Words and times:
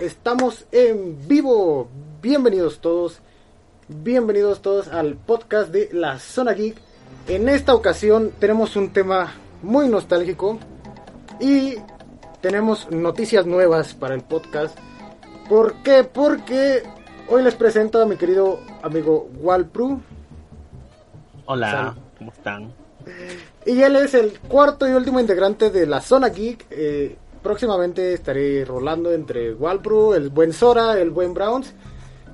Estamos 0.00 0.64
en 0.72 1.26
vivo. 1.28 1.88
Bienvenidos 2.22 2.78
todos. 2.80 3.20
Bienvenidos 3.88 4.62
todos 4.62 4.88
al 4.88 5.14
podcast 5.14 5.70
de 5.70 5.88
la 5.92 6.18
Zona 6.18 6.52
Geek. 6.52 6.76
En 7.28 7.48
esta 7.48 7.74
ocasión 7.74 8.32
tenemos 8.38 8.76
un 8.76 8.92
tema 8.92 9.34
muy 9.62 9.88
nostálgico 9.88 10.58
y 11.40 11.74
tenemos 12.40 12.90
noticias 12.90 13.46
nuevas 13.46 13.94
para 13.94 14.14
el 14.14 14.22
podcast. 14.22 14.78
¿Por 15.48 15.74
qué? 15.82 16.04
Porque 16.04 16.82
hoy 17.28 17.42
les 17.42 17.54
presento 17.54 18.00
a 18.00 18.06
mi 18.06 18.16
querido 18.16 18.60
amigo 18.82 19.28
Walpru. 19.40 20.00
Hola, 21.46 21.70
Sal- 21.70 21.94
¿cómo 22.18 22.32
están? 22.32 22.72
Y 23.66 23.82
él 23.82 23.96
es 23.96 24.14
el 24.14 24.38
cuarto 24.40 24.88
y 24.88 24.92
último 24.92 25.20
integrante 25.20 25.70
de 25.70 25.86
la 25.86 26.00
Zona 26.00 26.28
Geek. 26.28 26.66
Eh, 26.70 27.16
próximamente 27.42 28.14
estaré 28.14 28.64
rolando 28.64 29.12
entre 29.12 29.54
Walpru, 29.54 30.14
el 30.14 30.30
buen 30.30 30.52
Sora, 30.52 30.98
el 30.98 31.10
buen 31.10 31.34
Browns. 31.34 31.72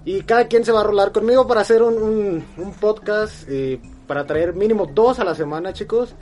Y 0.05 0.23
cada 0.23 0.47
quien 0.47 0.64
se 0.64 0.73
va 0.73 0.80
a 0.80 0.84
rolar 0.84 1.10
conmigo 1.10 1.47
para 1.47 1.62
hacer 1.62 1.83
un, 1.83 2.45
podcast 2.80 3.48
eh, 3.48 3.80
para 4.06 4.24
traer 4.24 4.55
mínimo 4.55 4.87
dos 4.87 5.19
a 5.19 5.24
la 5.24 5.34
semana, 5.34 5.73
chicos. 5.73 6.14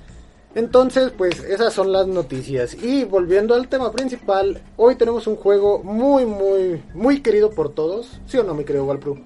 Entonces, 0.55 1.13
pues 1.17 1.43
esas 1.45 1.73
son 1.75 1.93
las 1.93 2.07
noticias. 2.07 2.75
Y 2.83 3.05
volviendo 3.05 3.55
al 3.55 3.69
tema 3.69 3.91
principal, 3.91 4.63
hoy 4.77 4.95
tenemos 4.95 5.27
un 5.27 5.37
juego 5.37 5.83
muy, 5.83 6.25
muy, 6.25 6.83
muy 6.95 7.21
querido 7.21 7.51
por 7.51 7.75
todos. 7.75 8.21
¿Sí 8.27 8.39
o 8.39 8.45
no, 8.45 8.55
mi 8.55 8.65
querido 8.65 8.85
Walpru? 8.85 9.19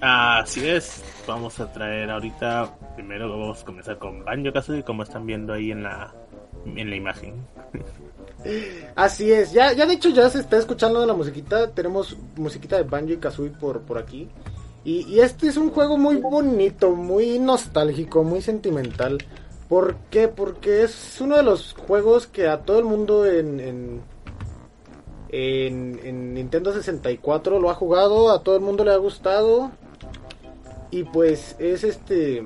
Así 0.00 0.68
es, 0.68 1.02
vamos 1.26 1.58
a 1.58 1.72
traer 1.72 2.08
ahorita, 2.08 2.72
primero 2.94 3.28
vamos 3.28 3.62
a 3.62 3.64
comenzar 3.64 3.98
con 3.98 4.24
Banjo 4.24 4.52
Kazooie, 4.52 4.84
como 4.84 5.02
están 5.02 5.26
viendo 5.26 5.52
ahí 5.52 5.72
en 5.72 5.82
la, 5.82 6.14
en 6.64 6.88
la 6.88 6.94
imagen. 6.94 7.34
Así 8.94 9.32
es, 9.32 9.52
ya, 9.52 9.72
ya 9.72 9.86
de 9.86 9.94
hecho 9.94 10.10
ya 10.10 10.28
se 10.30 10.40
está 10.40 10.58
escuchando 10.58 11.04
la 11.04 11.14
musiquita, 11.14 11.70
tenemos 11.70 12.16
musiquita 12.36 12.76
de 12.76 12.84
Banjo 12.84 13.12
y 13.12 13.16
Kazooie 13.18 13.50
por, 13.50 13.80
por 13.82 13.98
aquí. 13.98 14.28
Y, 14.84 15.20
este 15.20 15.48
es 15.48 15.56
un 15.56 15.70
juego 15.70 15.98
muy 15.98 16.16
bonito, 16.16 16.92
muy 16.92 17.38
nostálgico, 17.38 18.22
muy 18.22 18.40
sentimental. 18.40 19.18
¿Por 19.68 19.96
qué? 20.10 20.28
Porque 20.28 20.82
es 20.82 21.20
uno 21.20 21.36
de 21.36 21.42
los 21.42 21.74
juegos 21.74 22.26
que 22.26 22.48
a 22.48 22.60
todo 22.62 22.78
el 22.78 22.86
mundo 22.86 23.26
en, 23.26 23.60
en, 23.60 24.02
en, 25.28 26.00
en 26.02 26.34
Nintendo 26.34 26.72
64 26.72 27.60
lo 27.60 27.68
ha 27.68 27.74
jugado, 27.74 28.30
a 28.30 28.42
todo 28.42 28.56
el 28.56 28.62
mundo 28.62 28.84
le 28.84 28.92
ha 28.92 28.96
gustado. 28.96 29.72
Y 30.90 31.04
pues 31.04 31.54
es 31.58 31.84
este 31.84 32.44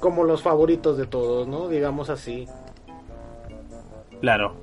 como 0.00 0.24
los 0.24 0.42
favoritos 0.42 0.96
de 0.96 1.06
todos, 1.06 1.46
¿no? 1.46 1.68
Digamos 1.68 2.08
así. 2.08 2.48
Claro, 4.20 4.56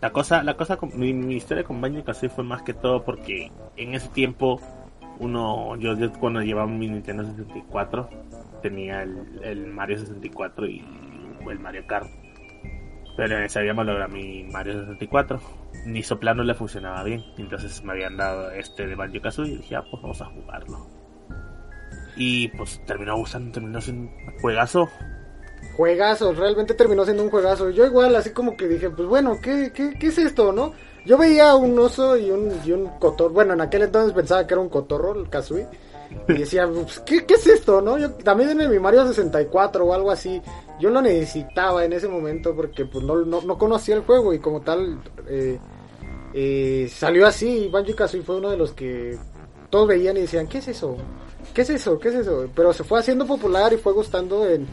la 0.00 0.10
cosa, 0.10 0.42
la 0.42 0.56
cosa 0.56 0.76
con 0.76 0.98
mi, 0.98 1.10
historia 1.34 1.64
con 1.64 1.80
Banjo 1.80 2.04
Kazooie 2.04 2.30
fue 2.30 2.44
más 2.44 2.62
que 2.62 2.74
todo 2.74 3.04
porque 3.04 3.50
en 3.76 3.94
ese 3.94 4.08
tiempo 4.08 4.60
uno, 5.18 5.76
yo, 5.76 5.96
yo 5.96 6.12
cuando 6.12 6.40
llevaba 6.40 6.68
mi 6.68 6.88
Nintendo 6.88 7.24
64 7.24 8.08
tenía 8.62 9.02
el, 9.02 9.66
Mario 9.66 9.98
64 9.98 10.66
y 10.66 10.84
el 11.50 11.58
Mario 11.58 11.86
Kart. 11.86 12.08
Pero 13.16 13.36
en 13.36 13.42
ese 13.42 13.58
habíamos 13.58 13.84
logrado 13.84 14.12
mi 14.12 14.44
Mario 14.44 14.80
64. 14.80 15.40
Ni 15.86 16.02
soplano 16.04 16.44
le 16.44 16.54
funcionaba 16.54 17.02
bien. 17.02 17.24
Entonces 17.36 17.82
me 17.82 17.92
habían 17.92 18.16
dado 18.16 18.52
este 18.52 18.86
de 18.86 18.94
Banjo 18.94 19.20
Kazooie 19.20 19.54
y 19.54 19.56
dije, 19.56 19.76
ah, 19.76 19.84
pues 19.90 20.00
vamos 20.00 20.20
a 20.22 20.26
jugarlo. 20.26 20.86
Y 22.16 22.48
pues 22.48 22.80
terminó 22.84 23.16
gustando, 23.16 23.50
terminó 23.52 23.80
siendo 23.80 24.10
un 24.10 24.38
juegazo. 24.40 24.88
Juegazo, 25.76 26.32
realmente 26.32 26.74
terminó 26.74 27.04
siendo 27.04 27.22
un 27.22 27.30
juegazo. 27.30 27.70
Yo 27.70 27.86
igual, 27.86 28.16
así 28.16 28.30
como 28.30 28.56
que 28.56 28.66
dije, 28.66 28.90
pues 28.90 29.08
bueno, 29.08 29.38
¿qué, 29.40 29.70
qué, 29.72 29.94
qué 29.98 30.08
es 30.08 30.18
esto, 30.18 30.52
no? 30.52 30.72
Yo 31.06 31.16
veía 31.16 31.54
un 31.54 31.78
oso 31.78 32.16
y 32.16 32.30
un, 32.30 32.52
y 32.64 32.72
un 32.72 32.88
cotorro. 32.98 33.30
Bueno, 33.32 33.54
en 33.54 33.60
aquel 33.60 33.82
entonces 33.82 34.12
pensaba 34.12 34.46
que 34.46 34.54
era 34.54 34.60
un 34.60 34.68
cotorro, 34.68 35.18
el 35.18 35.28
Kazooie. 35.28 35.66
Y 36.28 36.32
decía, 36.32 36.66
pues, 36.66 37.00
¿qué, 37.00 37.24
¿qué 37.24 37.34
es 37.34 37.46
esto, 37.46 37.80
no? 37.80 37.98
Yo 37.98 38.10
también 38.12 38.60
en 38.60 38.70
mi 38.70 38.78
Mario 38.78 39.06
64 39.06 39.84
o 39.84 39.94
algo 39.94 40.10
así, 40.10 40.42
yo 40.80 40.90
lo 40.90 41.00
necesitaba 41.00 41.84
en 41.84 41.92
ese 41.92 42.08
momento 42.08 42.54
porque 42.54 42.84
pues 42.86 43.04
no, 43.04 43.16
no, 43.24 43.42
no 43.42 43.58
conocía 43.58 43.94
el 43.94 44.02
juego 44.02 44.32
y 44.32 44.38
como 44.38 44.60
tal 44.60 45.00
eh, 45.28 45.58
eh, 46.34 46.90
salió 46.90 47.26
así. 47.26 47.64
y 47.64 47.68
Banjo 47.68 47.94
Kazooie 47.94 48.22
fue 48.22 48.36
uno 48.36 48.50
de 48.50 48.56
los 48.56 48.72
que 48.72 49.18
todos 49.70 49.86
veían 49.86 50.16
y 50.16 50.22
decían, 50.22 50.46
¿qué 50.46 50.58
es 50.58 50.68
eso? 50.68 50.96
¿Qué 51.54 51.62
es 51.62 51.70
eso? 51.70 51.98
¿Qué 51.98 52.08
es 52.08 52.14
eso? 52.16 52.48
Pero 52.54 52.72
se 52.72 52.84
fue 52.84 53.00
haciendo 53.00 53.26
popular 53.26 53.72
y 53.72 53.76
fue 53.76 53.92
gustando 53.92 54.46
en, 54.46 54.66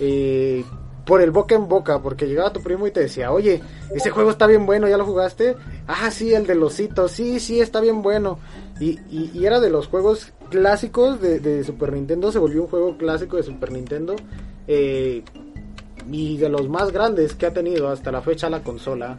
eh, 0.00 0.64
por 1.04 1.22
el 1.22 1.30
boca 1.30 1.54
en 1.54 1.68
boca, 1.68 2.00
porque 2.02 2.26
llegaba 2.26 2.52
tu 2.52 2.62
primo 2.62 2.86
y 2.86 2.90
te 2.90 3.00
decía, 3.00 3.32
oye, 3.32 3.60
ese 3.94 4.10
juego 4.10 4.30
está 4.30 4.46
bien 4.46 4.66
bueno, 4.66 4.88
¿ya 4.88 4.98
lo 4.98 5.06
jugaste? 5.06 5.56
Ah, 5.86 6.10
sí, 6.10 6.34
el 6.34 6.46
de 6.46 6.54
los 6.54 6.74
ositos, 6.74 7.12
sí, 7.12 7.40
sí, 7.40 7.60
está 7.60 7.80
bien 7.80 8.02
bueno. 8.02 8.38
Y, 8.78 8.98
y, 9.10 9.30
y 9.34 9.46
era 9.46 9.58
de 9.60 9.70
los 9.70 9.86
juegos 9.88 10.32
clásicos 10.50 11.20
de, 11.20 11.40
de 11.40 11.64
Super 11.64 11.92
Nintendo, 11.92 12.30
se 12.30 12.38
volvió 12.38 12.62
un 12.62 12.68
juego 12.68 12.96
clásico 12.98 13.36
de 13.38 13.42
Super 13.42 13.72
Nintendo. 13.72 14.16
eh, 14.66 15.22
y 16.10 16.38
de 16.38 16.48
los 16.48 16.68
más 16.68 16.90
grandes 16.90 17.34
que 17.34 17.46
ha 17.46 17.52
tenido 17.52 17.88
hasta 17.90 18.10
la 18.10 18.22
fecha 18.22 18.48
la 18.48 18.62
consola. 18.62 19.18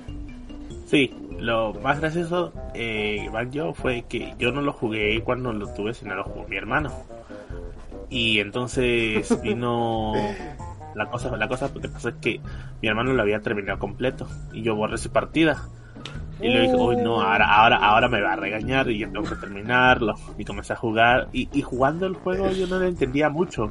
Sí, 0.87 1.13
lo 1.37 1.73
más 1.75 1.99
gracioso, 1.99 2.51
eh, 2.73 3.29
Banjo, 3.31 3.73
fue 3.75 4.05
que 4.09 4.33
yo 4.39 4.51
no 4.51 4.61
lo 4.61 4.73
jugué 4.73 5.21
cuando 5.23 5.53
lo 5.53 5.67
tuve, 5.73 5.93
sino 5.93 6.15
lo 6.15 6.23
jugó 6.23 6.47
mi 6.47 6.57
hermano. 6.57 6.91
Y 8.09 8.39
entonces 8.39 9.39
vino 9.43 10.13
la 10.95 11.07
cosa, 11.07 11.35
la 11.35 11.47
cosa 11.47 11.71
que 11.73 11.87
pasa 11.87 12.09
es 12.09 12.15
que 12.15 12.39
mi 12.81 12.87
hermano 12.87 13.13
lo 13.13 13.21
había 13.21 13.39
terminado 13.41 13.79
completo 13.79 14.27
y 14.53 14.61
yo 14.61 14.75
borré 14.75 14.97
su 14.97 15.11
partida. 15.11 15.67
Y 16.41 16.47
le 16.47 16.61
dije, 16.61 16.75
uy 16.75 16.95
no, 16.95 17.21
ahora, 17.21 17.53
ahora, 17.53 17.77
ahora 17.77 18.07
me 18.07 18.21
va 18.21 18.33
a 18.33 18.35
regañar 18.37 18.89
y 18.89 18.99
yo 18.99 19.11
tengo 19.11 19.27
que 19.27 19.35
terminarlo. 19.35 20.15
Y 20.37 20.45
comencé 20.45 20.73
a 20.73 20.77
jugar 20.77 21.27
y, 21.33 21.49
y 21.51 21.61
jugando 21.61 22.05
el 22.05 22.15
juego 22.15 22.49
yo 22.51 22.65
no 22.67 22.79
le 22.79 22.87
entendía 22.87 23.29
mucho. 23.29 23.69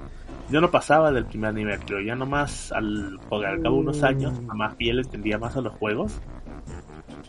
Yo 0.51 0.61
no 0.61 0.71
pasaba 0.71 1.11
del 1.13 1.27
primer 1.27 1.53
nivel, 1.53 1.79
pero 1.87 2.01
ya 2.01 2.15
nomás 2.15 2.73
al, 2.73 3.19
porque 3.29 3.47
al 3.47 3.63
cabo 3.63 3.77
de 3.77 3.83
unos 3.83 4.03
años, 4.03 4.43
más 4.43 4.77
bien 4.79 4.99
entendía 4.99 5.39
más 5.39 5.57
a 5.57 5.61
los 5.61 5.75
juegos. 5.75 6.21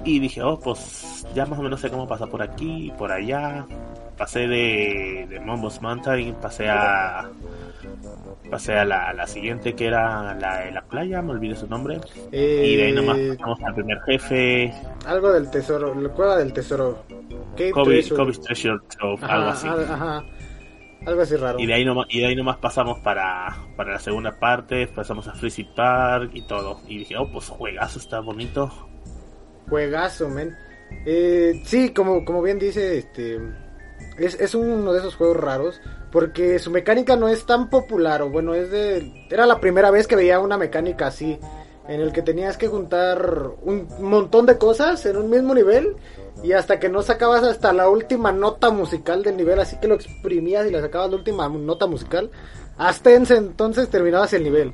Y 0.05 0.19
dije, 0.19 0.41
oh, 0.41 0.57
pues 0.57 1.25
ya 1.35 1.45
más 1.45 1.59
o 1.59 1.61
menos 1.61 1.81
sé 1.81 1.89
cómo 1.89 2.07
pasar 2.07 2.29
por 2.29 2.41
aquí 2.41 2.93
por 2.97 3.11
allá. 3.11 3.65
Pasé 4.17 4.47
de, 4.47 5.27
de 5.29 5.39
Mombos 5.41 5.81
Mountain, 5.81 6.35
pasé 6.41 6.69
a 6.69 7.29
pasé 8.49 8.73
a 8.73 8.85
la, 8.85 9.09
a 9.09 9.13
la 9.13 9.27
siguiente 9.27 9.73
que 9.75 9.87
era 9.87 10.33
la 10.35 10.59
de 10.59 10.71
la 10.71 10.81
playa, 10.83 11.21
me 11.21 11.31
olvidé 11.31 11.55
su 11.55 11.67
nombre. 11.67 11.99
Eh, 12.31 12.63
Y 12.65 12.75
de 12.75 12.83
ahí 12.85 12.93
nomás 12.93 13.17
pasamos 13.37 13.59
al 13.63 13.75
primer 13.75 13.99
jefe, 14.01 14.73
Algo 15.05 15.31
del 15.31 15.49
tesoro, 15.49 15.93
la 15.95 16.09
cueva 16.09 16.37
del 16.37 16.53
tesoro. 16.53 17.03
Cave 17.55 17.71
Kobe, 17.71 17.85
Treasure. 17.95 18.15
Kobe's 18.17 18.41
Treasure 18.41 18.79
Trove, 18.97 19.23
Ajá, 19.23 19.33
algo 19.35 19.49
así. 19.49 19.67
Ajá. 19.67 20.23
Algo 21.05 21.21
así 21.21 21.35
raro. 21.37 21.59
Y 21.59 21.65
de 21.65 21.73
ahí 21.73 21.85
nomás, 21.85 22.07
y 22.09 22.19
de 22.19 22.27
ahí 22.27 22.35
nomás 22.35 22.57
pasamos 22.57 22.99
para, 22.99 23.55
para 23.77 23.93
la 23.93 23.99
segunda 23.99 24.37
parte, 24.37 24.87
pasamos 24.87 25.27
a 25.29 25.33
Freezy 25.33 25.63
Park 25.63 26.31
y 26.33 26.41
todo. 26.41 26.81
Y 26.87 26.99
dije, 26.99 27.15
oh, 27.17 27.31
pues 27.31 27.47
juegazo, 27.47 27.99
está 27.99 28.19
bonito. 28.19 28.69
Juegazo, 29.69 30.29
men. 30.29 30.55
Eh, 31.05 31.61
sí, 31.65 31.93
como, 31.93 32.25
como 32.25 32.41
bien 32.41 32.59
dice, 32.59 32.97
este 32.97 33.39
es, 34.17 34.39
es 34.39 34.55
uno 34.55 34.93
de 34.93 34.99
esos 34.99 35.15
juegos 35.15 35.37
raros 35.37 35.81
porque 36.11 36.59
su 36.59 36.71
mecánica 36.71 37.15
no 37.15 37.27
es 37.27 37.45
tan 37.45 37.69
popular 37.69 38.21
o 38.21 38.29
bueno, 38.29 38.53
es 38.53 38.71
de 38.71 39.27
era 39.29 39.45
la 39.45 39.59
primera 39.59 39.91
vez 39.91 40.07
que 40.07 40.15
veía 40.15 40.39
una 40.39 40.57
mecánica 40.57 41.07
así 41.07 41.39
en 41.87 42.01
el 42.01 42.11
que 42.13 42.21
tenías 42.21 42.57
que 42.57 42.67
juntar 42.67 43.51
un 43.63 43.87
montón 43.99 44.45
de 44.45 44.57
cosas 44.57 45.03
en 45.07 45.17
un 45.17 45.29
mismo 45.29 45.55
nivel 45.55 45.95
y 46.43 46.51
hasta 46.53 46.79
que 46.79 46.87
no 46.87 47.01
sacabas 47.01 47.43
hasta 47.43 47.73
la 47.73 47.89
última 47.89 48.31
nota 48.31 48.69
musical 48.69 49.23
del 49.23 49.37
nivel, 49.37 49.59
así 49.59 49.77
que 49.77 49.87
lo 49.87 49.95
exprimías 49.95 50.67
y 50.67 50.71
le 50.71 50.81
sacabas 50.81 51.09
la 51.09 51.17
última 51.17 51.49
nota 51.49 51.87
musical, 51.87 52.29
hasta 52.77 53.11
ese 53.11 53.37
entonces 53.37 53.89
terminabas 53.89 54.33
el 54.33 54.43
nivel. 54.43 54.73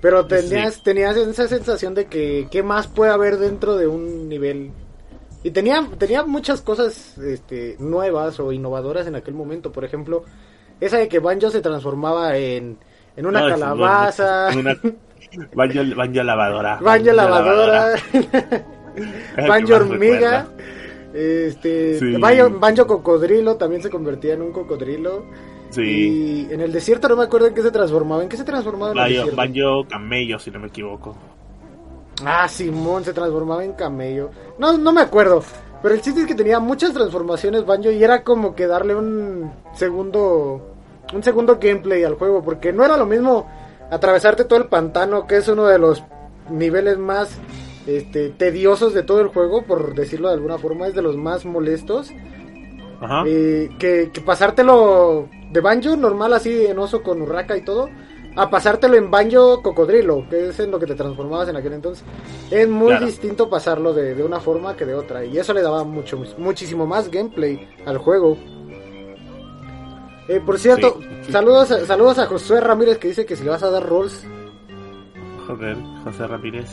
Pero 0.00 0.26
tenías, 0.26 0.76
Sí. 0.76 0.82
tenías 0.82 1.16
esa 1.16 1.46
sensación 1.46 1.94
de 1.94 2.06
que 2.06 2.48
qué 2.50 2.62
más 2.62 2.86
puede 2.86 3.12
haber 3.12 3.36
dentro 3.36 3.76
de 3.76 3.86
un 3.86 4.28
nivel. 4.28 4.72
Y 5.42 5.50
tenía, 5.52 5.86
tenía 5.98 6.24
muchas 6.24 6.60
cosas 6.60 7.16
este, 7.18 7.76
nuevas 7.78 8.38
o 8.40 8.52
innovadoras 8.52 9.06
en 9.06 9.14
aquel 9.14 9.34
momento. 9.34 9.72
Por 9.72 9.84
ejemplo, 9.84 10.24
esa 10.80 10.98
de 10.98 11.08
que 11.08 11.18
Banjo 11.18 11.50
se 11.50 11.62
transformaba 11.62 12.36
en, 12.36 12.78
en 13.16 13.26
una 13.26 13.40
No, 13.40 13.48
calabaza, 13.48 14.48
Banjo, 15.54 15.80
Banjo 15.96 16.22
lavadora. 16.22 16.78
Banjo 16.82 17.12
lavadora, 17.12 17.94
Banjo 19.48 19.74
hormiga, 19.76 20.48
este, 21.14 21.98
Sí. 21.98 22.16
Banjo, 22.18 22.58
Banjo 22.58 22.86
cocodrilo 22.86 23.56
también 23.56 23.82
se 23.82 23.90
convertía 23.90 24.34
en 24.34 24.42
un 24.42 24.52
cocodrilo. 24.52 25.24
Sí. 25.70 26.46
Y 26.48 26.52
en 26.52 26.60
el 26.60 26.72
desierto 26.72 27.08
no 27.08 27.16
me 27.16 27.24
acuerdo 27.24 27.46
en 27.46 27.54
qué 27.54 27.62
se 27.62 27.70
transformaba. 27.70 28.22
¿En 28.22 28.28
qué 28.28 28.36
se 28.36 28.44
transformaba 28.44 28.92
en 28.92 28.98
el 28.98 29.04
Banjo, 29.04 29.14
desierto? 29.14 29.36
Banjo 29.36 29.88
camello, 29.88 30.38
si 30.38 30.50
no 30.50 30.58
me 30.58 30.66
equivoco. 30.66 31.16
Ah, 32.24 32.48
Simón 32.48 33.04
se 33.04 33.12
transformaba 33.12 33.64
en 33.64 33.72
camello. 33.72 34.30
No, 34.58 34.76
no 34.76 34.92
me 34.92 35.00
acuerdo. 35.00 35.42
Pero 35.82 35.94
el 35.94 36.00
chiste 36.00 36.20
es 36.20 36.26
que 36.26 36.34
tenía 36.34 36.60
muchas 36.60 36.92
transformaciones 36.92 37.64
Banjo 37.64 37.90
y 37.90 38.02
era 38.02 38.22
como 38.22 38.54
que 38.54 38.66
darle 38.66 38.94
un 38.94 39.50
segundo 39.74 40.74
un 41.12 41.22
segundo 41.22 41.58
gameplay 41.60 42.04
al 42.04 42.14
juego 42.14 42.42
porque 42.42 42.72
no 42.72 42.84
era 42.84 42.96
lo 42.96 43.06
mismo 43.06 43.48
atravesarte 43.90 44.44
todo 44.44 44.58
el 44.58 44.66
pantano 44.66 45.26
que 45.26 45.38
es 45.38 45.48
uno 45.48 45.66
de 45.66 45.78
los 45.78 46.04
niveles 46.50 46.98
más 46.98 47.36
este, 47.86 48.28
tediosos 48.30 48.94
de 48.94 49.02
todo 49.02 49.20
el 49.20 49.28
juego, 49.28 49.62
por 49.62 49.94
decirlo 49.94 50.28
de 50.28 50.34
alguna 50.34 50.58
forma, 50.58 50.86
es 50.86 50.94
de 50.94 51.02
los 51.02 51.16
más 51.16 51.44
molestos. 51.44 52.12
Ajá. 53.00 53.24
Eh, 53.26 53.70
que, 53.78 54.10
que 54.12 54.20
pasártelo 54.20 55.28
de 55.50 55.60
banjo 55.60 55.96
normal 55.96 56.34
así 56.34 56.66
en 56.66 56.78
oso 56.78 57.02
con 57.02 57.22
urraca 57.22 57.56
y 57.56 57.62
todo 57.62 57.88
a 58.42 58.48
pasártelo 58.48 58.96
en 58.96 59.10
banjo 59.10 59.62
cocodrilo 59.62 60.24
que 60.30 60.48
es 60.48 60.58
en 60.60 60.70
lo 60.70 60.78
que 60.78 60.86
te 60.86 60.94
transformabas 60.94 61.48
en 61.48 61.56
aquel 61.56 61.74
entonces 61.74 62.04
es 62.50 62.68
muy 62.68 62.88
Claro. 62.88 63.06
distinto 63.06 63.50
pasarlo 63.50 63.92
de, 63.92 64.14
de 64.14 64.22
una 64.24 64.40
forma 64.40 64.74
que 64.76 64.86
de 64.86 64.94
otra 64.94 65.24
y 65.24 65.36
eso 65.38 65.52
le 65.52 65.60
daba 65.62 65.84
mucho 65.84 66.22
muchísimo 66.38 66.86
más 66.86 67.10
gameplay 67.10 67.68
al 67.86 67.98
juego 67.98 68.36
Eh, 70.28 70.40
por 70.44 70.58
cierto 70.58 70.98
Sí, 71.22 71.32
saludos 71.32 71.70
a, 71.72 71.84
saludos 71.86 72.18
a 72.18 72.26
Josué 72.26 72.60
Ramírez 72.60 72.98
que 72.98 73.08
dice 73.08 73.26
que 73.26 73.36
si 73.36 73.44
le 73.44 73.50
vas 73.50 73.62
a 73.62 73.70
dar 73.70 73.84
rolls 73.86 74.24
Joder, 75.46 75.76
José 76.04 76.26
Ramírez. 76.26 76.70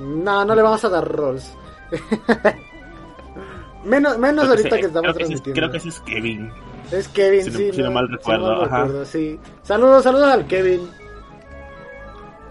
no 0.00 0.44
no 0.44 0.54
le 0.54 0.62
vamos 0.62 0.84
a 0.84 0.88
dar 0.88 1.06
rolls 1.10 1.52
menos 3.84 4.18
menos 4.18 4.44
Creo 4.44 4.56
que 4.56 4.62
ahorita 4.62 4.76
que 4.78 4.86
estamos 4.86 5.14
creo 5.14 5.14
que 5.16 5.22
ese- 5.22 5.42
transmitiendo 5.42 5.54
Creo 5.60 5.70
que 5.70 5.78
ese 5.78 5.88
es 5.88 6.00
Kevin. 6.00 6.50
Es 6.92 7.08
Kevin, 7.08 7.42
Si 7.44 7.50
no- 7.50 7.56
sí. 7.58 7.72
si 7.72 7.82
no 7.82 7.90
mal 7.90 8.08
recuerdo, 8.08 8.62
ajá. 8.64 8.82
recuerdo, 8.84 9.04
sí. 9.04 9.38
Saludos, 9.62 10.04
saludos 10.04 10.28
al 10.28 10.46
Kevin. 10.46 10.88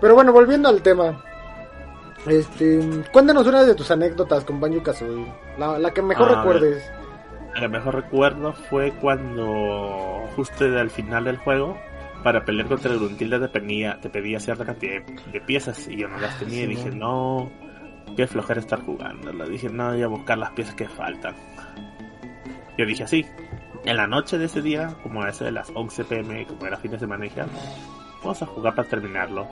Pero 0.01 0.13
bueno, 0.15 0.33
volviendo 0.33 0.69
al 0.69 0.81
tema. 0.81 1.21
Este, 2.27 2.79
cuéntanos 3.13 3.45
una 3.47 3.63
de 3.63 3.75
tus 3.75 3.89
anécdotas 3.91 4.43
con 4.43 4.59
Banjo 4.59 4.81
Kazooie. 4.83 5.25
La, 5.57 5.77
la 5.79 5.91
que 5.91 6.01
mejor 6.01 6.35
recuerdes. 6.35 6.83
El 7.55 7.69
mejor 7.69 7.95
recuerdo 7.95 8.51
fue 8.53 8.91
cuando 8.99 10.25
justo 10.35 10.65
al 10.65 10.89
final 10.89 11.23
del 11.23 11.37
juego, 11.37 11.77
para 12.23 12.43
pelear 12.43 12.67
contra 12.67 12.91
el 12.91 12.97
Gruntilda 12.99 13.39
te 13.39 13.47
pedía, 13.47 13.97
te 14.01 14.09
pedía 14.09 14.39
cierta 14.39 14.65
cantidad 14.65 15.01
de, 15.03 15.15
de 15.31 15.41
piezas 15.41 15.87
y 15.87 15.95
yo 15.97 16.07
no 16.09 16.17
las 16.17 16.37
tenía 16.39 16.63
y 16.63 16.67
Sí, 16.67 16.67
dije, 16.75 16.89
no. 16.91 17.49
no, 18.07 18.15
qué 18.17 18.27
flojera 18.27 18.59
estar 18.59 18.81
jugando. 18.81 19.31
Le 19.31 19.47
dije, 19.47 19.69
no, 19.69 19.91
voy 19.91 20.01
a 20.03 20.07
buscar 20.07 20.37
las 20.37 20.49
piezas 20.51 20.75
que 20.75 20.89
faltan. 20.89 21.35
Yo 22.77 22.85
dije 22.85 23.03
así, 23.03 23.25
en 23.85 23.97
la 23.97 24.07
noche 24.07 24.37
de 24.37 24.45
ese 24.45 24.61
día, 24.61 24.95
como 25.03 25.21
a 25.21 25.29
eso 25.29 25.45
de 25.45 25.51
las 25.51 25.71
11 25.73 26.03
pm, 26.05 26.45
como 26.47 26.65
era 26.65 26.77
fin 26.77 26.91
de 26.91 26.99
semana, 26.99 27.23
dije, 27.23 27.41
"Ah, 27.41 27.47
vamos 28.21 28.41
a 28.41 28.45
jugar 28.45 28.75
para 28.75 28.87
terminarlo. 28.87 29.47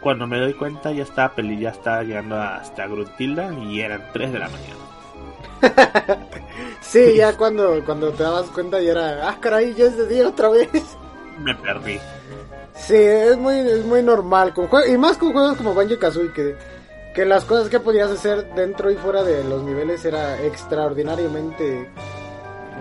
Cuando 0.00 0.26
me 0.26 0.38
doy 0.38 0.54
cuenta 0.54 0.92
ya 0.92 1.02
estaba 1.02 1.34
peli, 1.34 1.58
ya 1.58 1.70
estaba 1.70 2.02
llegando 2.02 2.40
hasta 2.40 2.86
Gruntilda 2.86 3.52
y 3.54 3.80
eran 3.80 4.04
3 4.12 4.32
de 4.32 4.38
la 4.38 4.48
mañana. 4.48 4.88
Sí, 6.80 7.16
ya 7.16 7.36
cuando, 7.36 7.84
cuando 7.84 8.12
te 8.12 8.22
dabas 8.22 8.46
cuenta 8.46 8.80
ya 8.80 8.92
era, 8.92 9.28
ah, 9.28 9.36
caray, 9.40 9.74
ya 9.74 9.86
es 9.86 9.96
de 9.96 10.06
día 10.06 10.28
otra 10.28 10.48
vez. 10.48 10.70
Me 11.38 11.54
perdí. 11.54 11.98
Sí, 12.74 12.94
es 12.94 13.36
muy, 13.36 13.56
es 13.58 13.84
muy 13.84 14.02
normal. 14.02 14.54
Con 14.54 14.68
y 14.88 14.96
más 14.96 15.18
con 15.18 15.32
juegos 15.32 15.56
como 15.56 15.74
Banjo 15.74 15.98
Kazooie, 15.98 16.32
que, 16.32 16.56
que 17.14 17.24
las 17.26 17.44
cosas 17.44 17.68
que 17.68 17.80
podías 17.80 18.10
hacer 18.10 18.54
dentro 18.54 18.90
y 18.90 18.96
fuera 18.96 19.22
de 19.22 19.44
los 19.44 19.62
niveles 19.64 20.04
era 20.04 20.40
extraordinariamente 20.42 21.90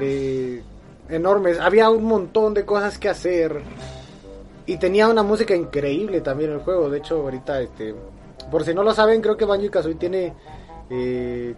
eh, 0.02 0.62
enormes. 1.10 1.60
Había 1.60 1.90
un 1.90 2.04
montón 2.06 2.54
de 2.54 2.66
cosas 2.66 2.98
que 2.98 3.10
hacer. 3.10 3.62
Y 4.66 4.78
tenía 4.78 5.08
una 5.08 5.24
música 5.24 5.56
increíble 5.56 6.22
también 6.22 6.52
el 6.52 6.60
juego. 6.60 6.90
De 6.90 6.98
hecho, 6.98 7.22
ahorita, 7.22 7.62
este, 7.62 7.96
por 8.52 8.64
si 8.66 8.74
no 8.74 8.84
lo 8.84 8.94
saben, 8.94 9.22
creo 9.22 9.38
que 9.38 9.46
Banjo 9.46 9.70
Kazooie 9.72 9.96
tiene. 9.96 10.34
eh, 10.90 11.56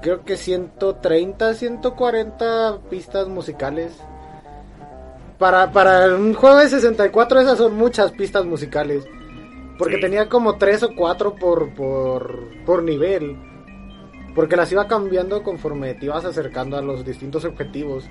creo 0.00 0.24
que 0.24 0.36
130, 0.36 1.54
140 1.54 2.78
pistas 2.88 3.26
musicales. 3.28 3.92
Para, 5.38 5.70
para 5.72 6.14
un 6.16 6.34
juego 6.34 6.56
de 6.58 6.68
64 6.68 7.40
esas 7.40 7.58
son 7.58 7.74
muchas 7.76 8.12
pistas 8.12 8.44
musicales. 8.44 9.04
Porque 9.78 9.96
Sí. 9.96 10.00
tenía 10.00 10.28
como 10.28 10.56
3 10.56 10.82
o 10.84 10.94
4 10.96 11.34
por, 11.36 11.72
por, 11.74 12.40
por 12.64 12.82
nivel. 12.82 13.36
Porque 14.38 14.54
las 14.54 14.70
iba 14.70 14.86
cambiando 14.86 15.42
conforme 15.42 15.94
te 15.94 16.04
ibas 16.06 16.24
acercando 16.24 16.76
a 16.76 16.80
los 16.80 17.04
distintos 17.04 17.44
objetivos. 17.44 18.04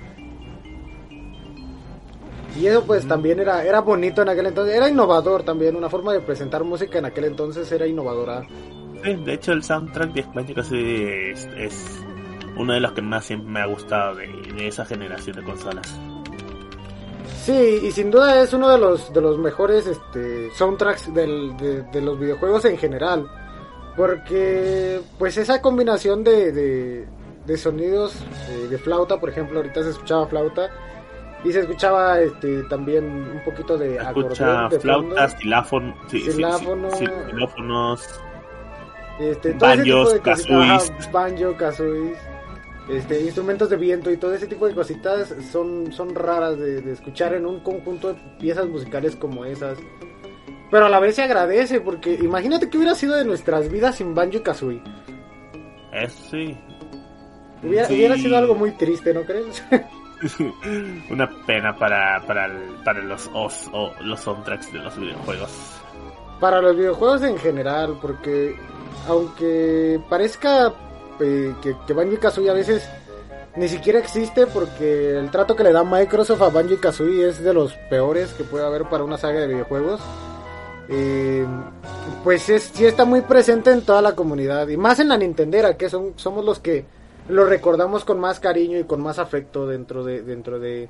Y 2.54 2.66
eso 2.66 2.84
pues 2.84 3.08
también 3.08 3.40
era, 3.40 3.64
era 3.64 3.80
bonito 3.80 4.20
en 4.20 4.28
aquel 4.28 4.44
entonces. 4.44 4.74
Era 4.76 4.90
innovador 4.90 5.42
también. 5.42 5.74
Una 5.74 5.88
forma 5.88 6.12
de 6.12 6.20
presentar 6.20 6.64
música 6.64 6.98
en 6.98 7.06
aquel 7.06 7.24
entonces 7.24 7.72
era 7.72 7.86
innovadora. 7.86 8.46
Sí, 9.02 9.14
de 9.14 9.32
hecho 9.32 9.52
el 9.52 9.62
soundtrack 9.62 10.12
de 10.12 10.22
Banjo 10.34 10.52
Kazooie 10.54 11.30
es, 11.30 11.46
es 11.56 12.02
uno 12.58 12.74
de 12.74 12.80
los 12.80 12.92
que 12.92 13.00
más 13.00 13.24
siempre 13.24 13.48
me 13.50 13.60
ha 13.60 13.66
gustado 13.66 14.16
de, 14.16 14.26
de 14.54 14.68
esa 14.68 14.84
generación 14.84 15.34
de 15.36 15.44
consolas. 15.44 15.98
Sí, 17.42 17.80
y 17.84 17.90
sin 17.90 18.10
duda 18.10 18.42
es 18.42 18.52
uno 18.52 18.68
de 18.68 18.76
los, 18.76 19.10
de 19.14 19.22
los 19.22 19.38
mejores 19.38 19.86
este, 19.86 20.50
soundtracks 20.50 21.14
del- 21.14 21.56
de, 21.56 21.84
de 21.84 22.02
los 22.02 22.18
videojuegos 22.20 22.66
en 22.66 22.76
general. 22.76 23.26
Porque, 23.98 25.00
pues, 25.18 25.36
esa 25.36 25.60
combinación 25.60 26.22
de, 26.24 26.52
de, 26.52 27.06
de 27.44 27.56
sonidos 27.58 28.14
eh, 28.48 28.68
de 28.70 28.78
flauta, 28.78 29.18
por 29.20 29.28
ejemplo, 29.28 29.58
ahorita 29.58 29.82
se 29.82 29.90
escuchaba 29.90 30.26
flauta. 30.28 30.70
Y 31.44 31.52
se 31.52 31.60
escuchaba 31.60 32.20
este, 32.20 32.62
también 32.64 33.04
un 33.04 33.42
poquito 33.44 33.76
de 33.78 33.96
Escucha 33.96 34.08
acordeón 34.10 34.68
de 34.70 34.80
flautas, 34.80 35.36
xilafon- 35.38 35.94
sí, 36.08 36.20
sí, 36.20 36.32
sí, 36.32 37.04
Este, 39.20 39.52
Banjos, 39.52 40.14
ajá, 40.62 41.10
banjo, 41.12 41.56
kazoois, 41.56 42.18
este, 42.88 43.20
instrumentos 43.22 43.68
de 43.70 43.76
viento 43.76 44.10
y 44.10 44.16
todo 44.16 44.34
ese 44.34 44.46
tipo 44.48 44.66
de 44.66 44.74
cositas 44.74 45.34
son, 45.52 45.92
son 45.92 46.14
raras 46.14 46.58
de, 46.58 46.80
de 46.82 46.92
escuchar 46.92 47.34
en 47.34 47.46
un 47.46 47.60
conjunto 47.60 48.12
de 48.14 48.20
piezas 48.40 48.66
musicales 48.68 49.14
como 49.16 49.44
esas. 49.44 49.78
Pero 50.70 50.86
a 50.86 50.88
la 50.88 51.00
vez 51.00 51.14
se 51.16 51.22
agradece 51.22 51.80
porque 51.80 52.14
imagínate 52.14 52.68
que 52.68 52.76
hubiera 52.76 52.94
sido 52.94 53.16
de 53.16 53.24
nuestras 53.24 53.70
vidas 53.70 53.96
sin 53.96 54.14
Banjo 54.14 54.36
y 54.36 54.40
Kazooie. 54.40 54.82
es 55.92 56.12
sí. 56.30 56.56
Hubiera, 57.62 57.86
Sí. 57.88 57.94
hubiera 57.94 58.16
sido 58.16 58.36
algo 58.38 58.54
muy 58.54 58.70
triste, 58.72 59.12
¿no 59.14 59.22
crees? 59.22 59.62
Una 61.10 61.28
pena 61.46 61.76
para, 61.76 62.20
para, 62.26 62.46
el- 62.46 62.74
para 62.84 63.00
los 63.02 63.28
OS 63.34 63.68
o 63.72 63.92
los 64.00 64.20
soundtracks 64.20 64.72
de 64.72 64.78
los 64.80 64.96
videojuegos. 64.98 65.50
Para 66.40 66.60
los 66.60 66.76
videojuegos 66.76 67.22
en 67.22 67.38
general, 67.38 67.98
porque 68.00 68.56
aunque 69.08 70.00
parezca 70.08 70.72
eh, 71.20 71.54
que, 71.62 71.74
que 71.86 71.92
Banjo 71.92 72.14
y 72.14 72.18
Kazooie 72.18 72.50
a 72.50 72.54
veces 72.54 72.88
ni 73.56 73.68
siquiera 73.68 73.98
existe 73.98 74.46
porque 74.46 75.18
el 75.18 75.30
trato 75.30 75.56
que 75.56 75.64
le 75.64 75.72
da 75.72 75.82
Microsoft 75.82 76.42
a 76.42 76.48
Banjo 76.50 76.74
y 76.74 76.78
Kazooie 76.78 77.28
es 77.28 77.42
de 77.42 77.54
los 77.54 77.72
peores 77.90 78.32
que 78.34 78.44
puede 78.44 78.64
haber 78.66 78.84
para 78.88 79.02
una 79.04 79.16
saga 79.18 79.40
de 79.40 79.48
videojuegos. 79.48 80.00
Eh, 80.88 81.46
pues 82.24 82.48
es, 82.48 82.64
sí 82.74 82.86
está 82.86 83.04
muy 83.04 83.20
presente 83.20 83.70
en 83.70 83.82
toda 83.82 84.00
la 84.00 84.14
comunidad 84.14 84.68
y 84.68 84.76
más 84.76 85.00
en 85.00 85.08
la 85.08 85.18
Nintendera 85.18 85.76
que 85.76 85.90
son 85.90 86.14
somos 86.16 86.44
los 86.44 86.58
que 86.60 86.84
lo 87.28 87.44
recordamos 87.44 88.04
con 88.04 88.18
más 88.18 88.40
cariño 88.40 88.78
y 88.78 88.84
con 88.84 89.02
más 89.02 89.18
afecto 89.18 89.66
dentro 89.66 90.02
de 90.02 90.22
dentro 90.22 90.58
de 90.58 90.88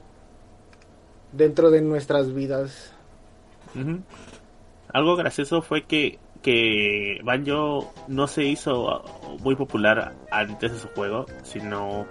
dentro 1.32 1.70
de 1.70 1.80
nuestras 1.82 2.32
vidas. 2.32 2.92
Algo 4.92 5.16
gracioso 5.16 5.60
fue 5.62 5.84
que, 5.84 6.18
que 6.42 7.20
Banjo 7.22 7.92
no 8.08 8.26
se 8.26 8.44
hizo 8.44 9.04
muy 9.40 9.54
popular 9.54 10.14
antes 10.30 10.72
de 10.72 10.78
su 10.78 10.88
juego, 10.88 11.26
sino 11.42 12.06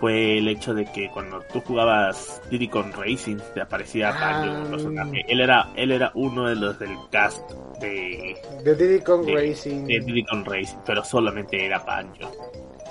fue 0.00 0.38
el 0.38 0.48
hecho 0.48 0.74
de 0.74 0.84
que 0.92 1.10
cuando 1.10 1.40
tú 1.52 1.60
jugabas 1.60 2.40
Diddy 2.50 2.68
con 2.68 2.92
Racing 2.92 3.38
te 3.54 3.60
aparecía 3.60 4.10
Ah. 4.10 4.40
Banjo, 4.42 4.62
el 4.62 4.70
personaje. 4.70 5.24
Él 5.28 5.40
era, 5.40 5.68
él 5.76 5.90
era 5.92 6.10
uno 6.14 6.48
de 6.48 6.56
los 6.56 6.78
del 6.78 6.96
cast 7.10 7.50
de, 7.80 8.36
De 8.64 8.74
Diddy 8.74 9.00
Kong 9.00 9.24
de, 9.24 9.34
Racing. 9.34 9.84
de 9.86 10.00
Diddy 10.00 10.24
Racing, 10.44 10.78
pero 10.84 11.04
solamente 11.04 11.64
era 11.64 11.78
Banjo. 11.80 12.30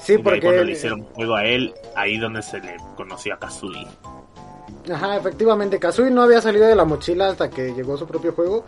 Sí, 0.01 0.13
Y 0.13 0.17
porque 0.19 0.41
cuando 0.41 0.63
le 0.63 0.73
hicieron 0.73 1.03
juego 1.03 1.35
a 1.35 1.45
él, 1.45 1.73
ahí 1.95 2.17
donde 2.17 2.41
se 2.41 2.59
le 2.59 2.75
conoció 2.95 3.33
a 3.33 3.39
Kazooie. 3.39 3.87
Ajá, 4.91 5.17
efectivamente, 5.17 5.79
Kazooie 5.79 6.11
no 6.11 6.21
había 6.23 6.41
salido 6.41 6.67
de 6.67 6.75
la 6.75 6.85
mochila 6.85 7.29
hasta 7.29 7.49
que 7.49 7.73
llegó 7.73 7.97
su 7.97 8.05
propio 8.05 8.33
juego. 8.33 8.65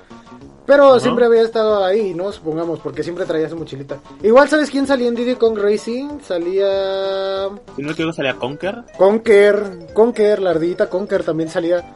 Pero 0.66 1.00
siempre 1.00 1.26
había 1.26 1.44
estado 1.44 1.84
ahí, 1.86 2.14
¿no? 2.14 2.30
Supongamos, 2.32 2.80
porque 2.80 3.02
siempre 3.02 3.26
traía 3.26 3.48
su 3.48 3.56
mochilita. 3.56 4.00
Igual, 4.22 4.50
¿sabes 4.50 4.70
quién 4.70 4.86
salía 4.86 5.08
en 5.08 5.16
Diddy 5.16 5.36
Kong 5.36 5.58
Racing? 5.58 6.20
Salía... 6.22 7.48
Si 7.78 7.82
no 7.82 7.92
equivoco 7.92 8.14
salía 8.14 8.36
Conker, 8.36 8.84
Conker, 8.98 9.88
Conker, 9.94 10.42
la 10.42 10.50
ardillita 10.50 10.90
Conker 10.90 11.24
también 11.24 11.50
salía. 11.50 11.94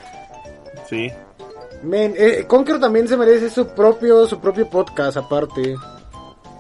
sí. 0.88 1.12
Men, 1.84 2.14
eh, 2.16 2.46
Conker 2.48 2.80
también 2.80 3.08
se 3.08 3.18
merece 3.18 3.50
su 3.50 3.66
propio, 3.70 4.28
su 4.28 4.40
propio 4.40 4.70
podcast 4.70 5.18
aparte. 5.18 5.76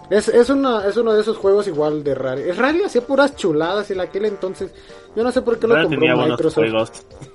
Es, 0.10 0.27
es, 0.27 0.50
una, 0.50 0.86
es 0.88 0.98
uno 0.98 1.13
de 1.13 1.22
esos 1.22 1.38
juegos 1.38 1.68
igual 1.68 2.03
de 2.03 2.15
Rare. 2.15 2.50
Es 2.50 2.58
Rare 2.58 2.86
hacía 2.86 3.01
puras 3.01 3.36
chuladas 3.36 3.89
en 3.91 4.00
aquel 4.01 4.25
entonces. 4.25 4.74
Yo 5.15 5.24
no 5.24 5.32
sé 5.32 5.44
por 5.44 5.60
qué 5.60 5.68
lo 5.68 5.75
compró 5.75 5.89
tenía 5.91 6.15
buenos 6.15 6.32
Microsoft. 6.32 6.56
juegos. 6.56 6.91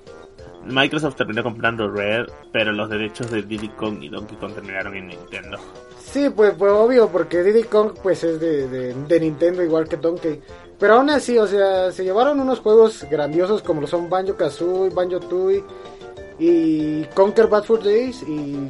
Microsoft 0.69 1.17
terminó 1.17 1.43
comprando 1.43 1.89
Rare, 1.91 2.27
pero 2.53 2.73
los 2.73 2.89
derechos 2.89 3.31
de 3.31 3.43
Diddy 3.43 3.69
Kong 3.71 4.03
y 4.03 4.09
Donkey 4.09 4.37
Kong 4.37 4.55
terminaron 4.55 4.95
en 4.97 5.09
Nintendo. 5.09 5.59
Sí, 6.05 6.31
pues, 6.31 6.55
pues 6.57 6.73
obvio, 6.73 7.09
porque 7.09 7.43
Diddy 7.43 7.65
Kong 7.65 7.93
pues 8.03 8.25
es 8.25 8.41
de, 8.41 8.69
de, 8.69 9.21
Nintendo 9.21 9.63
igual 9.63 9.89
que 9.89 9.97
Donkey. 9.97 10.41
Pero 10.79 10.95
aún 10.95 11.11
así, 11.11 11.39
o 11.39 11.47
sea, 11.47 11.91
se 11.93 12.05
llevaron 12.05 12.41
unos 12.41 12.61
juegos 12.61 13.05
grandiosos 13.11 13.63
como 13.63 13.81
lo 13.81 13.87
son 13.87 14.09
Banjo 14.09 14.37
Kazooie, 14.37 14.95
Banjo 14.95 15.21
Tooie 15.21 15.65
y 16.39 17.05
Conquer 17.15 17.47
Bad 17.47 17.65
for 17.65 17.83
Days 17.83 18.23
y 18.23 18.69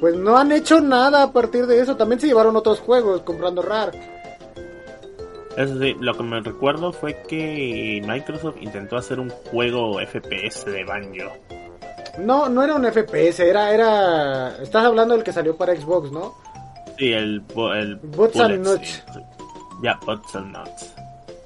pues 0.00 0.14
no 0.16 0.36
han 0.36 0.52
hecho 0.52 0.80
nada 0.80 1.24
a 1.24 1.32
partir 1.32 1.66
de 1.66 1.80
eso. 1.80 1.96
También 1.96 2.20
se 2.20 2.28
llevaron 2.28 2.56
otros 2.56 2.80
juegos 2.80 3.22
comprando 3.22 3.62
RAR. 3.62 3.92
Eso 5.58 5.76
sí, 5.80 5.96
lo 5.98 6.16
que 6.16 6.22
me 6.22 6.40
recuerdo 6.40 6.92
fue 6.92 7.20
que 7.26 8.00
Microsoft 8.06 8.58
intentó 8.60 8.96
hacer 8.96 9.18
un 9.18 9.28
juego 9.28 9.98
FPS 9.98 10.66
de 10.66 10.84
Banjo. 10.84 11.32
No, 12.20 12.48
no 12.48 12.62
era 12.62 12.76
un 12.76 12.84
FPS, 12.84 13.40
era, 13.40 13.74
era... 13.74 14.56
Estás 14.62 14.84
hablando 14.84 15.14
del 15.14 15.24
que 15.24 15.32
salió 15.32 15.56
para 15.56 15.74
Xbox, 15.74 16.12
¿no? 16.12 16.32
Sí, 16.96 17.12
el... 17.12 17.42
el 17.74 17.96
Butts 17.96 18.38
and 18.38 18.64
Nuts. 18.64 19.02
Ya, 19.82 19.98
Butts 20.06 20.36
and 20.36 20.56
Nuts. 20.56 20.94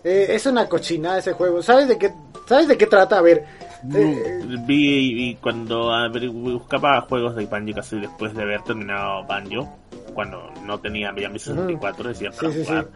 Eh, 0.05 0.27
es 0.29 0.45
una 0.45 0.69
cochinada 0.69 1.17
ese 1.17 1.33
juego. 1.33 1.63
¿Sabes 1.63 1.89
de 1.89 1.97
qué, 1.97 2.13
¿sabes 2.47 2.69
de 2.69 2.77
qué 2.77 2.87
trata? 2.87 3.17
A 3.17 3.23
ver... 3.23 3.47
Eh, 3.95 4.43
vi 4.67 5.31
y 5.31 5.35
cuando 5.37 5.91
buscaba 6.33 7.01
juegos 7.01 7.35
de 7.35 7.47
Banjo 7.47 7.77
casi 7.77 7.99
después 7.99 8.35
de 8.35 8.43
haber 8.43 8.61
terminado 8.63 9.25
Banjo, 9.25 9.75
cuando 10.13 10.53
no 10.67 10.79
tenía 10.79 11.15
ya 11.17 11.31
mi 11.31 11.39
64, 11.39 12.09
decía 12.11 12.31
para 12.31 12.53
sí, 12.53 12.63
jugar. 12.63 12.89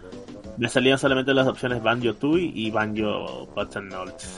Me 0.56 0.68
salían 0.68 0.98
solamente 0.98 1.34
las 1.34 1.46
opciones 1.46 1.82
Banjo 1.82 2.14
Tooie 2.14 2.50
y 2.54 2.70
Banjo 2.70 3.46
Button 3.54 3.88
Notes, 3.88 4.28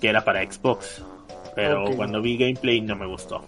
que 0.00 0.08
era 0.08 0.24
para 0.24 0.42
Xbox. 0.42 1.02
Pero 1.54 1.84
cuando 1.96 2.22
vi 2.22 2.38
gameplay 2.38 2.80
no 2.80 2.96
me 2.96 3.06
gustó. 3.06 3.44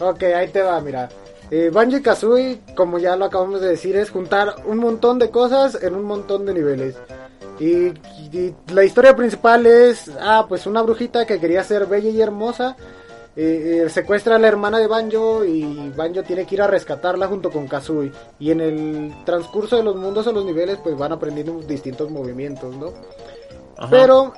Ok, 0.00 0.22
ahí 0.24 0.48
te 0.48 0.62
va, 0.62 0.80
mira. 0.80 1.08
Eh, 1.50 1.70
Banjo 1.72 1.98
y 1.98 2.02
Kazooie, 2.02 2.60
como 2.74 2.98
ya 2.98 3.16
lo 3.16 3.26
acabamos 3.26 3.60
de 3.60 3.68
decir, 3.68 3.96
es 3.96 4.10
juntar 4.10 4.56
un 4.64 4.78
montón 4.78 5.18
de 5.18 5.30
cosas 5.30 5.80
en 5.82 5.94
un 5.94 6.04
montón 6.04 6.46
de 6.46 6.54
niveles. 6.54 6.96
Y, 7.60 7.88
y 8.32 8.54
la 8.72 8.84
historia 8.84 9.14
principal 9.14 9.66
es, 9.66 10.10
ah, 10.20 10.46
pues 10.48 10.66
una 10.66 10.82
brujita 10.82 11.26
que 11.26 11.38
quería 11.38 11.62
ser 11.62 11.86
bella 11.86 12.10
y 12.10 12.20
hermosa. 12.20 12.76
Eh, 13.36 13.82
eh, 13.84 13.90
secuestra 13.90 14.36
a 14.36 14.38
la 14.38 14.46
hermana 14.46 14.78
de 14.78 14.86
Banjo 14.86 15.44
y 15.44 15.90
Banjo 15.96 16.22
tiene 16.22 16.46
que 16.46 16.54
ir 16.54 16.62
a 16.62 16.68
rescatarla 16.68 17.26
junto 17.26 17.50
con 17.50 17.66
Kazooie. 17.66 18.12
Y 18.38 18.50
en 18.50 18.60
el 18.60 19.14
transcurso 19.24 19.76
de 19.76 19.82
los 19.82 19.96
mundos 19.96 20.26
o 20.26 20.32
los 20.32 20.44
niveles, 20.44 20.78
pues 20.82 20.96
van 20.96 21.12
aprendiendo 21.12 21.60
distintos 21.62 22.10
movimientos, 22.10 22.76
¿no? 22.76 22.92
Ajá. 23.76 23.90
Pero 23.90 24.32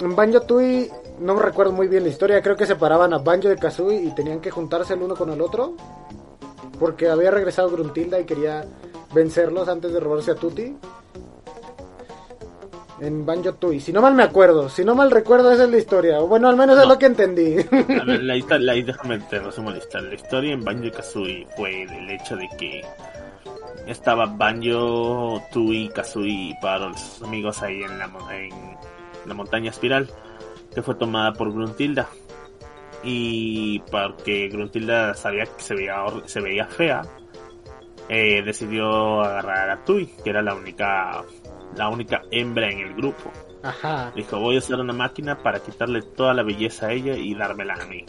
en 0.00 0.14
Banjo 0.14 0.40
Tooie 0.40 0.90
no 1.18 1.34
me 1.34 1.42
recuerdo 1.42 1.72
muy 1.72 1.88
bien 1.88 2.02
la 2.02 2.10
historia. 2.10 2.42
Creo 2.42 2.56
que 2.56 2.66
separaban 2.66 3.14
a 3.14 3.18
Banjo 3.18 3.48
de 3.48 3.56
Kazooie 3.56 4.02
y 4.02 4.14
tenían 4.14 4.40
que 4.40 4.50
juntarse 4.50 4.94
el 4.94 5.02
uno 5.02 5.14
con 5.14 5.30
el 5.30 5.40
otro. 5.40 5.74
Porque 6.78 7.08
había 7.08 7.30
regresado 7.30 7.70
Gruntilda 7.70 8.20
y 8.20 8.24
quería 8.24 8.66
vencerlos 9.14 9.68
antes 9.68 9.92
de 9.94 10.00
robarse 10.00 10.32
a 10.32 10.34
Tutti. 10.34 10.76
En 13.00 13.26
Banjo 13.26 13.52
Tooie. 13.54 13.80
Si 13.80 13.92
no 13.92 14.00
mal 14.00 14.14
me 14.14 14.22
acuerdo. 14.22 14.68
Si 14.68 14.84
no 14.84 14.94
mal 14.94 15.10
recuerdo, 15.10 15.50
esa 15.52 15.64
es 15.64 15.70
la 15.70 15.76
historia. 15.78 16.18
Bueno, 16.20 16.48
al 16.48 16.56
menos 16.56 16.78
es 16.78 16.84
No. 16.84 16.92
lo 16.94 16.98
que 16.98 17.06
entendí. 17.06 17.56
A 18.00 18.04
ver, 18.04 18.22
la, 18.22 18.36
la, 18.58 18.72
déjame 18.74 19.18
te 19.20 19.38
resumo 19.38 19.70
la 19.70 19.78
historia. 19.78 20.08
La 20.08 20.14
historia 20.14 20.52
en 20.54 20.64
Banjo 20.64 20.90
Kazooie 20.90 21.46
fue 21.56 21.82
el 21.82 22.10
hecho 22.10 22.36
de 22.36 22.48
que 22.58 22.82
estaba 23.86 24.24
Banjo, 24.26 25.42
Tui, 25.52 25.88
Kazooie 25.90 26.56
para 26.62 26.88
los 26.88 27.22
amigos 27.22 27.62
ahí 27.62 27.82
en 27.82 27.98
la, 27.98 28.10
en 28.32 28.50
la 29.26 29.34
montaña 29.34 29.70
espiral, 29.70 30.08
que 30.74 30.82
fue 30.82 30.94
tomada 30.94 31.32
por 31.34 31.52
Gruntilda. 31.52 32.08
Y 33.04 33.78
porque 33.90 34.48
Gruntilda 34.48 35.14
sabía 35.14 35.44
que 35.44 35.62
se 35.62 35.74
veía, 35.74 35.96
se 36.24 36.40
veía 36.40 36.66
fea, 36.66 37.02
eh, 38.08 38.42
decidió 38.42 39.20
agarrar 39.22 39.70
a 39.70 39.84
Tui, 39.84 40.06
que 40.24 40.30
era 40.30 40.42
la 40.42 40.54
única, 40.54 41.22
la 41.76 41.88
única 41.88 42.22
hembra 42.30 42.70
en 42.70 42.78
el 42.80 42.94
grupo. 42.94 43.30
Ajá. 43.62 44.12
Dijo, 44.14 44.38
voy 44.38 44.56
a 44.56 44.58
usar 44.58 44.78
una 44.80 44.92
máquina 44.92 45.38
para 45.42 45.58
quitarle 45.60 46.02
toda 46.02 46.34
la 46.34 46.42
belleza 46.42 46.86
a 46.88 46.92
ella 46.92 47.16
y 47.16 47.34
dármela 47.34 47.74
a 47.74 47.84
mí. 47.86 48.04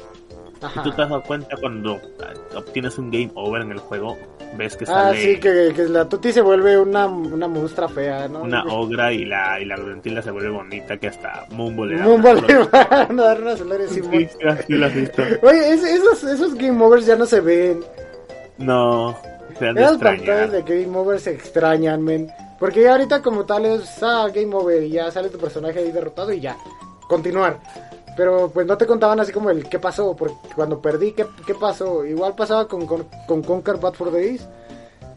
Ajá. 0.61 0.81
Y 0.81 0.83
tú 0.83 0.91
te 0.91 1.01
has 1.03 1.09
dado 1.09 1.21
cuenta 1.23 1.55
cuando 1.59 1.99
ah, 2.21 2.33
obtienes 2.57 2.97
un 2.97 3.11
game 3.11 3.31
over 3.35 3.61
en 3.61 3.71
el 3.71 3.77
juego, 3.79 4.17
ves 4.55 4.75
que 4.75 4.85
Ah, 4.85 4.87
sale 5.11 5.21
sí, 5.21 5.39
que, 5.39 5.71
que 5.75 5.83
la 5.83 6.09
Tutti 6.09 6.31
se 6.31 6.41
vuelve 6.41 6.79
una, 6.79 7.05
una 7.05 7.47
monstrua 7.47 7.87
fea, 7.87 8.27
¿no? 8.27 8.41
una 8.41 8.63
ogra 8.65 9.11
y 9.13 9.25
la, 9.25 9.59
y 9.59 9.65
la 9.65 9.75
Gruntilda 9.77 10.21
se 10.23 10.31
vuelve 10.31 10.49
bonita 10.49 10.97
que 10.97 11.09
hasta 11.09 11.45
Mumbo 11.51 11.85
le 11.85 11.97
da 11.99 12.05
Mumbo 12.05 12.33
le 12.33 12.57
van 12.71 13.19
a 13.19 13.23
dar 13.23 13.41
unas 13.41 13.61
flores 13.61 13.89
Sí, 13.91 14.01
Simón. 14.01 14.11
sí, 14.13 14.27
sí 14.67 14.73
lo 14.73 14.85
has 14.87 14.95
visto. 14.95 15.21
Oye, 15.43 15.73
es- 15.73 15.83
esos, 15.83 16.23
esos 16.23 16.55
game 16.55 16.83
overs 16.83 17.05
ya 17.05 17.15
no 17.15 17.25
se 17.27 17.39
ven. 17.39 17.81
No, 18.57 19.15
se 19.59 19.67
han 19.67 19.75
de 19.75 19.81
Esas 19.83 19.97
pantallas 19.97 20.51
de 20.51 20.61
game 20.63 20.97
over 20.97 21.19
se 21.19 21.31
extrañan, 21.31 22.03
men. 22.03 22.31
Porque 22.59 22.81
ya 22.81 22.93
ahorita 22.93 23.21
como 23.21 23.45
tal 23.45 23.65
es 23.65 24.01
ah, 24.01 24.27
game 24.33 24.55
over 24.55 24.83
y 24.83 24.89
ya 24.89 25.11
sale 25.11 25.29
tu 25.29 25.37
personaje 25.37 25.79
ahí 25.79 25.91
derrotado 25.91 26.33
y 26.33 26.39
ya. 26.39 26.57
Continuar. 27.07 27.59
Pero 28.15 28.49
pues 28.51 28.65
no 28.65 28.77
te 28.77 28.87
contaban 28.87 29.19
así 29.19 29.31
como 29.31 29.51
el 29.51 29.69
qué 29.69 29.77
pasó, 29.77 30.15
porque 30.15 30.35
cuando 30.55 30.81
perdí, 30.81 31.11
qué, 31.11 31.27
qué 31.45 31.53
pasó. 31.53 32.03
Igual 32.03 32.35
pasaba 32.35 32.67
con, 32.67 32.87
con, 32.87 33.05
con 33.27 33.43
Conquer 33.43 33.77
Bad 33.77 33.93
for 33.93 34.11
Days. 34.11 34.47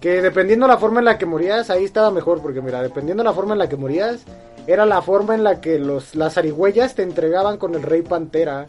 Que 0.00 0.20
dependiendo 0.20 0.66
la 0.66 0.76
forma 0.76 1.00
en 1.00 1.06
la 1.06 1.18
que 1.18 1.26
morías, 1.26 1.70
ahí 1.70 1.84
estaba 1.84 2.10
mejor. 2.10 2.42
Porque 2.42 2.60
mira, 2.60 2.82
dependiendo 2.82 3.24
la 3.24 3.32
forma 3.32 3.54
en 3.54 3.58
la 3.58 3.68
que 3.70 3.76
morías, 3.76 4.20
era 4.66 4.84
la 4.84 5.00
forma 5.00 5.34
en 5.34 5.44
la 5.44 5.62
que 5.62 5.78
los, 5.78 6.14
las 6.14 6.34
zarigüeyas 6.34 6.94
te 6.94 7.02
entregaban 7.02 7.56
con 7.56 7.74
el 7.74 7.82
Rey 7.82 8.02
Pantera. 8.02 8.66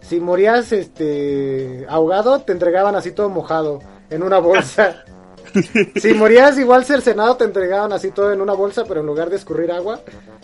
Si 0.00 0.18
morías 0.18 0.72
este 0.72 1.86
ahogado, 1.88 2.40
te 2.40 2.52
entregaban 2.52 2.96
así 2.96 3.12
todo 3.12 3.28
mojado 3.28 3.80
en 4.10 4.24
una 4.24 4.38
bolsa. 4.38 5.04
si 5.96 6.14
morías 6.14 6.58
igual 6.58 6.84
cercenado, 6.84 7.36
te 7.36 7.44
entregaban 7.44 7.92
así 7.92 8.10
todo 8.10 8.32
en 8.32 8.40
una 8.40 8.52
bolsa, 8.52 8.84
pero 8.86 9.00
en 9.00 9.06
lugar 9.06 9.30
de 9.30 9.36
escurrir 9.36 9.72
agua, 9.72 10.00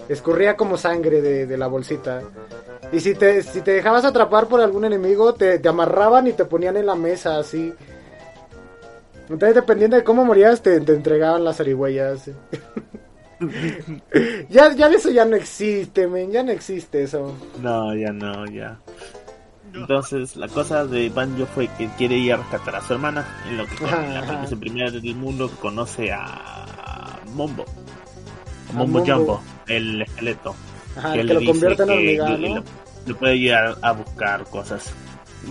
escurría 0.09 0.57
como 0.57 0.77
sangre 0.77 1.21
de, 1.21 1.57
la 1.57 1.67
bolsita. 1.67 2.23
Y 2.93 3.01
si 3.01 3.15
te, 3.15 3.43
si 3.43 3.61
te 3.63 3.73
dejabas 3.73 4.05
atrapar 4.05 4.47
por 4.47 4.61
algún 4.61 4.85
enemigo, 4.85 5.35
te, 5.35 5.61
amarraban 5.67 6.27
y 6.27 6.33
te 6.33 6.45
ponían 6.45 6.77
en 6.77 6.87
la 6.87 6.95
mesa 6.95 7.39
así. 7.39 7.73
Entonces, 9.29 9.55
dependiendo 9.55 9.97
de 9.97 10.05
cómo 10.05 10.25
morías, 10.25 10.63
te, 10.63 10.77
entregaban 10.77 11.45
las 11.45 11.57
zarigüeyas. 11.57 12.31
ya, 14.49 14.73
ya 14.75 14.87
eso 14.89 15.11
ya 15.11 15.25
no 15.25 15.37
existe, 15.37 16.07
men, 16.07 16.31
ya 16.31 16.43
no 16.43 16.53
existe 16.53 17.03
eso. 17.03 17.35
No, 17.61 17.95
ya 17.95 18.13
no, 18.13 18.47
ya. 18.47 18.79
Entonces, 19.81 20.37
la 20.37 20.49
cosa 20.49 20.85
de 20.87 21.09
Banjo 21.11 21.47
fue 21.47 21.69
que 21.77 21.89
quiere 21.97 22.17
ir 22.17 22.33
a 22.33 22.37
rescatar 22.39 22.77
a 22.77 22.81
su 22.83 22.95
hermana, 22.95 23.27
en 23.49 23.57
lo 23.59 23.67
que 23.67 23.75
en 23.85 24.15
la 24.15 24.21
ajá. 24.21 24.45
es 24.45 24.53
el 24.53 24.59
primer 24.59 24.93
del 24.93 25.15
mundo 25.15 25.51
conoce 25.61 26.11
a 26.13 27.19
Mombo. 27.35 27.65
A 28.71 28.73
Mombo 28.73 28.99
Mombo. 29.01 29.13
Jumbo, 29.15 29.43
el 29.67 30.03
esqueleto. 30.03 30.55
Ajá, 30.97 31.13
que 31.13 31.19
que 31.19 31.25
le 31.25 31.35
lo 31.35 31.41
dice 31.41 31.53
convierte 31.53 32.63
lo 33.07 33.17
puede 33.17 33.39
llegar 33.39 33.77
a 33.83 33.93
buscar 33.93 34.45
cosas. 34.45 34.93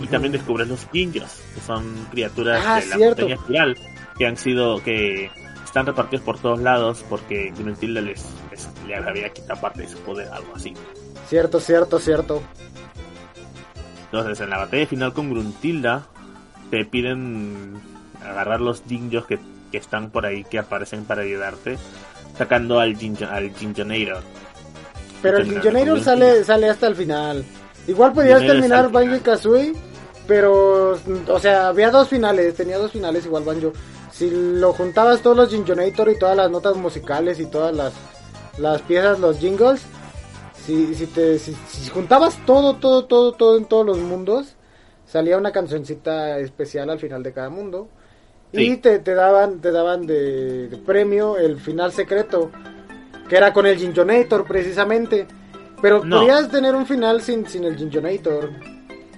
Y 0.02 0.06
también 0.08 0.32
descubre 0.32 0.66
los 0.66 0.86
ninjas, 0.92 1.40
que 1.54 1.60
son 1.62 2.06
criaturas 2.10 2.62
Ah, 2.66 2.80
de 2.80 2.86
la 2.86 2.96
cierto. 2.96 3.22
montaña 3.22 3.40
espiral, 3.40 3.76
que 4.18 4.26
han 4.26 4.36
sido, 4.36 4.82
que 4.82 5.30
están 5.64 5.86
repartidos 5.86 6.22
por 6.24 6.38
todos 6.38 6.60
lados 6.60 7.02
porque 7.08 7.52
Gruntilda 7.56 8.02
les, 8.02 8.22
les, 8.50 8.68
le 8.86 8.96
había 8.96 9.30
quitado 9.32 9.58
parte 9.60 9.82
de 9.82 9.88
su 9.88 9.98
poder, 10.00 10.28
algo 10.28 10.52
así. 10.54 10.74
Cierto, 11.28 11.60
cierto, 11.60 11.98
cierto. 11.98 12.42
Entonces, 14.20 14.42
en 14.44 14.50
la 14.50 14.58
batalla 14.58 14.86
final 14.86 15.12
con 15.12 15.30
Gruntilda, 15.30 16.06
te 16.70 16.84
piden 16.84 17.74
agarrar 18.24 18.60
los 18.60 18.84
ninjas 18.86 19.24
que, 19.26 19.38
que 19.70 19.78
están 19.78 20.10
por 20.10 20.26
ahí, 20.26 20.44
que 20.44 20.58
aparecen 20.58 21.04
para 21.04 21.22
ayudarte, 21.22 21.78
sacando 22.36 22.80
al, 22.80 22.96
Jinjo- 22.96 23.28
al 23.30 23.50
Jinjonator. 23.54 24.22
Pero 25.22 25.38
el 25.38 25.44
Jinjonator 25.50 26.00
sale, 26.02 26.44
sale 26.44 26.68
hasta 26.68 26.86
el 26.86 26.96
final. 26.96 27.44
Igual 27.86 28.12
podías 28.12 28.40
terminar 28.46 28.90
Banjo 28.90 29.14
y. 29.16 29.20
Kazooie, 29.20 29.72
pero, 30.26 30.98
o 31.28 31.38
sea, 31.40 31.68
había 31.68 31.90
dos 31.90 32.08
finales, 32.08 32.54
tenía 32.54 32.78
dos 32.78 32.92
finales 32.92 33.24
igual 33.26 33.44
Banjo. 33.44 33.72
Si 34.12 34.30
lo 34.30 34.72
juntabas 34.72 35.20
todos 35.20 35.36
los 35.36 35.50
Jinjonator 35.50 36.10
y 36.10 36.18
todas 36.18 36.36
las 36.36 36.50
notas 36.50 36.74
musicales 36.76 37.38
y 37.38 37.46
todas 37.46 37.74
las, 37.74 37.92
las 38.58 38.82
piezas, 38.82 39.18
los 39.20 39.38
jingles, 39.38 39.82
si, 40.66 40.94
si, 40.94 41.06
te, 41.06 41.38
si, 41.38 41.54
si 41.68 41.90
juntabas 41.90 42.38
todo, 42.44 42.74
todo, 42.74 43.04
todo, 43.04 43.32
todo 43.32 43.56
en 43.56 43.64
todos 43.66 43.86
los 43.86 43.98
mundos, 43.98 44.56
salía 45.06 45.36
una 45.38 45.52
cancioncita 45.52 46.38
especial 46.40 46.90
al 46.90 46.98
final 46.98 47.22
de 47.22 47.32
cada 47.32 47.48
mundo. 47.50 47.88
Y 48.52 48.76
te, 48.78 49.00
te 49.00 49.14
daban, 49.14 49.60
te 49.60 49.70
daban 49.70 50.06
de, 50.06 50.68
de 50.68 50.76
premio 50.78 51.36
el 51.36 51.58
final 51.58 51.92
secreto, 51.92 52.50
que 53.28 53.36
era 53.36 53.52
con 53.52 53.66
el 53.66 53.76
Jinjonator 53.76 54.46
precisamente. 54.46 55.26
Pero 55.82 56.02
No. 56.04 56.20
podías 56.20 56.48
tener 56.50 56.74
un 56.74 56.86
final 56.86 57.20
sin, 57.20 57.46
sin 57.46 57.64
el 57.64 57.76
Jinjonator. 57.76 58.50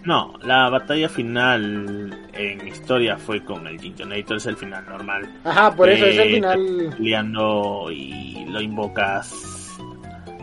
No, 0.04 0.34
la 0.42 0.70
batalla 0.70 1.08
final 1.08 2.28
en 2.32 2.66
historia 2.66 3.16
fue 3.16 3.44
con 3.44 3.66
el 3.66 3.78
Jinjonator, 3.80 4.38
es 4.38 4.46
el 4.46 4.56
final 4.56 4.84
normal. 4.86 5.30
Ajá, 5.44 5.76
por 5.76 5.88
eso 5.88 6.06
es 6.06 6.16
el 6.18 6.28
Eh, 6.28 6.34
final. 6.34 6.94
Peleando 6.96 7.90
y 7.92 8.44
lo 8.48 8.60
invocas 8.60 9.32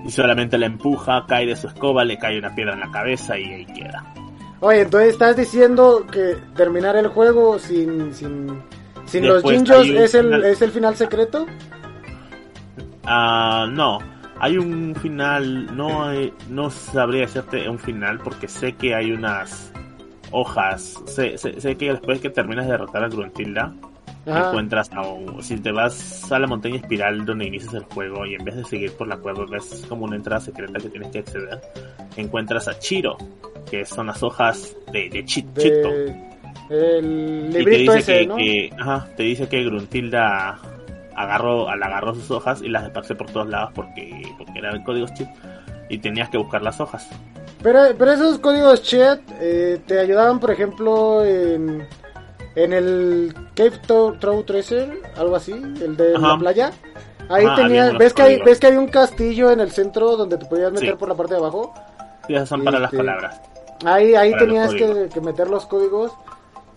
y 0.05 0.11
solamente 0.11 0.57
le 0.57 0.67
empuja, 0.67 1.25
cae 1.27 1.45
de 1.47 1.55
su 1.55 1.67
escoba, 1.67 2.05
le 2.05 2.17
cae 2.17 2.37
una 2.39 2.53
piedra 2.53 2.73
en 2.73 2.79
la 2.81 2.91
cabeza 2.91 3.37
y 3.39 3.45
ahí 3.45 3.65
queda. 3.65 4.03
Oye, 4.61 4.81
entonces 4.81 5.13
estás 5.13 5.35
diciendo 5.35 6.05
que 6.11 6.37
terminar 6.55 6.95
el 6.95 7.07
juego 7.07 7.59
sin, 7.59 8.13
sin, 8.13 8.61
sin 9.05 9.25
los 9.27 9.43
Después 9.43 9.59
un 9.61 9.97
es 9.97 10.15
el, 10.15 10.23
final. 10.25 10.43
es 10.45 10.61
el 10.61 10.71
final 10.71 10.95
secreto. 10.95 11.45
Ah, 13.03 13.67
no, 13.69 13.99
hay 14.39 14.57
un 14.57 14.95
final, 14.95 15.75
no 15.75 16.05
hay- 16.05 16.33
no 16.49 16.69
sabría 16.69 17.21
decirte 17.21 17.69
un 17.69 17.79
final 17.79 18.19
porque 18.19 18.47
sé 18.47 18.73
que 18.73 18.95
hay 18.95 19.11
unas 19.11 19.71
hojas. 20.31 21.01
Sé, 21.05 21.37
sé, 21.37 21.59
sé 21.61 21.75
que 21.77 21.91
después 21.91 22.19
que 22.19 22.29
terminas 22.29 22.65
de 22.65 22.71
derrotar 22.71 23.03
a 23.03 23.09
Gruntilda, 23.09 23.73
Ajá. 24.27 24.47
encuentras 24.49 24.91
a 24.93 25.01
un- 25.01 25.41
si 25.43 25.57
te 25.57 25.71
vas 25.71 26.31
a 26.31 26.39
la 26.39 26.47
montaña 26.47 26.77
espiral 26.77 27.25
donde 27.25 27.45
inicias 27.45 27.73
el 27.75 27.83
juego 27.83 28.25
y 28.25 28.35
en 28.35 28.43
vez 28.43 28.55
de 28.55 28.63
seguir 28.65 28.91
por 28.93 29.07
la 29.07 29.17
cueva 29.17 29.45
ves 29.49 29.85
como 29.87 30.05
una 30.05 30.15
entrada 30.15 30.41
secreta 30.41 30.79
que 30.79 30.89
tienes 30.89 31.09
que 31.11 31.19
acceder, 31.19 31.61
encuentras 32.17 32.67
a 32.67 32.79
Chiro, 32.79 33.17
que 33.69 33.85
son 33.85 34.07
las 34.07 34.21
hojas 34.23 34.75
de, 34.91 35.09
de 35.09 35.23
Chi- 35.25 35.45
Chito. 35.57 35.89
De, 35.89 36.15
el 36.69 37.55
Y 37.59 37.63
te 37.63 37.69
dice 37.77 37.97
ese, 37.99 38.13
que, 38.21 38.27
¿no? 38.27 38.35
que- 38.37 38.69
ajá, 38.79 39.07
te 39.15 39.23
dice 39.23 39.47
que 39.47 39.63
Gruntilda 39.63 40.59
agarró, 41.15 41.69
al 41.69 41.81
agarró 41.83 42.15
sus 42.15 42.29
hojas 42.31 42.61
y 42.61 42.69
las 42.69 42.83
esparció 42.83 43.15
por 43.15 43.29
todos 43.31 43.47
lados 43.47 43.71
porque, 43.75 44.21
porque 44.37 44.57
eran 44.59 44.83
códigos 44.83 45.13
chip 45.13 45.27
y 45.89 45.97
tenías 45.99 46.29
que 46.29 46.37
buscar 46.37 46.61
las 46.63 46.79
hojas. 46.81 47.07
Pero, 47.61 47.79
pero 47.97 48.11
esos 48.11 48.39
códigos 48.39 48.81
chat 48.83 49.19
eh, 49.39 49.79
te 49.85 49.99
ayudaban, 49.99 50.39
por 50.39 50.51
ejemplo, 50.51 51.23
en, 51.23 51.85
en 52.55 52.73
el 52.73 53.33
Cave 53.55 53.73
Tro- 53.87 54.17
Throw 54.19 54.43
Tracer, 54.43 55.01
algo 55.17 55.35
así, 55.35 55.51
el 55.51 55.95
de 55.97 56.15
Ajá. 56.15 56.27
la 56.29 56.37
playa. 56.39 56.71
Ahí 57.29 57.45
unos 57.45 57.97
ves 57.97 58.13
que, 58.13 58.21
hay, 58.21 58.41
ves 58.41 58.59
que 58.59 58.67
hay 58.67 58.75
un 58.77 58.87
castillo 58.87 59.49
en 59.51 59.59
el 59.59 59.71
centro 59.71 60.15
donde 60.15 60.37
te 60.37 60.45
podías 60.45 60.71
meter 60.71 60.89
Sí. 60.91 60.95
por 60.97 61.09
la 61.09 61.15
parte 61.15 61.33
de 61.33 61.39
abajo. 61.39 61.73
Y 62.27 62.35
esas 62.35 62.49
son 62.49 62.63
para 62.63 62.79
las 62.79 62.91
Este, 62.93 62.97
palabras. 63.03 63.41
Ahí, 63.83 64.15
ahí 64.15 64.35
tenías 64.37 64.73
que, 64.73 65.09
meter 65.21 65.49
los 65.49 65.65
códigos 65.65 66.11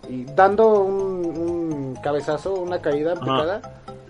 y 0.09 0.25
dando 0.25 0.79
un, 0.81 1.25
un 1.25 1.95
cabezazo, 2.03 2.55
una 2.55 2.79
caída 2.81 3.13
Ajá. 3.13 3.21
picada. 3.21 3.61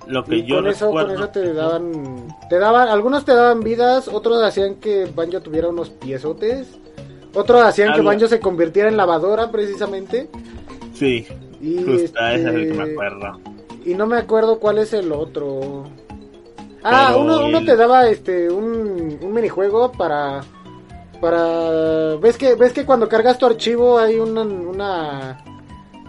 Lo 0.07 0.23
que 0.23 0.37
Y 0.37 0.45
yo 0.45 0.55
con 0.55 0.67
eso, 0.67 0.89
con 0.91 1.11
eso 1.11 1.27
te 1.29 1.53
daban, 1.53 2.35
te 2.49 2.57
daban, 2.57 2.87
algunos 2.87 3.25
te 3.25 3.35
daban 3.35 3.59
vidas, 3.59 4.07
otros 4.07 4.41
hacían 4.41 4.75
que 4.75 5.05
Banjo 5.13 5.39
tuviera 5.41 5.67
unos 5.67 5.89
piezotes, 5.91 6.67
otros 7.35 7.61
hacían 7.61 7.93
que 7.93 8.01
Banjo 8.01 8.27
se 8.27 8.39
convirtiera 8.39 8.89
en 8.89 8.97
lavadora 8.97 9.51
precisamente. 9.51 10.29
Sí, 10.95 11.27
Y, 11.61 11.83
justo 11.83 12.19
ese 12.19 12.49
es 12.49 12.55
el 12.55 12.55
que 12.55 12.71
este, 12.71 12.73
me 12.73 12.91
acuerdo. 12.91 13.39
y 13.85 13.93
no 13.93 14.07
me 14.07 14.17
acuerdo 14.17 14.59
cuál 14.59 14.77
es 14.79 14.93
el 14.93 15.11
otro. 15.11 15.83
Ah, 16.83 17.07
Pero 17.09 17.21
uno, 17.21 17.45
uno 17.47 17.65
te 17.65 17.75
daba 17.75 18.07
este 18.07 18.49
un, 18.49 19.19
un 19.21 19.33
minijuego 19.33 19.91
para 19.91 20.41
para 21.19 22.15
ves 22.21 22.37
que 22.37 22.55
ves 22.55 22.71
que 22.71 22.85
cuando 22.85 23.09
cargas 23.09 23.37
tu 23.37 23.45
archivo 23.45 23.97
hay 23.99 24.19
una, 24.19 24.41
una 24.43 25.43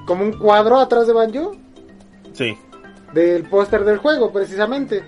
como 0.06 0.24
un 0.24 0.32
cuadro 0.34 0.78
atrás 0.78 1.06
de 1.08 1.12
Banjo 1.12 1.52
Sí, 2.32 2.56
del 3.12 3.48
póster 3.48 3.84
del 3.84 3.98
juego 3.98 4.32
precisamente. 4.32 5.02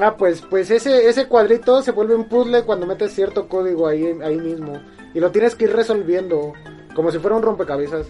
Ah, 0.00 0.16
pues 0.16 0.42
pues 0.48 0.70
ese 0.70 1.08
ese 1.08 1.26
cuadrito 1.28 1.82
se 1.82 1.92
vuelve 1.92 2.14
un 2.14 2.24
puzzle 2.28 2.62
cuando 2.64 2.86
metes 2.86 3.12
cierto 3.14 3.48
código 3.48 3.86
ahí 3.86 4.06
ahí 4.22 4.38
mismo 4.38 4.80
y 5.14 5.20
lo 5.20 5.30
tienes 5.30 5.54
que 5.54 5.64
ir 5.64 5.74
resolviendo 5.76 6.54
como 6.94 7.10
si 7.10 7.18
fuera 7.18 7.36
un 7.36 7.42
rompecabezas. 7.42 8.06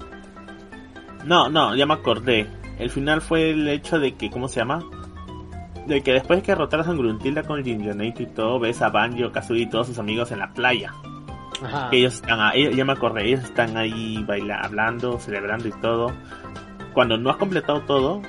No, 1.26 1.49
no, 1.49 1.75
ya 1.75 1.87
me 1.87 1.95
acordé. 1.95 2.47
El 2.78 2.90
final 2.90 3.21
fue 3.21 3.50
el 3.50 3.68
hecho 3.68 3.99
de 3.99 4.14
que, 4.14 4.30
¿cómo 4.30 4.49
se 4.49 4.61
llama? 4.61 4.85
De 5.87 6.02
que 6.02 6.12
después 6.12 6.42
que 6.42 6.52
derrotaras 6.52 6.88
a 6.88 6.92
Gruntilda 6.92 7.42
con 7.42 7.62
Jinjonate 7.64 8.23
y 8.23 8.26
todo, 8.26 8.59
ves 8.59 8.80
a 8.83 8.90
Banjo, 8.90 9.33
Kazooie 9.33 9.62
y 9.62 9.66
todos 9.66 9.88
sus 9.88 9.99
amigos 9.99 10.30
en 10.33 10.38
la 10.38 10.52
playa. 10.52 10.92
Ajá. 11.62 11.90
Que 11.90 11.99
ellos 11.99 12.14
están 12.14 12.40
ahí, 12.40 12.75
ya 12.75 12.85
me 12.85 12.92
acordé, 12.92 13.26
ellos 13.26 13.45
están 13.45 13.76
ahí 13.76 14.23
baila, 14.25 14.61
hablando, 14.61 15.18
celebrando 15.18 15.68
y 15.68 15.73
todo. 15.80 16.12
Cuando 16.92 17.16
no 17.16 17.30
has 17.30 17.37
completado 17.37 17.80
todo, 17.83 18.23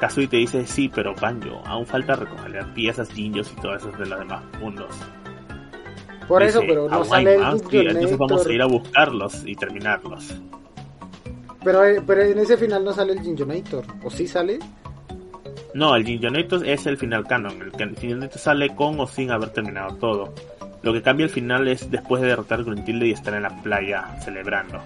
Kazooie 0.00 0.26
te 0.28 0.38
dice, 0.38 0.66
sí, 0.66 0.90
pero 0.92 1.14
Banjo, 1.14 1.62
aún 1.66 1.86
falta 1.86 2.16
recoger 2.16 2.66
piezas, 2.74 3.14
ninjos 3.14 3.52
y 3.52 3.60
todo 3.60 3.76
eso 3.76 3.90
de 3.92 4.06
los 4.06 4.18
demás 4.18 4.42
mundos. 4.60 4.94
Por 6.26 6.42
eso, 6.42 6.60
pero 6.66 6.88
no 6.88 6.96
"Aún 6.96 7.04
sale 7.04 7.34
el 7.34 7.42
entonces 7.42 8.18
vamos 8.18 8.46
a 8.46 8.52
ir 8.52 8.62
a 8.62 8.66
buscarlos 8.66 9.42
y 9.46 9.54
terminarlos. 9.54 10.34
Pero, 11.64 11.84
eh, 11.84 12.02
pero 12.06 12.22
en 12.22 12.38
ese 12.38 12.56
final 12.56 12.84
no 12.84 12.92
sale 12.92 13.12
el 13.14 13.22
Jinjonator. 13.22 13.84
¿O 14.04 14.10
sí 14.10 14.26
sale? 14.28 14.58
No, 15.72 15.96
el 15.96 16.04
Jinjonator 16.04 16.66
es 16.68 16.86
el 16.86 16.96
final 16.98 17.26
canon. 17.26 17.60
El, 17.62 17.72
el 18.12 18.30
sale 18.30 18.74
con 18.74 19.00
o 19.00 19.06
sin 19.06 19.30
haber 19.30 19.50
terminado 19.50 19.96
todo. 19.96 20.34
Lo 20.82 20.92
que 20.92 21.02
cambia 21.02 21.24
el 21.24 21.30
final 21.30 21.66
es 21.66 21.90
después 21.90 22.20
de 22.22 22.28
derrotar 22.28 22.60
a 22.60 22.62
Gruntilde 22.62 23.06
y 23.08 23.12
estar 23.12 23.32
en 23.34 23.42
la 23.42 23.62
playa 23.62 24.04
celebrando. 24.20 24.80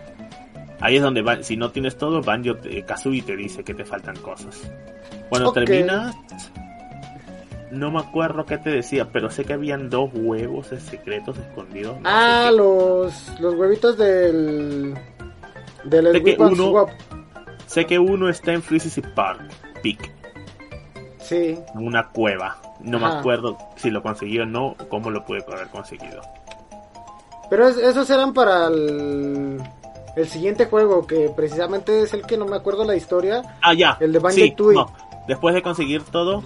Ahí 0.80 0.96
es 0.96 1.02
donde, 1.02 1.22
va- 1.22 1.42
si 1.42 1.56
no 1.56 1.70
tienes 1.72 1.96
todo, 1.96 2.22
Banjo, 2.22 2.54
te, 2.54 2.82
Kazooie 2.84 3.22
te 3.22 3.34
dice 3.36 3.64
que 3.64 3.74
te 3.74 3.84
faltan 3.84 4.16
cosas. 4.18 4.70
Cuando 5.28 5.48
Ok. 5.50 5.54
terminas, 5.56 6.14
no 7.72 7.90
me 7.90 7.98
acuerdo 7.98 8.46
qué 8.46 8.58
te 8.58 8.70
decía, 8.70 9.06
pero 9.12 9.28
sé 9.28 9.44
que 9.44 9.54
habían 9.54 9.90
dos 9.90 10.10
huevos 10.14 10.68
secretos 10.68 11.36
escondidos. 11.38 11.96
no 12.00 12.08
ah, 12.08 12.50
los, 12.54 13.40
los 13.40 13.54
huevitos 13.54 13.98
del. 13.98 14.94
Del 15.84 16.12
Sé 16.12 16.22
que 16.22 16.36
uno- 16.38 16.70
Swap. 16.70 16.90
Sé 17.66 17.86
que 17.86 17.98
uno 17.98 18.28
está 18.28 18.52
en 18.52 18.62
Freezy 18.62 19.00
Park, 19.02 19.42
Peak, 19.82 20.10
Sí. 21.20 21.58
en 21.74 21.86
una 21.86 22.08
cueva. 22.08 22.56
No 22.80 22.98
me 22.98 23.06
acuerdo 23.06 23.58
si 23.76 23.90
lo 23.90 24.02
conseguí 24.02 24.38
o 24.38 24.46
no, 24.46 24.74
cómo 24.88 25.10
lo 25.10 25.24
pude 25.24 25.44
haber 25.52 25.68
conseguido. 25.68 26.22
Pero 27.50 27.68
es- 27.68 27.76
esos 27.78 28.08
eran 28.10 28.32
para 28.34 28.66
el. 28.68 29.60
El 30.16 30.26
siguiente 30.28 30.66
juego, 30.66 31.06
que 31.06 31.30
precisamente 31.36 32.02
es 32.02 32.12
el 32.12 32.22
que 32.22 32.36
no 32.36 32.44
me 32.46 32.56
acuerdo 32.56 32.84
la 32.84 32.96
historia. 32.96 33.42
Ah, 33.62 33.72
ya. 33.74 33.96
El 34.00 34.12
de 34.12 34.18
Banjo 34.18 34.34
sí, 34.36 34.54
no. 34.58 34.92
Después 35.28 35.54
de 35.54 35.62
conseguir 35.62 36.02
todo, 36.02 36.42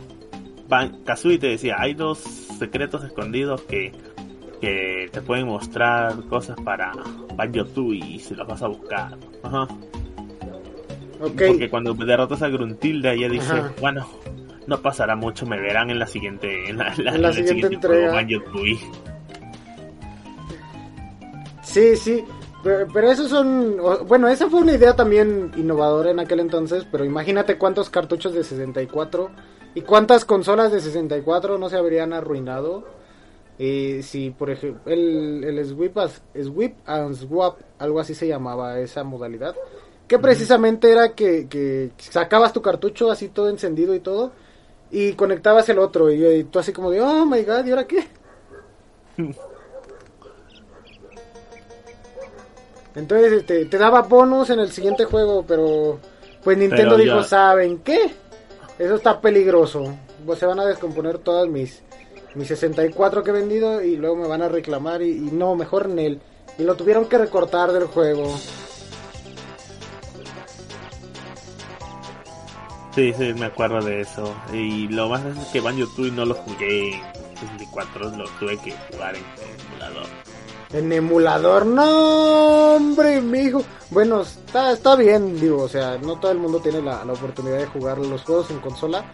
Ban 0.69 1.03
Kazooie 1.05 1.39
te 1.39 1.47
decía, 1.47 1.77
hay 1.79 1.95
dos 1.95 2.19
secretos 2.19 3.03
escondidos 3.05 3.63
que, 3.63 3.93
que 4.63 5.09
te 5.11 5.21
pueden 5.21 5.49
mostrar 5.49 6.15
cosas 6.29 6.57
para 6.65 6.93
Banjo 7.35 7.65
Tooie 7.65 7.99
y 7.99 8.19
si 8.21 8.33
los 8.37 8.47
vas 8.47 8.63
a 8.63 8.69
buscar. 8.69 9.19
Ajá. 9.43 9.65
Ok. 11.21 11.43
Porque 11.49 11.69
cuando 11.69 11.95
derrotas 11.95 12.43
a 12.43 12.49
Gruntilda 12.49 13.13
ella 13.13 13.29
dice, 13.29 13.53
Ajá. 13.53 13.73
bueno, 13.81 14.09
no 14.69 14.81
pasará 14.81 15.17
mucho, 15.17 15.47
me 15.47 15.61
verán 15.61 15.91
en 15.91 15.99
la 15.99 16.07
siguiente 16.07 16.71
en 16.71 16.79
la, 16.79 16.95
En 16.97 17.23
la 17.23 17.29
el 17.31 17.35
siguiente 17.35 17.63
juego, 17.63 17.75
entrega. 17.75 18.13
Banjo 18.13 18.53
Tooie. 18.53 18.79
Sí, 21.63 21.97
sí. 21.97 22.25
Pero, 22.63 22.87
pero 22.95 23.11
esos 23.11 23.29
son. 23.31 23.79
Bueno, 24.07 24.29
esa 24.29 24.49
fue 24.49 24.61
una 24.61 24.75
idea 24.75 24.95
también 24.95 25.51
innovadora 25.57 26.13
en 26.13 26.21
aquel 26.21 26.39
entonces. 26.39 26.87
Pero 26.89 27.05
imagínate 27.05 27.59
cuántos 27.59 27.91
cartuchos 27.91 28.33
de 28.33 28.45
64 28.45 29.29
y 29.75 29.81
cuántas 29.81 30.25
consolas 30.25 30.71
de 30.71 30.81
64 30.81 31.59
no 31.59 31.69
se 31.69 31.77
habrían 31.77 32.13
arruinado. 32.13 33.02
Eh, 33.65 34.03
si, 34.03 34.31
por 34.31 34.51
ejemplo, 34.51 34.93
el, 34.93 35.45
el 35.45 35.65
sweep, 35.65 35.97
as- 35.97 36.21
sweep 36.35 36.75
and 36.85 37.15
Swap, 37.15 37.61
algo 37.79 38.01
así 38.01 38.13
se 38.13 38.27
llamaba 38.27 38.81
esa 38.81 39.05
modalidad. 39.05 39.55
Que 40.09 40.19
precisamente 40.19 40.91
era 40.91 41.13
que, 41.15 41.47
que 41.49 41.93
sacabas 41.99 42.53
tu 42.53 42.61
cartucho 42.61 43.09
así 43.09 43.29
todo 43.29 43.49
encendido 43.49 43.95
y 43.95 44.01
todo. 44.01 44.33
Y 44.91 45.13
conectabas 45.13 45.69
el 45.69 45.79
otro. 45.79 46.11
Y, 46.11 46.27
y 46.27 46.43
tú 46.43 46.59
así 46.59 46.73
como 46.73 46.91
de, 46.91 47.01
oh 47.03 47.25
my 47.25 47.45
god, 47.45 47.65
¿y 47.65 47.71
ahora 47.71 47.87
qué? 47.87 48.05
Entonces 52.97 53.33
este, 53.33 53.65
te 53.67 53.79
daba 53.79 54.03
bonus 54.03 54.51
en 54.51 54.59
el 54.59 54.73
siguiente 54.73 55.05
juego, 55.05 55.45
pero 55.47 56.01
pues 56.43 56.59
Nintendo 56.59 56.97
Pero 56.97 57.05
dijo, 57.17 57.23
¿saben 57.23 57.79
qué? 57.79 58.11
Eso 58.79 58.97
está 58.97 59.21
peligroso. 59.21 59.85
Pues 60.27 60.41
se 60.41 60.47
van 60.47 60.59
a 60.59 60.67
descomponer 60.67 61.19
todas 61.19 61.49
mis, 61.49 61.81
mis 62.35 62.49
64 62.49 63.23
que 63.23 63.31
he 63.31 63.35
vendido 63.35 63.83
y 63.83 63.97
luego 63.97 64.17
me 64.17 64.29
van 64.29 64.43
a 64.43 64.49
reclamar 64.49 65.03
y, 65.03 65.11
y 65.11 65.31
no, 65.33 65.55
mejor 65.55 65.89
Nel. 65.89 66.21
Y 66.59 66.65
lo 66.65 66.75
tuvieron 66.75 67.07
que 67.07 67.19
recortar 67.19 67.73
del 67.73 67.85
juego. 67.85 68.35
Sí, 72.95 73.13
sí, 73.17 73.33
me 73.33 73.47
acuerdo 73.47 73.81
de 73.81 74.03
eso. 74.03 74.35
Y 74.53 74.87
lo 74.89 75.09
más 75.09 75.25
es 75.25 75.47
que 75.49 75.61
Banjo 75.61 75.87
Tooie 75.97 76.13
no 76.13 76.27
lo 76.27 76.35
jugué 76.35 76.97
en 76.97 77.37
64, 77.41 78.11
lo 78.17 78.25
tuve 78.39 78.59
que 78.59 78.73
jugar 78.91 79.17
en 79.17 79.25
emulador. 79.71 80.07
En 80.75 80.93
emulador, 80.93 81.67
no, 81.67 82.75
hombre, 82.77 83.21
mijo. 83.23 83.63
Bueno, 83.91 84.23
está, 84.23 84.73
está 84.73 84.95
bien, 84.95 85.41
digo, 85.41 85.63
o 85.63 85.69
sea, 85.69 85.99
no 85.99 86.19
todo 86.21 86.33
el 86.33 86.39
mundo 86.39 86.61
tiene 86.61 86.83
la, 86.83 87.03
la 87.05 87.13
oportunidad 87.15 87.59
de 87.59 87.67
jugar 87.67 87.99
los 87.99 88.23
juegos 88.23 88.51
en 88.51 88.59
consola. 88.59 89.05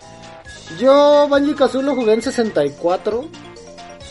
Yo 0.78 1.26
Banjo 1.28 1.56
Kazooie 1.56 1.84
lo 1.84 1.94
jugué 1.94 2.12
en 2.14 2.22
64 2.22 3.24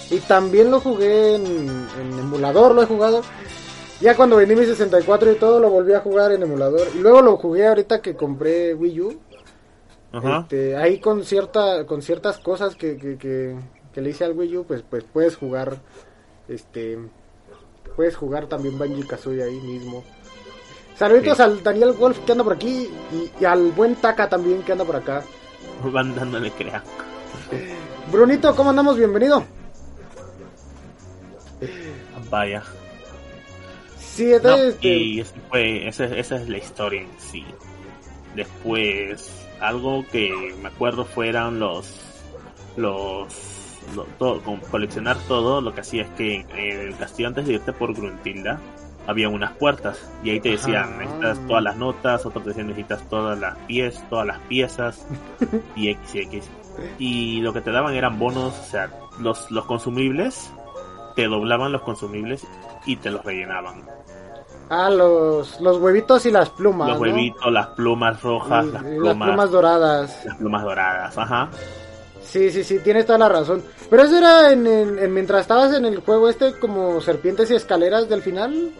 y 0.10 0.18
también 0.22 0.72
lo 0.72 0.80
jugué 0.80 1.36
en, 1.36 1.46
en 1.46 2.20
emulador, 2.20 2.74
lo 2.74 2.82
he 2.84 2.86
jugado. 2.86 3.22
Ya 4.02 4.16
cuando 4.16 4.36
vendí 4.38 4.56
mi 4.56 4.66
64 4.66 5.32
y 5.32 5.36
todo 5.36 5.60
lo 5.60 5.70
volví 5.70 5.94
a 5.94 6.00
jugar 6.02 6.32
en 6.32 6.44
emulador 6.44 6.88
y 6.96 7.00
luego 7.00 7.22
lo 7.22 7.38
jugué 7.38 7.68
ahorita 7.68 8.02
que 8.02 8.16
compré 8.16 8.74
Wii 8.74 9.02
U. 9.02 9.20
Ajá. 10.12 10.40
Este, 10.42 10.76
ahí 10.78 11.00
con 11.00 11.24
cierta 11.24 11.86
con 11.86 12.02
ciertas 12.02 12.38
cosas 12.40 12.76
que, 12.76 12.98
que, 12.98 13.18
que, 13.18 13.56
que 13.94 14.02
le 14.02 14.10
hice 14.12 14.24
al 14.24 14.34
Wii 14.34 14.58
U, 14.58 14.64
pues 14.66 14.84
pues 14.90 15.04
puedes 15.04 15.36
jugar 15.36 15.78
este 16.48 16.98
puedes 17.96 18.16
jugar 18.16 18.48
también 18.48 18.78
Banjo 18.78 19.08
Kazooie 19.08 19.44
ahí 19.44 19.60
mismo. 19.62 20.04
Saluditos 20.96 21.38
Sí. 21.38 21.44
al 21.44 21.62
Daniel 21.64 21.92
Wolf 21.94 22.20
que 22.26 22.32
anda 22.32 22.44
por 22.44 22.54
aquí 22.54 22.90
y, 23.12 23.32
y 23.42 23.46
al 23.46 23.72
buen 23.72 23.96
Taka 23.96 24.28
también 24.30 24.64
que 24.64 24.72
anda 24.72 24.86
por 24.86 24.96
acá. 24.96 25.24
Van 25.84 26.16
dándole 26.16 26.52
crea. 26.52 26.84
Brunito, 28.12 28.56
¿cómo 28.56 28.70
andamos? 28.72 28.98
Bienvenido. 28.98 29.44
Vaya. 32.30 32.64
Sí, 34.00 34.34
entonces, 34.34 34.76
este... 34.76 34.88
Y 34.88 35.20
ese 35.22 35.34
fue, 35.50 35.88
esa, 35.88 36.06
esa 36.06 36.36
es 36.38 36.50
la 36.50 36.58
historia 36.58 37.02
en 37.02 37.10
sí. 37.20 37.46
Después, 38.36 39.32
algo 39.60 40.06
que 40.12 40.56
me 40.62 40.70
acuerdo 40.70 41.06
fueron 41.06 41.60
los 41.60 41.94
los 42.76 43.28
lo- 43.96 44.04
todo, 44.20 44.42
coleccionar 44.70 45.18
todo 45.28 45.62
lo 45.62 45.74
que 45.74 45.82
hacía 45.82 46.04
es 46.04 46.10
que 46.12 46.36
en 46.42 46.80
el 46.90 46.96
castillo 46.98 47.30
antes 47.30 47.48
de 47.48 47.54
irte 47.54 47.74
por 47.74 47.94
Gruntilda 47.96 48.60
había 49.08 49.30
unas 49.30 49.54
puertas 49.54 50.00
y 50.24 50.30
ahí 50.32 50.40
te 50.40 50.50
decían 50.50 50.84
Ajá. 50.84 50.98
necesitas 51.00 51.48
todas 51.48 51.64
las 51.64 51.76
notas 51.78 52.26
otros 52.26 52.44
te 52.44 52.50
decían 52.50 52.68
necesitas 52.68 53.02
todas 53.10 53.40
las 53.40 53.58
piezas 53.60 54.04
todas 54.10 54.28
las 54.28 54.40
piezas 54.42 55.06
y 55.76 55.90
X 55.90 56.16
y 56.16 56.20
X 56.20 56.44
y 57.00 57.42
lo 57.42 57.54
que 57.54 57.62
te 57.62 57.72
daban 57.72 57.94
eran 57.96 58.20
bonos 58.20 58.54
o 58.60 58.64
sea 58.64 58.92
los 59.20 59.50
los 59.52 59.66
consumibles 59.66 60.52
te 61.16 61.26
doblaban 61.26 61.72
los 61.72 61.82
consumibles 61.82 62.46
y 62.86 62.98
te 62.98 63.10
los 63.10 63.24
rellenaban 63.24 63.84
Ah, 64.70 64.90
los, 64.90 65.62
los 65.62 65.78
huevitos 65.78 66.26
y 66.26 66.32
las 66.32 66.50
plumas, 66.50 66.90
los 66.90 66.98
¿no? 66.98 67.02
huevitos 67.04 67.52
las 67.54 67.68
plumas 67.68 68.22
rojas 68.22 68.66
Y- 68.66 68.72
las 68.74 68.82
y 68.84 68.86
plumas, 68.98 69.18
las 69.18 69.28
plumas 69.28 69.52
doradas. 69.52 70.26
las 70.26 70.36
plumas 70.38 70.64
doradas 70.64 71.18
ajá 71.18 71.50
Sí, 72.22 72.52
sí, 72.52 72.62
sí, 72.66 72.80
tienes 72.80 73.06
toda 73.06 73.20
la 73.20 73.30
razón. 73.30 73.64
Pero 73.90 74.04
eso 74.04 74.18
era 74.18 74.52
en, 74.52 74.68
el- 74.68 75.00
en- 75.00 75.14
mientras 75.14 75.40
estabas 75.42 75.74
en 75.74 75.86
el 75.86 76.00
juego 76.02 76.28
este 76.28 76.60
como 76.60 77.00
serpientes 77.00 77.50
y 77.52 77.56
escaleras 77.56 78.10
del 78.10 78.22
final. 78.22 78.74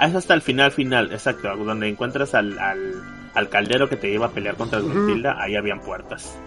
Ah, 0.00 0.06
Es 0.08 0.14
hasta 0.16 0.34
el 0.34 0.42
final, 0.42 0.72
final, 0.72 1.12
exacto, 1.12 1.54
donde 1.56 1.88
encuentras 1.88 2.34
al, 2.34 2.58
al, 2.58 3.06
al 3.34 3.48
caldero 3.48 3.88
que 3.88 3.96
te 3.96 4.08
lleva 4.10 4.26
a 4.26 4.32
pelear 4.32 4.56
contra 4.56 4.80
Ujú. 4.80 4.88
Gruntilda, 4.88 5.40
ahí 5.40 5.54
habían 5.56 5.80
puertas. 5.84 6.42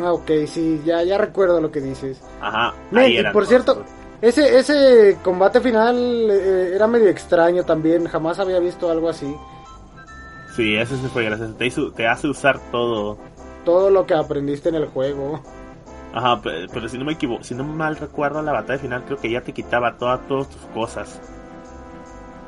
Ah, 0.00 0.12
ok, 0.12 0.30
sí, 0.46 0.82
ya, 0.84 1.02
ya 1.02 1.18
recuerdo 1.18 1.60
lo 1.60 1.70
que 1.70 1.80
dices. 1.80 2.22
Ajá, 2.40 2.78
ahí 2.92 3.16
y 3.16 3.16
eran 3.16 3.32
por 3.32 3.46
todos. 3.46 3.48
cierto, 3.48 3.84
ese, 4.20 4.58
ese 4.58 5.20
combate 5.22 5.60
final 5.60 5.96
eh, 6.30 6.72
era 6.74 6.86
medio 6.86 7.08
extraño 7.08 7.64
también, 7.64 8.06
jamás 8.06 8.38
había 8.38 8.58
visto 8.60 8.90
algo 8.90 9.08
así. 9.08 9.34
Sí, 10.46 10.74
ese 10.76 10.96
sí 10.98 11.08
fue 11.08 11.24
gracioso. 11.24 11.54
Te, 11.54 11.66
hizo- 11.66 11.92
te 11.92 12.06
hace 12.08 12.28
usar 12.28 12.58
todo. 12.70 13.18
Todo 13.64 13.90
lo 13.90 14.04
que 14.06 14.14
aprendiste 14.14 14.68
en 14.68 14.74
el 14.74 14.86
juego. 14.86 15.42
Ajá, 16.12 16.40
pe- 16.42 16.68
pero, 16.72 16.88
si 16.88 16.98
no 16.98 17.04
me 17.04 17.12
equivoco, 17.12 17.44
si 17.44 17.54
no 17.54 17.64
mal 17.64 17.96
recuerdo 17.96 18.42
la 18.42 18.52
batalla 18.52 18.78
final, 18.78 19.04
creo 19.04 19.18
que 19.18 19.30
ya 19.30 19.42
te 19.42 19.52
quitaba 19.52 19.96
todas, 19.98 20.26
todas 20.26 20.48
tus 20.48 20.62
cosas. 20.66 21.20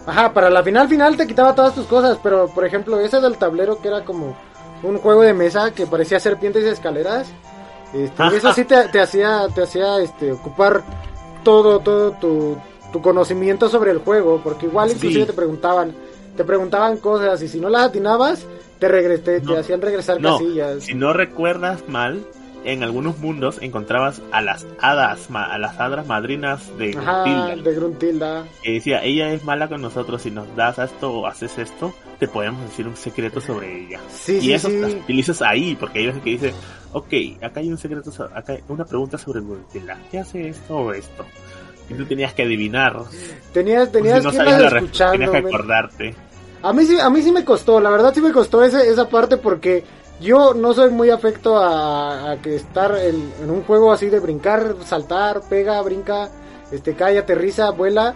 Ajá, 0.06 0.32
para 0.32 0.50
la 0.50 0.62
final 0.62 0.88
final 0.88 1.16
te 1.16 1.26
quitaba 1.26 1.54
todas 1.54 1.74
tus 1.74 1.86
cosas, 1.86 2.18
pero 2.22 2.48
por 2.48 2.64
ejemplo 2.64 2.98
ese 3.00 3.20
del 3.20 3.36
tablero 3.36 3.80
que 3.80 3.88
era 3.88 4.04
como 4.04 4.36
un 4.82 4.98
juego 4.98 5.22
de 5.22 5.34
mesa 5.34 5.72
que 5.72 5.86
parecía 5.86 6.18
serpientes 6.18 6.64
y 6.64 6.68
escaleras, 6.68 7.28
este, 7.92 8.36
eso 8.36 8.52
sí 8.54 8.64
te, 8.64 8.88
te 8.88 9.00
hacía 9.00 9.46
te 9.54 9.62
hacía 9.62 9.98
este 10.00 10.32
ocupar 10.32 10.82
todo 11.44 11.80
todo 11.80 12.12
tu, 12.12 12.56
tu 12.92 13.02
conocimiento 13.02 13.68
sobre 13.68 13.90
el 13.90 13.98
juego, 13.98 14.40
porque 14.42 14.66
igual 14.66 14.90
inclusive 14.90 15.20
Sí. 15.22 15.26
te 15.26 15.32
preguntaban 15.34 15.94
te 16.36 16.44
preguntaban 16.44 16.96
cosas 16.96 17.42
y 17.42 17.48
si 17.48 17.60
no 17.60 17.68
las 17.68 17.86
atinabas 17.88 18.46
te 18.78 18.88
regresé, 18.88 19.40
No. 19.42 19.52
te 19.54 19.58
hacían 19.60 19.82
regresar 19.82 20.20
No, 20.20 20.38
casillas. 20.38 20.84
si 20.84 20.94
no 20.94 21.12
recuerdas 21.12 21.86
mal, 21.88 22.24
en 22.64 22.82
algunos 22.82 23.18
mundos 23.18 23.58
encontrabas 23.62 24.20
a 24.32 24.42
las 24.42 24.66
hadas, 24.80 25.30
ma- 25.30 25.44
a 25.52 25.58
las 25.58 25.78
hadas 25.80 26.06
madrinas 26.06 26.76
de 26.78 26.96
Ajá, 26.96 27.22
Gruntilda. 27.24 27.56
de 27.70 27.74
Gruntilda. 27.76 28.44
que 28.62 28.72
decía, 28.72 29.02
ella 29.02 29.32
es 29.32 29.44
mala 29.44 29.68
con 29.68 29.80
nosotros, 29.80 30.22
si 30.22 30.30
nos 30.30 30.54
das 30.56 30.78
esto 30.78 31.10
o 31.12 31.26
haces 31.26 31.56
esto, 31.58 31.94
te 32.18 32.28
podemos 32.28 32.62
decir 32.68 32.86
un 32.86 32.96
secreto 32.96 33.40
sobre 33.40 33.84
ella. 33.86 34.00
Sí, 34.10 34.36
y 34.36 34.40
sí, 34.42 34.52
eso 34.52 34.68
sí. 34.68 34.78
las 34.80 34.92
utilizas 34.92 35.40
ahí, 35.42 35.74
porque 35.78 36.00
hay 36.00 36.06
veces 36.08 36.22
que 36.22 36.30
dice, 36.30 36.54
ok, 36.92 37.42
acá 37.42 37.60
hay 37.60 37.70
un 37.70 37.78
secreto, 37.78 38.10
acá 38.34 38.52
hay 38.52 38.60
una 38.68 38.84
pregunta 38.84 39.16
sobre 39.16 39.40
Gruntilda, 39.40 39.96
¿qué 40.10 40.18
hace 40.18 40.48
esto 40.48 40.76
o 40.76 40.92
esto? 40.92 41.24
Y 41.88 41.94
tú 41.94 42.04
tenías 42.06 42.34
que 42.34 42.42
adivinar, 42.42 42.96
Tenías, 43.52 43.90
tenías 43.90 44.18
si 44.20 44.24
no 44.26 44.30
que 44.30 44.38
la 44.38 44.80
tenías 45.12 45.30
que 45.30 45.36
acordarte. 45.38 46.14
A 46.62 46.72
mí 46.74 46.84
sí, 46.84 47.00
a 47.00 47.08
mí 47.08 47.22
sí 47.22 47.32
me 47.32 47.42
costó, 47.44 47.80
la 47.80 47.88
verdad 47.90 48.12
sí 48.14 48.20
me 48.20 48.32
costó 48.32 48.62
ese, 48.62 48.86
esa 48.90 49.08
parte 49.08 49.38
porque 49.38 49.82
yo 50.20 50.54
no 50.54 50.72
soy 50.74 50.90
muy 50.90 51.11
afecto 51.11 51.56
a, 51.59 52.33
a 52.33 52.37
que 52.42 52.56
estar 52.56 52.96
en, 52.98 53.33
en 53.42 53.50
un 53.50 53.62
juego 53.62 53.92
así 53.92 54.09
de 54.11 54.20
brincar, 54.20 54.74
saltar, 54.85 55.42
pega, 55.48 55.80
brinca, 55.83 56.28
este 56.70 56.94
cae, 56.94 57.18
aterriza, 57.18 57.70
vuela, 57.70 58.14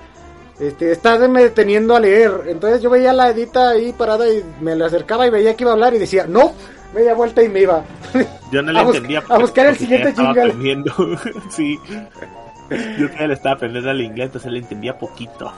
este, 0.60 0.92
estarme 0.92 1.42
deteniendo 1.42 1.96
a 1.96 2.00
leer. 2.00 2.42
Entonces 2.46 2.80
yo 2.82 2.90
veía 2.90 3.12
la 3.12 3.30
edita 3.30 3.70
ahí 3.70 3.92
parada 3.92 4.28
y 4.32 4.44
me 4.60 4.76
le 4.76 4.84
acercaba 4.84 5.26
y 5.26 5.30
veía 5.30 5.56
que 5.56 5.64
iba 5.64 5.70
a 5.72 5.74
hablar 5.74 5.94
y 5.94 5.98
decía, 5.98 6.26
no, 6.28 6.52
media 6.94 7.14
vuelta 7.14 7.42
y 7.42 7.48
me 7.48 7.60
iba. 7.62 7.82
Yo 8.52 8.62
no 8.62 8.70
le 8.70 8.78
A 8.78 8.82
entendía. 8.82 9.22
a 9.28 9.38
buscar 9.38 9.66
el 9.66 9.76
siguiente 9.76 10.14
aprendiendo. 10.16 10.92
sí. 11.50 11.78
Yo 12.70 13.06
todavía 13.08 13.26
le 13.28 13.34
estaba 13.34 13.56
aprendiendo 13.56 13.90
el 13.90 14.00
inglés, 14.00 14.26
entonces 14.26 14.52
le 14.52 14.58
entendía 14.60 14.96
poquito. 14.96 15.52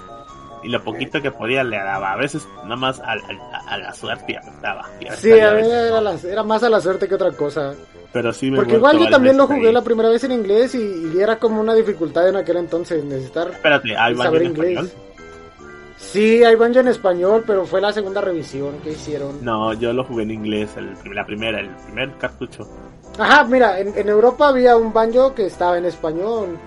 Y 0.67 0.69
lo 0.69 0.83
poquito 0.83 1.23
que 1.23 1.31
podía 1.31 1.63
le 1.63 1.77
daba. 1.77 2.13
A 2.13 2.17
veces 2.17 2.47
nada 2.65 2.77
más 2.77 2.99
a, 3.01 3.13
a- 3.13 3.75
a 3.75 3.79
la 3.79 3.95
suerte 3.95 4.37
apretaba. 4.37 4.85
Sí, 5.17 5.31
a 5.39 5.51
mí 5.53 5.57
veces. 5.63 5.73
era, 5.73 6.01
la- 6.01 6.19
era 6.29 6.43
más 6.43 6.63
a 6.65 6.69
la 6.71 6.81
suerte 6.81 7.07
que 7.09 7.15
otra 7.15 7.31
cosa. 7.33 7.75
Pero 8.13 8.33
sí 8.33 8.51
me 8.51 8.57
Porque 8.57 8.75
igual 8.75 8.99
yo 8.99 9.09
también 9.11 9.37
lo 9.37 9.45
veces 9.45 9.57
jugué 9.57 9.69
ahí. 9.69 9.75
la 9.75 9.83
primera 9.83 10.09
vez 10.09 10.25
en 10.25 10.33
inglés 10.33 10.75
y, 10.75 11.13
y 11.15 11.21
era 11.21 11.39
como 11.39 11.61
una 11.61 11.75
dificultad 11.75 12.29
en 12.29 12.37
aquel 12.37 12.57
entonces 12.57 13.05
necesitar 13.05 13.49
Espérate, 13.51 13.97
¿hay 13.97 14.17
saber 14.17 14.43
en 14.43 14.49
inglés. 14.49 14.71
español? 14.71 14.91
Sí, 15.99 16.45
hay 16.45 16.55
banjo 16.57 16.81
en 16.81 16.89
español, 16.89 17.45
pero 17.47 17.65
fue 17.65 17.81
la 17.81 17.93
segunda 17.93 18.21
revisión 18.21 18.79
que 18.83 18.91
hicieron. 18.93 19.45
No, 19.45 19.73
yo 19.75 19.93
lo 19.93 20.05
jugué 20.05 20.25
en 20.25 20.31
inglés, 20.31 20.71
el, 20.77 20.95
la 21.15 21.25
primera, 21.25 21.61
el 21.61 21.69
primer 21.87 22.13
cartucho. 22.19 22.69
Ajá, 23.19 23.45
mira, 23.45 23.81
en, 23.81 23.93
en 23.97 24.09
Europa 24.09 24.49
había 24.49 24.77
un 24.77 24.93
banjo 24.93 25.35
que 25.35 25.47
estaba 25.47 25.79
en 25.79 25.87
español. 25.87 26.59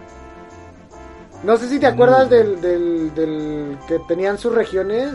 No 1.44 1.56
sé 1.58 1.70
si 1.70 1.80
te 1.80 1.88
acuerdas 1.88 2.28
Mm. 2.28 2.30
del, 2.30 2.62
del, 2.62 3.16
del 3.16 3.78
que 3.88 4.00
tenían 4.08 4.38
sus 4.38 4.54
regiones. 4.54 5.14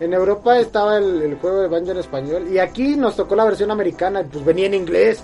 En 0.00 0.14
Europa 0.14 0.58
estaba 0.58 0.96
el, 0.96 1.20
el 1.22 1.34
juego 1.36 1.60
de 1.60 1.68
banjo 1.68 1.90
en 1.90 1.98
español 1.98 2.46
y 2.50 2.58
aquí 2.58 2.96
nos 2.96 3.16
tocó 3.16 3.36
la 3.36 3.44
versión 3.44 3.70
americana 3.70 4.22
pues 4.30 4.44
venía 4.44 4.66
en 4.66 4.74
inglés. 4.74 5.22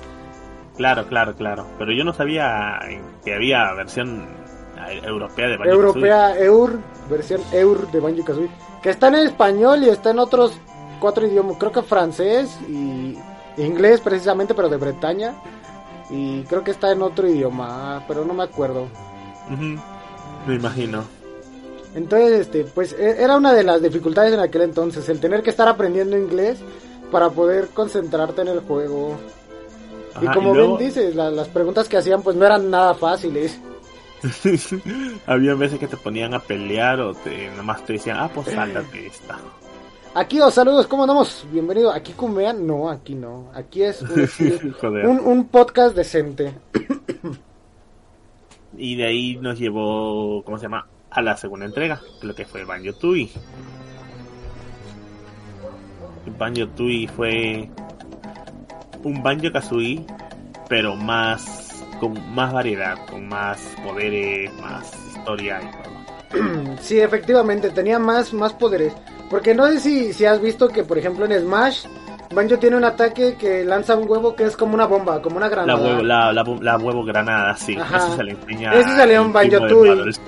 Claro, 0.77 1.07
claro, 1.07 1.35
claro. 1.35 1.66
Pero 1.79 1.92
yo 1.92 2.05
no 2.05 2.12
sabía 2.12 2.79
que 3.25 3.35
había 3.35 3.73
versión 3.73 4.27
eh, 4.87 5.01
europea 5.05 5.49
de 5.49 5.57
Banjo 5.57 5.73
Europea 5.73 6.38
EUR, 6.38 6.79
versión 7.09 7.40
EUR 7.53 7.90
de 7.90 8.01
Banjo 8.01 8.23
Kazooie, 8.23 8.51
que 8.83 8.90
está 8.90 9.09
en 9.09 9.14
español 9.14 9.83
y 9.83 9.88
está 9.88 10.11
en 10.11 10.19
otros 10.19 10.53
cuatro 11.01 11.27
idiomas, 11.27 11.57
creo 11.59 11.73
que 11.73 11.83
francés 11.83 12.59
y 12.69 13.16
inglés 13.57 14.03
precisamente, 14.03 14.55
pero 14.55 14.69
de 14.69 14.77
Bretaña. 14.77 15.35
Y 16.11 16.42
creo 16.42 16.62
que 16.62 16.71
está 16.73 16.92
en 16.92 17.01
otro 17.01 17.27
idioma, 17.27 18.05
pero 18.07 18.27
no 18.27 18.35
me 18.35 18.42
acuerdo. 18.45 18.87
Me 20.47 20.55
imagino. 20.55 21.05
Entonces, 21.95 22.41
este, 22.43 22.65
pues 22.65 22.93
e- 22.93 23.23
era 23.23 23.37
una 23.37 23.53
de 23.55 23.65
las 23.65 23.81
dificultades 23.83 24.33
en 24.35 24.41
aquel 24.41 24.63
entonces, 24.63 25.09
el 25.09 25.19
tener 25.21 25.43
que 25.43 25.51
estar 25.51 25.67
aprendiendo 25.69 26.17
inglés 26.17 26.59
para 27.11 27.31
poder 27.31 27.69
concentrarte 27.69 28.43
en 28.43 28.49
el 28.49 28.61
juego. 28.61 29.17
y 30.21 30.27
como 30.29 30.55
luego- 30.55 30.77
bien 30.79 30.89
dices, 30.89 31.15
la- 31.15 31.31
las 31.31 31.49
preguntas 31.49 31.89
que 31.89 31.97
hacían 31.99 32.23
pues 32.23 32.37
no 32.37 32.47
eran 32.47 32.71
nada 32.71 32.95
fáciles. 32.95 33.59
Había 35.27 35.55
veces 35.55 35.79
que 35.79 35.87
te 35.87 35.97
ponían 35.97 36.33
a 36.35 36.41
pelear 36.41 37.01
o 37.01 37.15
te 37.15 37.51
nomás 37.57 37.85
te 37.85 37.95
decían, 37.95 38.17
ah, 38.19 38.31
pues 38.35 38.49
sáltate 38.49 39.07
esta. 39.07 39.39
Aquí 40.15 40.41
os 40.41 40.55
saludos, 40.55 40.87
¿cómo 40.87 41.03
andamos? 41.03 41.45
Bienvenido. 41.53 41.93
¿Aquí 41.93 42.13
Cumean? 42.15 42.67
No, 42.67 42.89
aquí 42.89 43.15
no. 43.15 43.51
Aquí 43.55 43.83
es 43.83 44.01
un, 44.01 44.73
Joder. 44.81 45.07
un, 45.07 45.21
un 45.21 45.49
podcast 45.49 45.95
decente. 45.95 46.55
Y 48.79 48.97
de 48.97 49.07
ahí 49.07 49.37
nos 49.37 49.59
llevó, 49.59 50.43
¿cómo 50.45 50.59
se 50.59 50.65
llama? 50.65 50.87
A 51.11 51.23
la 51.23 51.37
segunda 51.37 51.67
entrega, 51.67 52.01
lo 52.23 52.35
que 52.35 52.45
fue 52.45 52.65
Banjo 52.65 52.93
Tui. 52.95 53.31
Banjo 56.39 56.69
Tui 56.69 57.07
fue 57.07 57.69
un 59.03 59.23
Banjo 59.23 59.51
Kazooie, 59.53 60.05
pero 60.69 60.97
más 60.97 61.85
con 62.01 62.35
más 62.35 62.53
variedad, 62.53 62.99
con 63.07 63.29
más 63.29 63.61
poderes, 63.83 64.53
más 64.61 64.93
historia 65.09 65.61
y 65.62 65.83
todo. 65.83 66.77
Sí, 66.81 67.01
efectivamente, 67.01 67.71
tenía 67.71 67.99
más, 67.99 68.33
más 68.35 68.53
poderes. 68.53 68.93
Porque 69.31 69.55
no 69.55 69.67
sé 69.69 69.81
si, 69.81 70.12
si 70.12 70.25
has 70.25 70.41
visto 70.41 70.69
que, 70.69 70.85
por 70.85 70.99
ejemplo, 70.99 71.25
en 71.25 71.41
Smash, 71.41 71.87
Banjo 72.37 72.59
tiene 72.59 72.77
un 72.77 72.85
ataque 72.85 73.35
que 73.35 73.64
lanza 73.64 73.96
un 73.96 74.09
huevo 74.09 74.37
que 74.37 74.44
es 74.44 74.57
como 74.57 74.75
una 74.75 74.87
bomba, 74.87 75.20
como 75.22 75.38
una 75.38 75.46
La 75.46 75.51
granada. 75.51 75.83
huevo, 75.83 76.03
la, 76.03 76.33
la, 76.33 76.44
la 76.61 76.77
huevo 76.77 77.03
granada, 77.05 77.57
sí, 77.57 77.77
Ajá. 77.77 77.96
eso 77.96 78.14
se 78.14 78.22
le 78.25 78.33
enseña. 78.33 78.72
Salió 78.96 79.22
en. 79.22 79.33
Butters. 79.96 80.20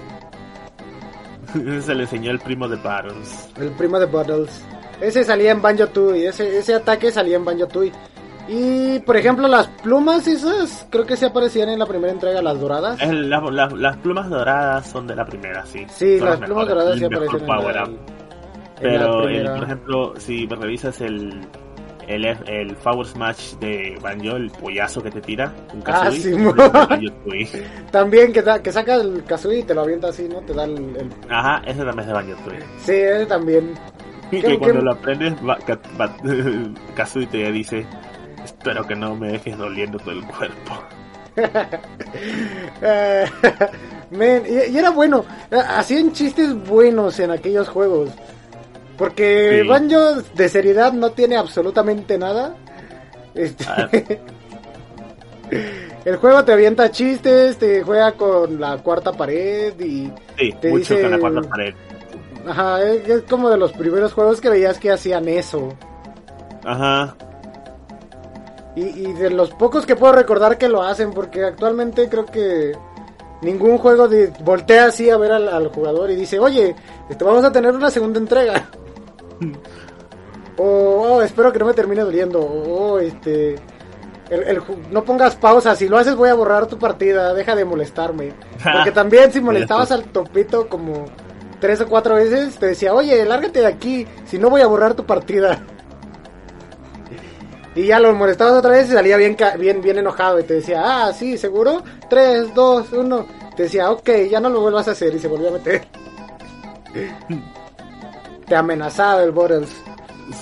Ese 1.54 1.82
se 1.82 1.94
le 1.94 2.02
enseñó 2.02 2.30
el 2.30 2.38
primo 2.40 2.68
de 2.68 2.76
Battles. 2.76 3.48
El 3.60 3.70
primo 3.72 3.98
de 3.98 4.06
Bottles. 4.06 4.64
Ese 5.00 5.22
salía 5.22 5.52
en 5.52 5.62
Banjo 5.62 5.86
Tooie, 5.86 6.26
ese, 6.28 6.58
ese 6.58 6.74
ataque 6.74 7.10
salía 7.12 7.36
en 7.36 7.44
Banjo 7.44 7.66
Tooie. 7.68 7.92
Y, 8.48 8.98
por 9.00 9.16
ejemplo, 9.16 9.46
las 9.46 9.68
plumas 9.68 10.26
esas, 10.26 10.86
creo 10.90 11.04
que 11.04 11.16
se 11.16 11.26
aparecían 11.26 11.68
en 11.68 11.78
la 11.78 11.84
primera 11.86 12.12
entrega, 12.12 12.40
las 12.40 12.58
doradas. 12.58 12.98
Es 13.00 13.12
la- 13.12 13.40
la- 13.50 13.68
las 13.68 13.96
plumas 13.98 14.28
doradas 14.30 14.86
son 14.90 15.06
de 15.06 15.14
la 15.14 15.26
primera, 15.26 15.64
sí. 15.66 15.84
Sí, 15.90 16.18
Son 16.18 16.28
las 16.30 16.38
plumas 16.38 16.66
mejores, 16.66 16.68
doradas 16.74 16.98
sí 16.98 17.04
aparecen 17.04 17.40
en 17.42 17.46
la, 17.46 17.84
en 17.84 17.98
Pero, 18.80 19.18
el- 19.20 19.24
primera. 19.26 19.54
por 19.54 19.64
ejemplo, 19.64 20.14
si 20.18 20.46
revisas 20.46 21.00
el, 21.02 21.40
el, 22.08 22.24
el 22.24 22.74
Power 22.76 23.06
Smash 23.06 23.54
de 23.56 23.98
Banjo, 24.02 24.36
el 24.36 24.50
pollazo 24.50 25.02
que 25.02 25.10
te 25.10 25.20
tira, 25.20 25.52
un 25.74 25.80
Ah, 25.80 25.84
Kazooie, 25.84 26.20
sí, 26.20 26.32
Banjo-Tooie. 26.34 27.48
También 27.90 28.32
que, 28.32 28.42
que 28.62 28.72
saca 28.72 28.94
el 28.96 29.22
Kazooie 29.24 29.60
y 29.60 29.62
te 29.62 29.74
lo 29.74 29.82
avienta 29.82 30.08
así, 30.08 30.28
¿no? 30.28 30.40
Te 30.40 30.52
da 30.54 30.64
el... 30.64 30.76
el- 30.96 31.10
Ajá, 31.30 31.62
ese 31.66 31.78
también 31.84 32.00
es 32.00 32.06
de 32.06 32.12
Banjo-Tooie. 32.14 32.60
Sí, 32.78 32.92
ese 32.92 33.26
también. 33.26 33.74
Y 34.30 34.40
¿Qué- 34.40 34.42
que 34.42 34.48
qué- 34.48 34.58
cuando 34.58 34.80
lo 34.82 34.92
aprendes, 34.92 35.34
Kazooie 36.96 37.26
te 37.28 37.52
dice, 37.52 37.86
espero 38.44 38.84
que 38.86 38.94
no 38.96 39.14
me 39.14 39.32
dejes 39.32 39.56
doliendo 39.56 39.98
todo 39.98 40.12
el 40.12 40.24
cuerpo. 40.24 40.82
Eh, 42.82 43.24
y 44.70 44.76
era 44.78 44.90
bueno. 44.90 45.24
eh, 45.50 45.56
Hacían 45.56 46.12
chistes 46.12 46.54
buenos 46.68 47.18
en 47.20 47.30
aquellos 47.30 47.68
juegos. 47.68 48.10
Porque 48.98 49.60
Sí. 49.62 49.68
Banjo 49.68 50.22
de 50.34 50.48
seriedad 50.48 50.92
no 50.92 51.12
tiene 51.12 51.36
absolutamente 51.36 52.18
nada. 52.18 52.54
Este, 53.34 53.64
Ah. 53.66 53.88
el 56.04 56.16
juego 56.16 56.44
te 56.44 56.52
avienta 56.52 56.90
chistes, 56.90 57.56
te 57.58 57.82
juega 57.82 58.12
con 58.12 58.60
la 58.60 58.76
cuarta 58.78 59.12
pared 59.12 59.78
y... 59.80 60.12
Sí, 60.36 60.52
Te 60.60 60.68
mucho 60.70 60.94
dice- 60.94 61.02
con 61.02 61.10
la 61.12 61.18
cuarta 61.18 61.42
pared. 61.48 61.74
Ajá, 62.46 62.82
es, 62.82 63.08
es 63.08 63.22
como 63.22 63.50
de 63.50 63.58
los 63.58 63.72
primeros 63.72 64.12
juegos 64.12 64.40
que 64.40 64.48
veías 64.48 64.78
que 64.78 64.90
hacían 64.90 65.28
eso. 65.28 65.74
Ajá, 66.64 67.14
Y, 68.74 68.80
y 68.82 69.12
de 69.14 69.30
los 69.30 69.50
pocos 69.50 69.84
que 69.86 69.96
puedo 69.96 70.12
recordar 70.14 70.56
que 70.58 70.68
lo 70.68 70.82
hacen, 70.82 71.12
porque 71.12 71.44
actualmente 71.44 72.08
creo 72.08 72.24
que 72.26 72.72
ningún 73.42 73.76
juego 73.78 74.08
de, 74.08 74.32
voltea 74.44 74.86
así 74.86 75.10
a 75.10 75.16
ver 75.16 75.32
al, 75.32 75.48
al 75.48 75.68
jugador 75.68 76.10
y 76.10 76.16
dice, 76.16 76.38
oye, 76.38 76.74
vamos 77.20 77.44
a 77.44 77.52
tener 77.52 77.74
una 77.74 77.90
segunda 77.90 78.18
entrega. 78.18 78.68
o 80.56 80.64
"Oh, 81.16 81.22
espero 81.22 81.52
que 81.52 81.58
no 81.58 81.66
me 81.66 81.74
termine 81.74 82.02
doliendo. 82.02 82.40
O 82.40 82.92
"Oh, 82.94 82.98
este, 82.98 83.54
el- 84.30 84.42
el 84.44 84.60
ju- 84.60 84.76
no 84.90 85.04
pongas 85.04 85.36
pausa, 85.36 85.74
si 85.76 85.88
lo 85.88 85.98
haces 85.98 86.16
voy 86.16 86.28
a 86.28 86.34
borrar 86.34 86.66
tu 86.66 86.78
partida, 86.78 87.32
deja 87.34 87.54
de 87.54 87.64
molestarme. 87.64 88.32
Porque 88.72 88.90
también 88.92 89.32
si 89.32 89.40
molestabas 89.40 89.90
al 89.92 90.04
topito 90.04 90.68
como 90.68 91.06
tres 91.60 91.80
o 91.80 91.86
cuatro 91.88 92.14
veces, 92.16 92.56
te 92.56 92.66
decía, 92.66 92.94
oye, 92.94 93.24
lárgate 93.24 93.60
de 93.60 93.66
aquí, 93.66 94.06
si 94.26 94.38
no 94.38 94.50
voy 94.50 94.60
a 94.60 94.66
borrar 94.66 94.94
tu 94.94 95.04
partida. 95.04 95.64
Y 97.74 97.86
ya 97.86 98.00
lo 98.00 98.12
molestabas 98.12 98.54
otra 98.54 98.72
vez 98.72 98.88
y 98.88 98.92
salía 98.92 99.16
bien, 99.16 99.36
bien, 99.58 99.80
bien 99.80 99.98
enojado 99.98 100.40
y 100.40 100.42
te 100.42 100.54
decía, 100.54 100.82
ah, 100.84 101.12
sí, 101.12 101.38
seguro, 101.38 101.82
3, 102.10 102.52
2, 102.52 102.92
1. 102.92 103.26
Te 103.56 103.64
decía, 103.64 103.90
ok, 103.90 104.10
ya 104.28 104.40
no 104.40 104.48
lo 104.50 104.60
vuelvas 104.60 104.88
a 104.88 104.92
hacer 104.92 105.14
y 105.14 105.18
se 105.20 105.28
volvió 105.28 105.48
a 105.48 105.52
meter. 105.52 105.86
te 108.48 108.56
amenazaba 108.56 109.22
el 109.22 109.30
Bottles. 109.32 109.70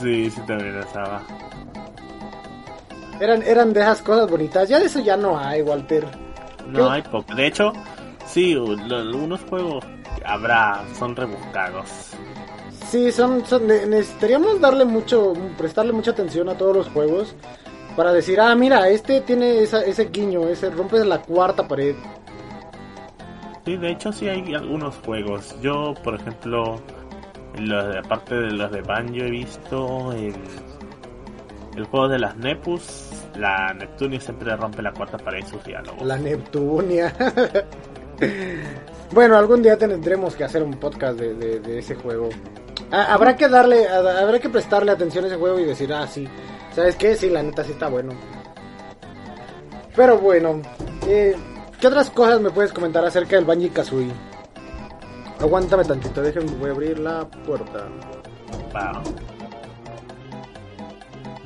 sí, 0.01 0.31
sí 0.31 0.41
te 0.47 0.53
amenazaba. 0.55 1.23
Eran, 3.21 3.43
eran 3.43 3.73
de 3.73 3.81
esas 3.81 4.03
cosas 4.03 4.31
bonitas. 4.31 4.69
Ya 4.69 4.79
de 4.79 4.87
eso 4.87 5.01
ya 5.01 5.17
no 5.17 5.39
hay, 5.39 5.63
Walter. 5.63 6.05
No 6.69 6.91
hay 6.91 7.03
poco. 7.03 7.35
De 7.35 7.47
hecho, 7.47 7.73
sí, 8.27 8.55
algunos 8.55 9.41
juegos 9.43 9.85
habrá, 10.25 10.83
son 10.99 11.17
rebuscados. 11.17 11.89
Sí, 12.91 13.11
son, 13.11 13.45
son- 13.47 13.67
ne- 13.67 13.87
necesitaríamos 13.87 14.61
darle 14.61 14.85
mucho, 14.85 15.33
prestarle 15.57 15.93
mucha 15.93 16.11
atención 16.11 16.49
a 16.49 16.55
todos 16.59 16.77
los 16.77 16.89
juegos 16.89 17.35
para 17.97 18.13
decir, 18.13 18.39
ah, 18.41 18.55
mira, 18.55 18.89
este 18.91 19.23
tiene 19.23 19.61
esa- 19.63 19.83
ese 19.85 20.05
guiño, 20.07 20.47
ese 20.49 20.69
rompe 20.71 21.03
la 21.05 21.23
cuarta 21.23 21.67
pared. 21.67 21.95
Sí, 23.65 23.77
de 23.77 23.91
hecho 23.91 24.13
sí 24.13 24.29
hay 24.29 24.55
algunos 24.55 24.95
juegos. 25.05 25.57
Yo, 25.63 25.95
por 26.05 26.15
ejemplo, 26.17 26.81
los 27.59 27.97
aparte 27.97 28.35
de 28.35 28.51
los 28.53 28.71
de 28.71 28.83
Banjo 28.83 29.15
he 29.17 29.31
visto 29.31 30.13
el, 30.13 30.35
juego 31.87 32.09
de 32.09 32.19
las 32.19 32.37
Nepus. 32.37 33.11
La 33.37 33.73
Neptunia 33.75 34.21
siempre 34.21 34.57
rompe 34.57 34.83
la 34.83 34.93
cuarta 34.93 35.19
pared 35.19 35.41
en 35.41 35.47
sus 35.47 35.63
diálogos. 35.65 36.03
La 36.07 36.17
Neptunia. 36.17 37.15
bueno, 39.13 39.37
algún 39.37 39.63
día 39.63 39.77
tendremos 39.77 40.35
que 40.35 40.45
hacer 40.45 40.63
un 40.63 40.73
podcast 40.75 41.19
de, 41.19 41.35
de- 41.61 41.79
ese 41.79 41.95
juego. 41.97 42.29
Ah, 42.91 43.13
habrá 43.13 43.37
que 43.37 43.49
darle, 43.49 43.87
habrá 43.89 44.39
que 44.39 44.49
prestarle 44.49 44.93
atención 44.93 45.25
a 45.25 45.29
ese 45.29 45.37
juego 45.37 45.59
y 45.59 45.65
decir, 45.65 45.93
ah, 45.93 46.07
sí. 46.07 46.27
¿Sabes 46.75 46.97
qué? 46.97 47.15
Sí, 47.15 47.29
la 47.31 47.43
neta 47.43 47.65
sí 47.65 47.73
está 47.73 47.89
bueno. 47.89 48.13
Pero 49.95 50.19
bueno, 50.19 50.61
eh, 51.07 51.35
¿qué 51.81 51.87
otras 51.87 52.11
cosas 52.11 52.41
me 52.41 52.51
puedes 52.51 52.73
comentar 52.73 53.05
acerca 53.05 53.37
del 53.37 53.45
Banji 53.47 53.71
Kazooie? 53.71 54.13
Aguántame 55.41 55.85
tantito, 55.85 56.23
déjenme, 56.23 56.51
voy 56.53 56.71
a 56.71 56.73
abrir 56.73 56.99
la 56.99 57.29
puerta. 57.29 57.87
Wow. 58.73 59.03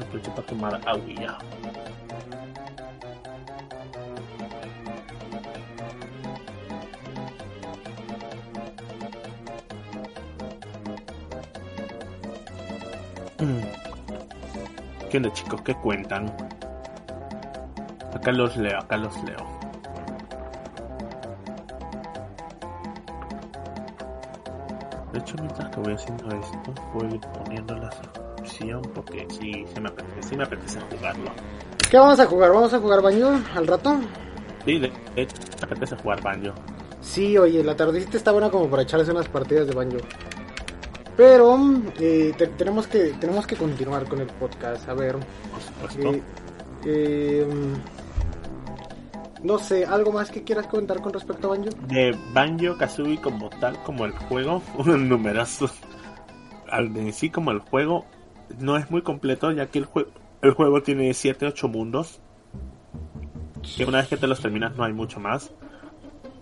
Aprovecho 0.00 0.34
para 0.34 0.46
tomar 0.46 0.80
agüilla. 0.86 1.38
Mm. 13.38 13.62
¿Qué 15.10 15.16
onda 15.16 15.32
chicos? 15.32 15.62
¿Qué 15.62 15.74
cuentan? 15.74 16.32
Acá 18.14 18.32
los 18.32 18.56
leo, 18.56 18.78
acá 18.78 18.96
los 18.96 19.16
leo. 19.24 19.59
Hecho, 25.30 25.42
mientras 25.42 25.68
que 25.70 25.80
voy 25.80 25.92
haciendo 25.94 26.24
esto, 26.28 26.74
voy 26.94 27.20
poniendo 27.44 27.74
la 27.76 27.90
suscripción 27.92 28.82
porque 28.94 29.26
sí, 29.30 29.64
sí 29.74 29.80
me 29.80 29.88
apetece, 29.88 30.22
sí 30.28 30.36
me 30.36 30.44
apetece 30.44 30.78
jugarlo. 30.90 31.30
¿Qué 31.90 31.98
vamos 31.98 32.20
a 32.20 32.26
jugar? 32.26 32.52
¿Vamos 32.52 32.72
a 32.74 32.78
jugar 32.78 33.02
Banjo 33.02 33.30
al 33.54 33.66
rato? 33.66 34.00
Sí, 34.64 34.78
de 34.78 34.92
hecho, 35.16 35.36
me 35.60 35.64
apetece 35.66 35.96
jugar 35.96 36.22
Banjo. 36.22 36.52
Sí, 37.00 37.36
oye, 37.38 37.64
la 37.64 37.74
tardecita 37.76 38.16
está 38.16 38.30
buena 38.32 38.50
como 38.50 38.68
para 38.68 38.82
echarse 38.82 39.10
unas 39.10 39.28
partidas 39.28 39.66
de 39.66 39.74
banjo. 39.74 39.96
Pero 41.16 41.58
eh, 41.98 42.32
te- 42.36 42.46
tenemos 42.48 42.86
que 42.86 43.14
tenemos 43.20 43.46
que 43.46 43.56
continuar 43.56 44.06
con 44.08 44.20
el 44.20 44.26
podcast. 44.26 44.88
A 44.88 44.94
ver, 44.94 45.16
Por 45.80 45.90
supuesto. 45.90 46.12
eh, 46.14 46.22
eh, 46.84 47.46
no 49.42 49.58
sé, 49.58 49.84
algo 49.86 50.12
más 50.12 50.30
que 50.30 50.42
quieras 50.44 50.66
comentar 50.66 51.00
con 51.00 51.12
respecto 51.12 51.46
a 51.52 51.56
banjo. 51.56 51.70
De 51.86 52.16
Banjo 52.32 52.76
Kazooie 52.76 53.18
como 53.20 53.48
tal, 53.50 53.80
como 53.82 54.04
el 54.04 54.12
juego, 54.12 54.60
fueron 54.76 55.08
numerosos. 55.08 55.72
Al 56.70 56.92
de 56.92 57.00
en 57.00 57.12
sí 57.12 57.30
como 57.30 57.50
el 57.50 57.60
juego 57.60 58.06
no 58.58 58.76
es 58.76 58.90
muy 58.90 59.02
completo, 59.02 59.50
ya 59.52 59.66
que 59.66 59.78
el, 59.80 59.86
jue- 59.88 60.06
el 60.42 60.52
juego 60.52 60.82
tiene 60.82 61.10
7-8 61.10 61.68
mundos. 61.70 62.20
Que 63.76 63.84
una 63.84 63.98
vez 63.98 64.08
que 64.08 64.16
te 64.16 64.26
los 64.26 64.40
terminas 64.40 64.76
no 64.76 64.84
hay 64.84 64.92
mucho 64.92 65.20
más. 65.20 65.52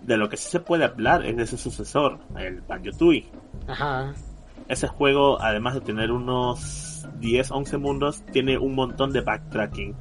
De 0.01 0.17
lo 0.17 0.29
que 0.29 0.37
sí 0.37 0.49
se 0.49 0.59
puede 0.59 0.85
hablar 0.85 1.25
es 1.25 1.35
de 1.35 1.45
su 1.45 1.57
sucesor, 1.57 2.19
el 2.37 2.61
Banjo 2.61 2.91
Tooie. 2.97 3.29
Ajá. 3.67 4.13
Ese 4.67 4.87
juego, 4.87 5.41
además 5.41 5.73
de 5.75 5.81
tener 5.81 6.11
unos 6.11 7.05
10, 7.19 7.51
11 7.51 7.77
mundos, 7.77 8.23
tiene 8.31 8.57
un 8.57 8.75
montón 8.75 9.11
de 9.11 9.21
backtracking. 9.21 9.95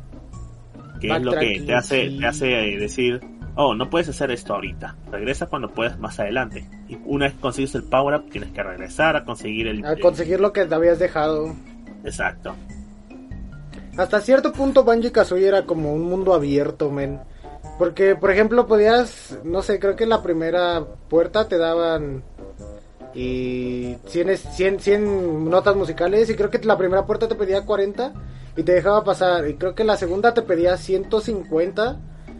Que 1.00 1.14
es 1.14 1.22
lo 1.22 1.32
que 1.32 1.60
te 1.64 1.74
hace, 1.74 2.10
te 2.18 2.26
hace 2.26 2.74
eh, 2.74 2.78
decir, 2.78 3.20
oh, 3.54 3.74
no 3.74 3.88
puedes 3.90 4.08
hacer 4.08 4.30
esto 4.30 4.54
ahorita. 4.54 4.96
Regresa 5.10 5.46
cuando 5.46 5.70
puedas 5.70 5.98
más 5.98 6.18
adelante. 6.20 6.64
Y 6.88 6.98
una 7.04 7.26
vez 7.26 7.34
que 7.34 7.40
consigues 7.40 7.74
el 7.74 7.84
power 7.84 8.16
up, 8.20 8.30
tienes 8.30 8.50
que 8.52 8.62
regresar 8.62 9.16
a 9.16 9.24
conseguir 9.24 9.66
el... 9.68 9.84
A 9.84 9.96
conseguir 9.96 10.40
lo 10.40 10.52
que 10.52 10.64
te 10.64 10.74
habías 10.74 10.98
dejado. 10.98 11.54
Exacto. 12.04 12.54
Hasta 13.96 14.20
cierto 14.20 14.52
punto 14.52 14.84
Banjo 14.84 15.10
Kazooie 15.10 15.48
era 15.48 15.64
como 15.66 15.92
un 15.92 16.02
mundo 16.02 16.34
abierto, 16.34 16.90
men. 16.90 17.18
Porque, 17.78 18.14
por 18.14 18.30
ejemplo, 18.30 18.66
podías, 18.66 19.38
no 19.44 19.62
sé, 19.62 19.78
creo 19.80 19.96
que 19.96 20.04
en 20.04 20.10
la 20.10 20.22
primera 20.22 20.84
puerta 21.08 21.48
te 21.48 21.58
daban 21.58 22.22
y 23.14 23.96
100, 24.06 24.30
es- 24.30 24.46
100, 24.54 24.80
100 24.80 25.50
notas 25.50 25.74
musicales 25.74 26.28
y 26.30 26.34
creo 26.34 26.50
que 26.50 26.58
la 26.60 26.78
primera 26.78 27.06
puerta 27.06 27.26
te 27.26 27.34
pedía 27.34 27.64
40 27.64 28.12
y 28.58 28.62
te 28.64 28.72
dejaba 28.72 29.02
pasar. 29.04 29.48
Y 29.48 29.54
creo 29.54 29.74
que 29.74 29.84
la 29.84 29.96
segunda 29.96 30.34
te 30.34 30.42
pedía 30.42 30.76
150 30.76 31.96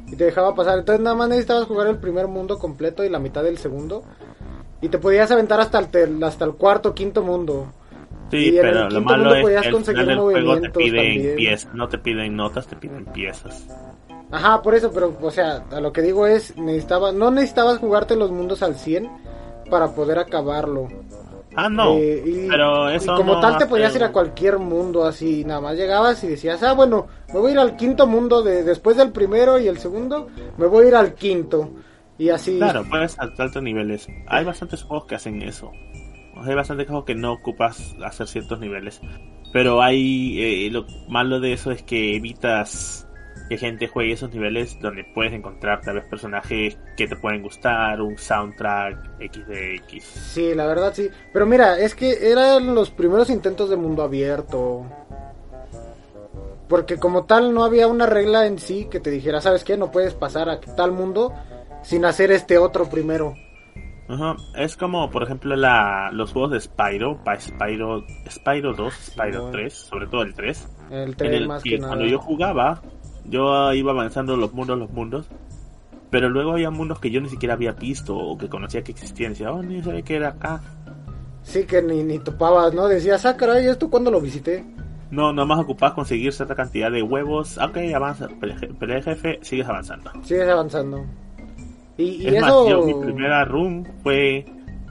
y 0.09 0.17
te 0.17 0.25
dejaba 0.25 0.55
pasar. 0.55 0.79
Entonces 0.81 1.03
nada 1.03 1.17
más 1.17 1.29
necesitabas 1.29 1.67
jugar 1.67 1.87
el 1.87 1.99
primer 1.99 2.27
mundo 2.29 2.59
completo 2.59 3.05
y 3.05 3.09
la 3.09 3.19
mitad 3.19 3.43
del 3.43 3.57
segundo. 3.59 4.03
Y 4.81 4.89
te 4.89 4.99
podías 4.99 5.31
aventar 5.31 5.61
hasta 5.61 5.79
el, 5.79 5.89
tel- 5.89 6.23
hasta 6.23 6.45
el 6.45 6.53
cuarto, 6.55 6.95
quinto 6.95 7.23
mundo. 7.23 7.73
Sí, 8.31 8.37
Y 8.37 8.49
en 8.49 8.55
el 8.57 8.61
pero 8.61 8.91
lo 8.91 9.01
malo 9.01 9.35
es 9.35 9.43
podías 9.43 9.69
conseguir 9.69 10.03
final 10.03 10.17
del 10.17 10.19
juego 10.19 10.61
te 10.61 10.71
piden 10.71 11.37
piezas. 11.37 11.75
No 11.75 11.89
te 11.89 11.99
piden 11.99 12.37
notas, 12.37 12.67
te 12.67 12.77
piden 12.77 13.05
piezas. 13.07 13.67
Ajá, 14.31 14.61
por 14.61 14.75
eso, 14.75 14.91
pero, 14.93 15.17
o 15.23 15.31
sea, 15.31 15.65
a 15.71 15.81
lo 15.81 15.91
que 15.93 16.03
digo 16.03 16.27
es, 16.27 16.55
necesitaba, 16.59 17.13
no 17.13 17.31
necesitabas 17.31 17.79
jugarte 17.79 18.15
los 18.17 18.31
mundos 18.31 18.63
al 18.63 18.75
100 18.75 19.09
para 19.71 19.95
poder 19.95 20.19
acabarlo. 20.19 20.89
Ah, 21.61 21.69
no. 21.69 21.97
Eh, 21.97 22.23
y, 22.25 22.49
pero 22.49 22.95
y 22.95 23.05
como 23.05 23.35
no 23.35 23.41
tal 23.41 23.59
te 23.59 23.67
podías 23.67 23.93
ir 23.97 24.05
a 24.05 24.13
cualquier 24.13 24.61
mundo 24.61 25.05
así, 25.05 25.45
nada 25.45 25.61
más 25.61 25.77
llegabas 25.77 26.23
y 26.23 26.29
decías, 26.29 26.63
ah, 26.63 26.73
bueno, 26.73 27.09
me 27.35 27.41
voy 27.41 27.51
a 27.51 27.55
ir 27.55 27.59
al 27.59 27.77
quinto 27.77 28.07
mundo 28.07 28.45
de 28.45 28.63
después 28.63 28.97
del 28.97 29.11
primero 29.11 29.59
y 29.59 29.67
el 29.67 29.79
segundo, 29.79 30.29
me 30.57 30.67
voy 30.67 30.85
a 30.85 30.89
ir 30.89 30.95
al 30.95 31.15
quinto. 31.15 31.73
Y 32.17 32.29
así. 32.29 32.59
Claro, 32.59 32.85
puedes 32.89 33.13
saltarte 33.13 33.61
niveles. 33.61 34.07
Hay 34.29 34.45
bastantes 34.45 34.85
juegos 34.85 35.07
que 35.07 35.17
hacen 35.17 35.43
eso. 35.43 35.73
O 36.37 36.43
sea, 36.43 36.51
hay 36.51 36.55
bastantes 36.55 36.87
juegos 36.87 37.05
que 37.05 37.17
no 37.17 37.33
ocupas 37.33 37.97
hacer 38.05 38.29
ciertos 38.29 38.61
niveles. 38.61 39.01
Pero 39.53 39.83
hay 39.83 40.41
eh, 40.41 40.71
lo 40.71 40.87
malo 41.09 41.41
de 41.41 41.55
eso 41.55 41.73
es 41.73 41.83
que 41.83 42.15
evitas 42.15 43.08
que 43.49 43.57
gente 43.57 43.89
juegue 43.89 44.13
esos 44.13 44.33
niveles 44.33 44.79
donde 44.81 45.05
puedes 45.05 45.33
encontrar 45.33 45.81
tal 45.81 45.95
vez 45.95 46.05
personajes 46.05 46.77
que 46.97 47.09
te 47.09 47.17
pueden 47.17 47.43
gustar, 47.43 48.01
un 48.01 48.19
soundtrack 48.19 49.19
XDX. 49.19 50.05
Sí, 50.05 50.55
la 50.55 50.67
verdad 50.67 50.93
sí. 50.95 51.09
Pero 51.33 51.47
mira, 51.47 51.79
es 51.79 51.95
que 51.95 52.31
eran 52.31 52.75
los 52.75 52.91
primeros 52.91 53.31
intentos 53.31 53.71
de 53.71 53.77
mundo 53.77 54.03
abierto. 54.03 54.85
Porque 56.69 56.99
como 56.99 57.25
tal 57.25 57.55
no 57.55 57.65
había 57.65 57.87
una 57.87 58.05
regla 58.05 58.47
en 58.47 58.59
sí 58.59 58.89
que 58.91 59.01
te 59.01 59.11
dijera, 59.11 59.41
¿sabes 59.41 59.65
qué? 59.65 59.79
No 59.79 59.91
puedes 59.91 60.13
pasar 60.13 60.51
a 60.51 60.61
tal 60.61 60.93
mundo 60.93 61.33
sin 61.83 62.05
hacer 62.05 62.31
este 62.31 62.59
otro 62.59 62.91
primero. 62.91 63.35
Ajá. 64.09 64.37
Es 64.57 64.77
como, 64.77 65.11
por 65.11 65.23
ejemplo, 65.23 65.55
la, 65.55 66.11
los 66.13 66.33
juegos 66.33 66.53
de 66.53 66.61
Spyro, 66.61 67.21
Spyro, 67.39 68.05
Spyro 68.31 68.75
2, 68.75 68.95
Spyro 68.95 69.51
3, 69.51 69.73
sobre 69.73 70.07
todo 70.07 70.23
el 70.23 70.35
3. 70.35 70.69
El 70.91 71.17
3 71.17 71.47
más 71.47 71.63
que 71.63 71.79
nada. 71.79 71.89
Cuando 71.89 72.07
yo 72.07 72.19
jugaba, 72.19 72.83
yo 73.29 73.73
iba 73.73 73.93
avanzando 73.93 74.37
los 74.37 74.53
mundos, 74.53 74.79
los 74.79 74.91
mundos. 74.91 75.27
Pero 76.11 76.31
luego 76.31 76.53
había 76.53 76.71
mundos 76.71 77.01
que 77.01 77.11
yo 77.11 77.21
ni 77.21 77.29
siquiera 77.29 77.55
había 77.55 77.73
visto 77.73 78.17
o 78.17 78.39
que 78.39 78.49
conocía 78.49 78.83
que 78.83 78.93
existían. 78.93 79.33
Decía, 79.33 79.53
oh, 79.53 79.63
ni 79.63 79.83
sabía 79.83 80.03
que 80.03 80.17
era 80.17 80.29
acá. 80.31 80.63
Sí, 81.43 81.65
que 81.65 81.83
ni, 81.83 82.03
ni 82.03 82.19
topabas, 82.19 82.73
¿no? 82.73 82.89
Decías, 82.89 83.25
ah, 83.27 83.37
caray, 83.37 83.67
¿esto 83.67 83.91
cuando 83.91 84.11
lo 84.11 84.21
visité? 84.21 84.65
No, 85.11 85.33
nada 85.33 85.47
más 85.47 85.59
ocupás 85.59 85.93
conseguir 85.93 86.33
cierta 86.33 86.55
cantidad 86.55 86.91
de 86.91 87.03
huevos. 87.03 87.59
Ok, 87.59 87.79
avanza, 87.95 88.29
pelea 88.39 88.97
de 88.97 89.03
jefe, 89.03 89.39
sigues 89.43 89.69
avanzando. 89.69 90.11
Sigues 90.23 90.49
avanzando. 90.49 91.05
Y, 91.97 92.05
y 92.05 92.27
es 92.29 92.35
eso... 92.35 92.65
más, 92.65 92.71
yo, 92.71 92.85
mi 92.85 92.95
primera 92.95 93.45
room 93.45 93.85
fue... 94.03 94.47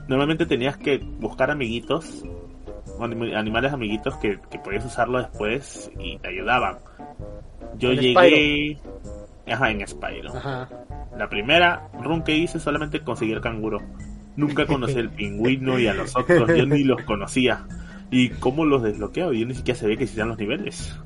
Normalmente 0.08 0.46
tenías 0.46 0.76
que 0.76 0.98
buscar 0.98 1.50
amiguitos, 1.50 2.24
animales 2.98 3.72
amiguitos 3.72 4.16
que, 4.16 4.40
que 4.50 4.58
podías 4.58 4.86
usarlo 4.86 5.18
después 5.18 5.90
y 5.98 6.18
te 6.18 6.28
ayudaban. 6.28 6.78
Yo 7.76 7.92
En 7.92 8.00
llegué... 8.00 8.78
Ajá, 9.46 9.70
en 9.70 9.86
Spyro. 9.86 10.34
Ajá. 10.36 10.68
La 11.16 11.28
primera 11.28 11.88
run 12.02 12.22
que 12.22 12.36
hice 12.36 12.60
solamente 12.60 13.00
conseguí 13.00 13.32
el 13.32 13.40
canguro. 13.40 13.80
Nunca 14.36 14.66
conocí 14.66 14.98
al 14.98 15.10
pingüino 15.14 15.78
y 15.78 15.86
a 15.86 15.94
los 15.94 16.14
otros, 16.16 16.48
yo 16.56 16.66
ni 16.66 16.84
los 16.84 17.02
conocía. 17.02 17.66
¿Y 18.10 18.30
cómo 18.30 18.64
los 18.64 18.82
desbloqueo? 18.82 19.32
Yo 19.32 19.46
ni 19.46 19.54
siquiera 19.54 19.78
sabía 19.78 19.96
que 19.96 20.04
existían 20.04 20.28
los 20.28 20.38
niveles. 20.38 20.96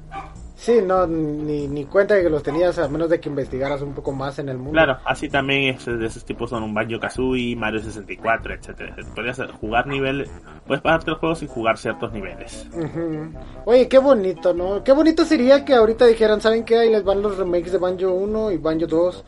Sí, 0.63 0.79
no, 0.81 1.09
ni, 1.09 1.67
ni 1.67 1.87
cuenta 1.87 2.15
de 2.15 2.23
que 2.23 2.31
los 2.31 2.41
tenías 2.41 2.79
a 2.79 2.87
menos 2.87 3.11
de 3.11 3.19
que 3.19 3.29
investigaras 3.29 3.83
un 3.83 3.95
poco 3.95 4.13
más 4.13 4.39
en 4.39 4.49
el 4.49 4.59
mundo. 4.59 4.71
Claro, 4.75 4.97
así 5.05 5.29
también 5.29 5.75
es, 5.75 5.85
de 5.87 6.07
esos 6.07 6.25
tipos 6.25 6.51
son 6.51 6.63
un 6.63 6.73
Banjo 6.73 7.01
Kazooie, 7.01 7.57
Mario 7.57 7.81
64, 7.81 8.55
etcétera. 8.55 8.95
Podrías 9.13 9.41
jugar 9.61 9.89
niveles, 9.89 10.31
puedes 10.65 10.81
pasarte 10.81 11.11
el 11.11 11.17
juego 11.17 11.35
sin 11.35 11.49
jugar 11.49 11.79
ciertos 11.79 12.13
niveles. 12.13 12.69
Ujú. 12.77 13.33
Oye, 13.65 13.89
qué 13.89 13.99
bonito, 13.99 14.55
¿no? 14.55 14.85
Qué 14.85 14.93
bonito 14.93 15.25
sería 15.25 15.65
que 15.65 15.75
ahorita 15.75 16.07
dijeran, 16.07 16.41
¿saben 16.41 16.65
qué? 16.65 16.79
Ahí 16.79 16.91
les 16.93 17.03
van 17.03 17.23
los 17.23 17.37
remakes 17.37 17.73
de 17.73 17.79
Banjo 17.79 18.13
1 18.13 18.53
y 18.53 18.57
Banjo 18.59 18.87
2. 18.87 19.25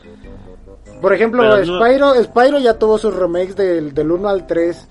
Por 1.00 1.12
ejemplo, 1.12 1.42
Pero 1.42 1.64
no- 1.66 1.84
Spyro, 1.84 2.14
Spyro 2.22 2.58
ya 2.60 2.78
tuvo 2.78 2.96
sus 2.96 3.12
remakes 3.12 3.56
del, 3.56 3.92
del 3.92 4.08
1 4.12 4.28
al 4.28 4.46
3, 4.46 4.88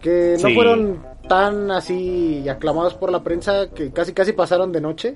que 0.00 0.36
no 0.40 0.48
Sí. 0.48 0.54
fueron 0.54 1.02
tan 1.28 1.72
así 1.72 2.48
aclamados 2.48 2.94
por 2.94 3.10
la 3.10 3.24
prensa, 3.24 3.70
que 3.74 3.90
casi 3.90 4.12
casi 4.12 4.32
pasaron 4.32 4.70
de 4.70 4.80
noche. 4.80 5.14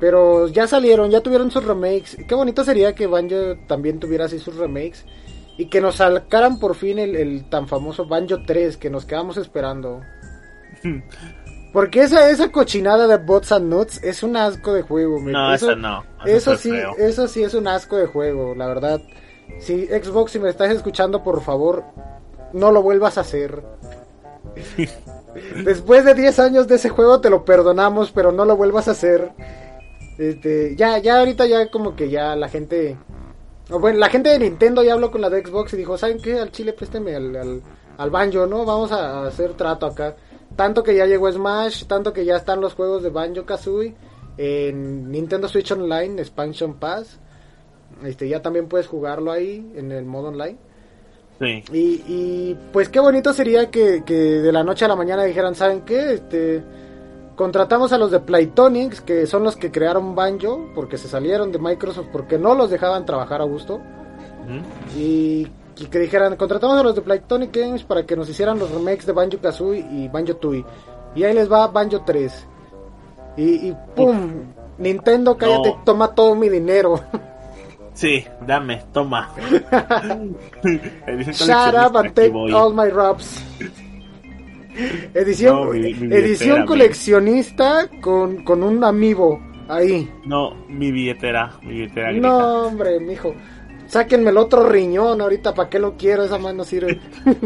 Pero 0.00 0.48
ya 0.48 0.66
salieron, 0.66 1.10
ya 1.10 1.20
tuvieron 1.20 1.50
sus 1.50 1.64
remakes. 1.64 2.16
Qué 2.26 2.34
bonito 2.34 2.64
sería 2.64 2.94
que 2.94 3.06
Banjo 3.06 3.56
también 3.66 3.98
tuviera 3.98 4.26
así 4.26 4.38
sus 4.38 4.56
remakes. 4.56 5.04
Y 5.56 5.66
que 5.66 5.80
nos 5.80 5.96
sacaran 5.96 6.60
por 6.60 6.76
fin 6.76 6.98
el, 6.98 7.16
el 7.16 7.48
tan 7.48 7.66
famoso 7.66 8.06
Banjo 8.06 8.42
3 8.46 8.76
que 8.76 8.90
nos 8.90 9.04
quedamos 9.04 9.36
esperando. 9.36 10.02
Porque 11.72 12.02
esa, 12.02 12.30
esa 12.30 12.50
cochinada 12.50 13.06
de 13.06 13.18
Bots 13.18 13.52
and 13.52 13.72
Nuts 13.72 14.02
es 14.02 14.22
un 14.22 14.36
asco 14.36 14.72
de 14.72 14.82
juego. 14.82 15.20
men. 15.20 15.32
No, 15.32 15.52
eso, 15.52 15.70
esa 15.70 15.76
no. 15.76 16.04
Eso 16.24 16.56
sí, 16.56 16.70
feo. 16.70 16.94
eso 16.96 17.28
sí 17.28 17.42
es 17.42 17.54
un 17.54 17.68
asco 17.68 17.96
de 17.96 18.06
juego, 18.06 18.54
la 18.54 18.66
verdad. 18.66 19.00
Si 19.58 19.86
Xbox, 19.86 20.32
si 20.32 20.38
me 20.38 20.48
estás 20.48 20.70
escuchando, 20.70 21.22
por 21.22 21.42
favor, 21.42 21.84
no 22.52 22.72
lo 22.72 22.82
vuelvas 22.82 23.18
a 23.18 23.22
hacer. 23.22 23.62
Después 25.64 26.04
de 26.04 26.14
10 26.14 26.38
años 26.38 26.68
de 26.68 26.76
ese 26.76 26.88
juego 26.88 27.20
te 27.20 27.30
lo 27.30 27.44
perdonamos, 27.44 28.10
pero 28.12 28.32
no 28.32 28.44
lo 28.44 28.56
vuelvas 28.56 28.88
a 28.88 28.92
hacer. 28.92 29.32
Este, 30.18 30.74
ya, 30.74 30.98
ya 30.98 31.20
ahorita 31.20 31.46
ya 31.46 31.70
como 31.70 31.94
que 31.94 32.10
ya 32.10 32.34
la 32.34 32.48
gente... 32.48 32.96
o 33.70 33.78
Bueno, 33.78 33.98
la 33.98 34.10
gente 34.10 34.30
de 34.30 34.38
Nintendo 34.40 34.82
ya 34.82 34.94
habló 34.94 35.10
con 35.10 35.20
la 35.20 35.30
de 35.30 35.44
Xbox 35.44 35.72
y 35.72 35.76
dijo, 35.76 35.96
¿saben 35.96 36.20
qué? 36.20 36.38
Al 36.38 36.50
chile 36.50 36.72
présteme 36.72 37.14
al, 37.14 37.36
al, 37.36 37.62
al 37.96 38.10
Banjo, 38.10 38.46
¿no? 38.46 38.64
Vamos 38.64 38.90
a 38.92 39.26
hacer 39.26 39.54
trato 39.54 39.86
acá. 39.86 40.16
Tanto 40.56 40.82
que 40.82 40.96
ya 40.96 41.06
llegó 41.06 41.30
Smash, 41.30 41.84
tanto 41.84 42.12
que 42.12 42.24
ya 42.24 42.36
están 42.36 42.60
los 42.60 42.74
juegos 42.74 43.02
de 43.02 43.10
Banjo 43.10 43.46
Kazooie 43.46 43.94
en 44.36 45.10
Nintendo 45.10 45.48
Switch 45.48 45.70
Online, 45.70 46.20
Expansion 46.20 46.74
Pass. 46.74 47.18
Este, 48.04 48.28
ya 48.28 48.42
también 48.42 48.68
puedes 48.68 48.86
jugarlo 48.86 49.30
ahí 49.30 49.72
en 49.76 49.92
el 49.92 50.04
modo 50.04 50.28
online. 50.28 50.56
Sí. 51.38 51.64
Y, 51.72 52.02
y, 52.08 52.58
pues 52.72 52.88
qué 52.88 52.98
bonito 52.98 53.32
sería 53.32 53.70
que, 53.70 54.02
que 54.04 54.14
de 54.14 54.50
la 54.50 54.64
noche 54.64 54.84
a 54.84 54.88
la 54.88 54.96
mañana 54.96 55.22
dijeran, 55.22 55.54
¿saben 55.54 55.82
qué? 55.82 56.14
Este, 56.14 56.62
contratamos 57.38 57.92
a 57.92 57.98
los 57.98 58.10
de 58.10 58.18
Playtonics, 58.20 59.00
que 59.00 59.26
son 59.26 59.44
los 59.44 59.56
que 59.56 59.70
crearon 59.70 60.14
Banjo, 60.16 60.68
porque 60.74 60.98
se 60.98 61.08
salieron 61.08 61.52
de 61.52 61.58
Microsoft, 61.60 62.08
porque 62.12 62.36
no 62.36 62.54
los 62.54 62.68
dejaban 62.68 63.06
trabajar 63.06 63.40
a 63.40 63.44
gusto. 63.44 63.80
Y, 64.96 65.46
y 65.78 65.86
que 65.86 65.98
dijeran, 66.00 66.36
contratamos 66.36 66.76
a 66.78 66.82
los 66.82 66.94
de 66.96 67.02
Playtonic 67.02 67.56
Games 67.56 67.84
para 67.84 68.04
que 68.04 68.16
nos 68.16 68.28
hicieran 68.28 68.58
los 68.58 68.70
remakes 68.70 69.06
de 69.06 69.12
Banjo 69.12 69.38
Kazooie 69.40 69.86
y 69.90 70.08
Banjo 70.08 70.34
Tooie. 70.36 70.64
Y 71.14 71.22
ahí 71.22 71.32
les 71.32 71.50
va 71.50 71.68
Banjo 71.68 72.02
3. 72.04 72.46
Y, 73.36 73.68
y 73.68 73.76
¡pum! 73.94 74.32
Nintendo, 74.78 75.36
cállate, 75.36 75.70
No. 75.70 75.82
toma 75.84 76.14
todo 76.14 76.34
mi 76.34 76.48
dinero. 76.48 77.00
Sí, 77.94 78.24
dame, 78.46 78.84
toma. 78.92 79.34
Shut 81.32 81.74
up 81.74 81.96
and 81.96 82.14
take 82.14 82.32
all 82.32 82.72
my 82.72 82.88
raps. 82.90 83.42
Edición, 85.14 85.54
No, 85.56 85.64
mi- 85.72 85.78
mi 85.80 85.92
billetera, 85.92 86.18
edición 86.26 86.66
coleccionista 86.66 87.88
con, 88.00 88.44
con 88.44 88.62
un 88.62 88.84
amigo 88.84 89.40
ahí. 89.68 90.10
No, 90.24 90.54
mi 90.68 90.90
billetera, 90.92 91.52
mi 91.62 91.74
billetera 91.74 92.12
grita. 92.12 92.28
No, 92.28 92.66
hombre, 92.66 93.00
mijo. 93.00 93.34
Sáquenme 93.86 94.30
el 94.30 94.36
otro 94.36 94.68
riñón 94.68 95.20
ahorita, 95.20 95.54
¿para 95.54 95.68
qué 95.70 95.78
lo 95.78 95.96
quiero? 95.96 96.22
Esa 96.24 96.38
mano 96.38 96.62
sirve. 96.64 97.00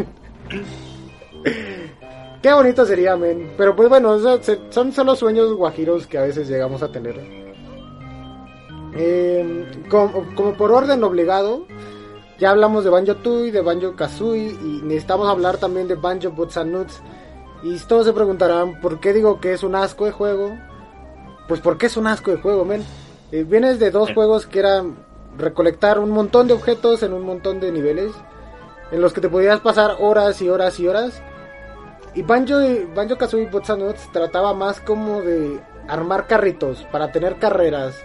qué 2.41 2.53
bonito 2.53 2.85
sería, 2.85 3.15
men. 3.15 3.51
Pero 3.57 3.75
pues 3.75 3.89
bueno, 3.89 4.17
son 4.69 4.91
solo 4.91 5.15
sueños 5.15 5.53
guajiros 5.53 6.07
que 6.07 6.17
a 6.17 6.23
veces 6.23 6.49
llegamos 6.49 6.83
a 6.83 6.91
tener. 6.91 7.15
Eh, 8.95 9.65
como, 9.89 10.25
como 10.35 10.53
por 10.53 10.71
orden 10.71 11.03
obligado, 11.03 11.65
ya 12.39 12.51
hablamos 12.51 12.83
de 12.83 12.89
Banjo 12.91 13.15
Tooie, 13.15 13.51
de 13.51 13.61
Banjo 13.61 13.95
Kazooie 13.95 14.49
y 14.61 14.81
necesitamos 14.83 15.27
hablar 15.29 15.57
también 15.57 15.87
de 15.87 15.95
Banjo 15.95 16.29
Boots 16.31 16.57
and 16.57 16.71
Nuts. 16.73 17.01
Y 17.63 17.77
todos 17.79 18.05
se 18.05 18.13
preguntarán, 18.13 18.79
¿por 18.81 18.99
qué 18.99 19.13
digo 19.13 19.39
que 19.39 19.53
es 19.53 19.63
un 19.63 19.75
asco 19.75 20.05
de 20.05 20.11
juego? 20.11 20.57
Pues 21.47 21.61
porque 21.61 21.85
es 21.85 21.95
un 21.97 22.07
asco 22.07 22.31
de 22.31 22.37
juego, 22.37 22.65
men. 22.65 22.83
Eh, 23.31 23.43
vienes 23.43 23.79
de 23.79 23.89
dos 23.89 24.09
Sí. 24.09 24.13
juegos 24.13 24.45
que 24.45 24.59
eran 24.59 24.95
recolectar 25.37 25.97
un 25.99 26.09
montón 26.11 26.47
de 26.47 26.53
objetos 26.53 27.01
en 27.03 27.13
un 27.13 27.23
montón 27.25 27.59
de 27.59 27.71
niveles, 27.71 28.11
en 28.91 29.01
los 29.01 29.13
que 29.13 29.21
te 29.21 29.29
podías 29.29 29.59
pasar 29.61 29.95
horas 29.99 30.41
y 30.41 30.49
horas 30.49 30.79
y 30.79 30.87
horas. 30.87 31.21
Y 32.13 32.21
Banjo, 32.21 32.55
Banjo 32.93 33.17
Kazooie 33.17 33.49
Nuts 33.49 34.11
trataba 34.11 34.53
más 34.53 34.79
como 34.81 35.21
de 35.21 35.59
armar 35.87 36.27
carritos 36.27 36.85
para 36.91 37.11
tener 37.11 37.37
carreras. 37.37 37.95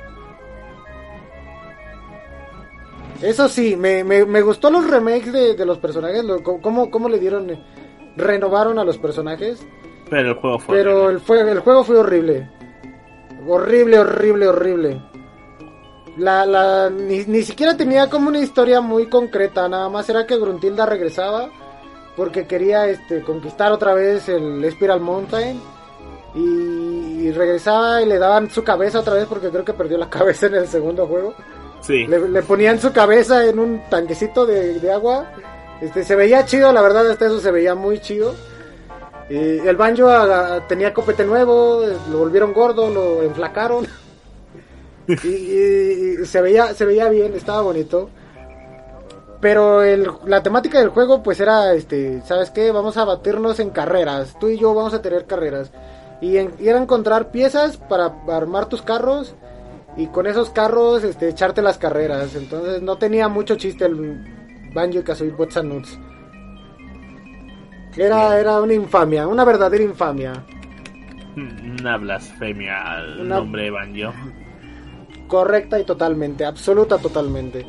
Eso 3.20 3.48
sí, 3.48 3.76
me, 3.76 4.04
me, 4.04 4.24
me 4.24 4.40
gustó 4.42 4.70
los 4.70 4.88
remakes 4.88 5.32
de, 5.32 5.54
de 5.54 5.66
los 5.66 5.78
personajes, 5.78 6.24
lo- 6.24 6.42
cómo, 6.42 6.90
cómo 6.90 7.08
le 7.08 7.18
dieron, 7.18 7.50
eh, 7.50 7.60
renovaron 8.18 8.78
a 8.78 8.84
los 8.84 8.98
personajes. 8.98 9.66
Pero 10.10 10.30
el 10.30 10.34
juego 10.34 10.58
fue. 10.58 10.76
Pero 10.76 10.92
horrible. 11.04 11.14
el, 11.14 11.20
fue, 11.20 11.40
el 11.40 11.60
juego 11.60 11.84
fue 11.84 11.96
horrible. 11.98 12.48
Horrible, 13.46 13.98
horrible, 13.98 14.48
horrible. 14.48 15.02
La, 16.16 16.44
la, 16.44 16.90
ni, 16.90 17.24
ni 17.26 17.42
siquiera 17.42 17.76
tenía 17.76 18.10
como 18.10 18.28
una 18.28 18.40
historia 18.40 18.80
muy 18.80 19.06
concreta, 19.06 19.68
nada 19.68 19.88
más 19.88 20.08
era 20.10 20.26
que 20.26 20.36
Gruntilda 20.36 20.84
regresaba 20.84 21.48
porque 22.16 22.48
quería 22.48 22.88
este, 22.88 23.22
conquistar 23.22 23.70
otra 23.70 23.94
vez 23.94 24.28
el 24.28 24.68
Spiral 24.72 25.00
Mountain 25.00 25.60
y, 26.34 26.40
y 27.28 27.30
regresaba 27.30 28.02
y 28.02 28.06
le 28.06 28.18
daban 28.18 28.50
su 28.50 28.64
cabeza 28.64 28.98
otra 28.98 29.14
vez 29.14 29.26
porque 29.28 29.50
creo 29.50 29.64
que 29.64 29.72
perdió 29.72 29.96
la 29.96 30.10
cabeza 30.10 30.46
en 30.46 30.56
el 30.56 30.66
segundo 30.66 31.06
juego. 31.06 31.34
Sí. 31.80 32.08
Le, 32.08 32.28
le 32.28 32.42
ponían 32.42 32.80
su 32.80 32.92
cabeza 32.92 33.46
en 33.46 33.60
un 33.60 33.80
tanquecito 33.88 34.44
de, 34.44 34.80
de 34.80 34.92
agua. 34.92 35.30
Este, 35.80 36.02
se 36.04 36.16
veía 36.16 36.44
chido, 36.44 36.72
la 36.72 36.82
verdad, 36.82 37.08
hasta 37.10 37.26
eso 37.26 37.40
se 37.40 37.50
veía 37.50 37.74
muy 37.74 38.00
chido. 38.00 38.34
Y 39.30 39.36
el 39.58 39.76
banjo 39.76 40.08
ah, 40.08 40.64
tenía 40.68 40.94
copete 40.94 41.24
nuevo, 41.24 41.82
lo 42.10 42.18
volvieron 42.18 42.52
gordo, 42.52 42.88
lo 42.90 43.22
enflacaron. 43.22 43.86
y, 45.06 45.12
y- 45.28 46.16
y 46.22 46.26
se 46.26 46.40
veía, 46.40 46.74
se 46.74 46.84
veía 46.84 47.08
bien, 47.08 47.34
estaba 47.34 47.60
bonito. 47.62 48.10
Pero 49.40 49.82
el- 49.82 50.10
la 50.26 50.42
temática 50.42 50.80
del 50.80 50.88
juego, 50.88 51.22
pues 51.22 51.38
era, 51.40 51.72
este, 51.74 52.22
¿sabes 52.22 52.50
qué? 52.50 52.72
Vamos 52.72 52.96
a 52.96 53.04
batirnos 53.04 53.60
en 53.60 53.70
carreras. 53.70 54.34
Tú 54.40 54.48
y 54.48 54.58
yo 54.58 54.74
vamos 54.74 54.94
a 54.94 55.02
tener 55.02 55.26
carreras. 55.26 55.70
y, 56.20 56.36
en- 56.38 56.52
y 56.58 56.66
era 56.68 56.80
encontrar 56.82 57.30
piezas 57.30 57.76
para 57.76 58.12
armar 58.28 58.66
tus 58.66 58.82
carros 58.82 59.36
y 59.96 60.08
con 60.08 60.26
esos 60.26 60.50
carros 60.50 61.04
este, 61.04 61.28
echarte 61.28 61.62
las 61.62 61.78
carreras. 61.78 62.34
Entonces 62.34 62.82
no 62.82 62.98
tenía 62.98 63.28
mucho 63.28 63.54
chiste 63.54 63.84
el 63.84 64.24
Banjo 64.72 65.02
Kazooie 65.02 65.30
Bots 65.32 65.56
and 65.56 65.72
Nuts. 65.72 65.98
Era, 67.96 68.38
era 68.38 68.60
una 68.60 68.74
infamia, 68.74 69.26
una 69.26 69.44
verdadera 69.44 69.82
infamia. 69.82 70.32
Una 71.36 71.96
blasfemia 71.96 72.82
al 72.96 73.20
Una- 73.20 73.36
nombre 73.38 73.64
de 73.64 73.70
Banjo. 73.70 74.12
Correcta 75.26 75.78
y 75.78 75.84
totalmente, 75.84 76.44
absoluta 76.44 76.98
totalmente. 76.98 77.66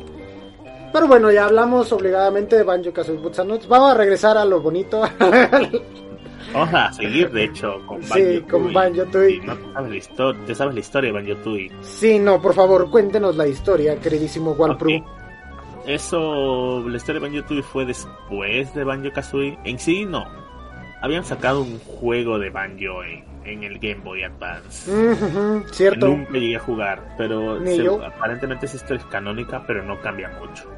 Pero 0.92 1.06
bueno, 1.06 1.30
ya 1.30 1.44
hablamos 1.46 1.92
obligadamente 1.92 2.56
de 2.56 2.62
Banjo 2.64 2.92
Kazooie 2.92 3.18
Bots 3.20 3.38
and 3.40 3.50
Nuts. 3.50 3.68
Vamos 3.68 3.92
a 3.92 3.94
regresar 3.94 4.36
a 4.38 4.44
lo 4.44 4.60
bonito. 4.60 5.02
Vamos 6.52 6.74
a 6.74 6.92
seguir, 6.92 7.30
de 7.30 7.44
hecho, 7.44 7.80
con 7.86 8.02
Sí, 8.02 8.38
Banjo 8.40 8.48
con 8.48 8.72
Banjo-Tooie. 8.72 9.36
Y 9.36 9.40
no 9.46 9.56
te 9.56 9.72
sabes 9.72 9.90
la 9.90 9.96
historia, 9.96 10.44
te 10.46 10.54
sabes 10.56 10.74
la 10.74 10.80
historia 10.80 11.12
de 11.12 11.20
Banjo 11.20 11.36
Tooie. 11.44 11.70
sí, 11.82 12.18
no, 12.18 12.42
por 12.42 12.54
favor, 12.54 12.90
cuéntenos 12.90 13.36
la 13.36 13.46
historia, 13.46 13.96
queridísimo 14.00 14.52
Walpru. 14.52 14.96
Ok. 14.96 15.04
Eso, 15.86 16.84
la 16.88 16.96
historia 16.96 17.20
de 17.20 17.28
Banjo 17.28 17.44
Tooie 17.46 17.62
fue 17.62 17.84
después 17.86 18.74
de 18.74 18.84
Banjo 18.84 19.10
Kazooie. 19.12 19.58
En 19.64 19.78
sí, 19.78 20.04
no. 20.04 20.24
Habían 21.02 21.24
sacado 21.24 21.62
un 21.62 21.78
juego 21.78 22.38
de 22.38 22.50
Banjo 22.50 23.02
en, 23.02 23.24
en 23.44 23.64
el 23.64 23.78
Game 23.78 24.02
Boy 24.04 24.22
Advance. 24.22 24.90
Cierto. 25.72 26.08
Nunca 26.08 26.32
llegué 26.32 26.56
a 26.56 26.60
jugar, 26.60 27.14
pero 27.16 27.58
se- 27.64 27.72
aparentemente 28.04 28.66
esa 28.66 28.76
historia 28.76 29.00
es 29.02 29.06
canónica, 29.06 29.64
pero 29.66 29.82
no 29.82 29.98
cambia 30.00 30.28
mucho. 30.38 30.70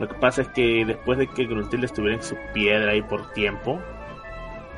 Lo 0.00 0.08
que 0.08 0.14
pasa 0.14 0.42
es 0.42 0.48
que 0.48 0.84
después 0.86 1.18
de 1.18 1.26
que 1.28 1.44
Gruntilda 1.44 1.84
estuviera 1.86 2.16
en 2.16 2.22
su 2.22 2.34
piedra 2.54 2.92
ahí 2.92 3.02
por 3.02 3.30
tiempo, 3.34 3.78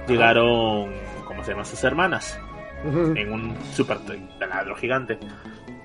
llegaron, 0.09 0.90
¿cómo 1.26 1.42
se 1.44 1.52
llaman? 1.52 1.64
Sus 1.66 1.82
hermanas 1.84 2.38
en 3.16 3.32
un 3.32 3.57
super 3.72 3.98
taladro 4.38 4.74
gigante. 4.76 5.18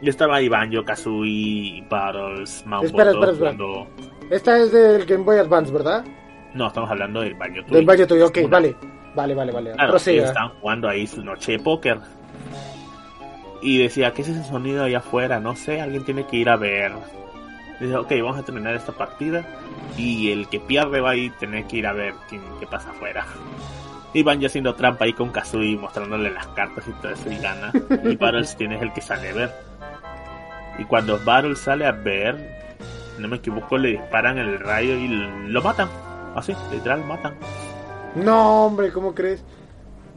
Y 0.02 0.10
estaba 0.10 0.38
ahí 0.38 0.48
Banjo, 0.48 0.84
Kazooie, 0.86 1.84
Battles, 1.90 2.64
Mambo, 2.66 2.86
Espera, 2.86 3.12
espera, 3.12 3.32
espera. 3.32 3.52
jugando- 3.54 3.88
Esta 4.30 4.58
es 4.60 4.72
del 4.72 5.06
Game 5.06 5.24
Boy 5.24 5.38
Advance, 5.38 5.72
¿verdad? 5.74 6.06
No, 6.54 6.68
estamos 6.68 6.90
hablando 6.90 7.22
del 7.22 7.34
Banjo 7.36 7.62
Del 7.70 7.86
Banjo 7.86 8.08
Tooie, 8.08 8.24
ok, 8.24 8.38
Una. 8.44 8.48
vale. 8.50 8.76
Vale, 9.16 9.34
vale, 9.36 9.52
vale. 9.52 9.72
Claro, 9.74 9.98
ellos 9.98 10.08
estaban 10.28 10.50
jugando 10.62 10.88
ahí 10.88 11.06
su 11.08 11.24
noche 11.24 11.54
de 11.54 11.60
póker. 11.60 12.00
Y 13.62 13.80
decía, 13.80 14.14
¿qué 14.14 14.22
es 14.22 14.30
ese 14.30 14.44
sonido 14.44 14.84
allá 14.86 15.00
afuera? 15.00 15.40
No 15.40 15.56
sé, 15.56 15.82
alguien 15.82 16.06
tiene 16.06 16.26
que 16.26 16.38
ir 16.38 16.50
a 16.50 16.56
ver. 16.56 16.94
Dice, 17.80 17.96
ok, 17.98 18.12
vamos 18.24 18.38
a 18.38 18.44
terminar 18.44 18.76
esta 18.76 18.94
partida. 18.94 19.46
Y 19.98 20.32
el 20.32 20.48
que 20.48 20.60
pierde 20.60 21.02
va 21.02 21.12
a 21.12 21.16
ir 21.16 21.34
tener 21.34 21.66
que 21.66 21.78
ir 21.78 21.88
a 21.88 21.94
ver 21.94 22.14
quién, 22.30 22.42
qué 22.60 22.68
pasa 22.68 22.92
afuera. 22.92 23.26
Y 24.14 24.24
van 24.24 24.40
ya 24.40 24.48
haciendo 24.48 24.74
trampa 24.76 25.06
ahí 25.06 25.14
con 25.14 25.30
Kazooie, 25.30 25.76
mostrándole 25.78 26.30
las 26.32 26.48
cartas 26.48 26.86
y 26.88 26.92
todo 27.02 27.12
eso 27.12 27.30
y 27.32 27.38
gana. 27.38 27.72
Y 28.10 28.16
Battles 28.16 28.56
tiene 28.56 28.80
el 28.80 28.94
que 28.94 29.02
sale 29.02 29.30
a 29.30 29.34
ver. 29.34 29.69
Y 30.80 30.86
cuando 30.86 31.20
Battles 31.24 31.60
sale 31.60 31.86
a 31.86 31.92
ver, 31.92 32.38
no 33.20 33.28
me 33.28 33.38
equivoco, 33.38 33.78
le 33.78 33.90
disparan 33.90 34.38
el 34.38 34.60
rayo 34.60 34.96
y 34.96 35.08
lo 35.08 35.62
matan. 35.62 35.90
Así, 36.36 36.54
literal, 36.72 37.04
matan 37.06 37.34
No, 38.16 38.66
hombre, 38.66 38.92
¿cómo 38.92 39.14
crees? 39.14 39.44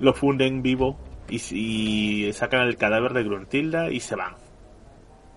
lo 0.03 0.13
funden 0.13 0.63
vivo 0.63 0.99
y, 1.29 1.41
y 1.55 2.33
sacan 2.33 2.63
el 2.63 2.77
cadáver 2.77 3.13
de 3.13 3.23
Gruntilda 3.23 3.91
y 3.91 4.01
se 4.01 4.17
van. 4.17 4.35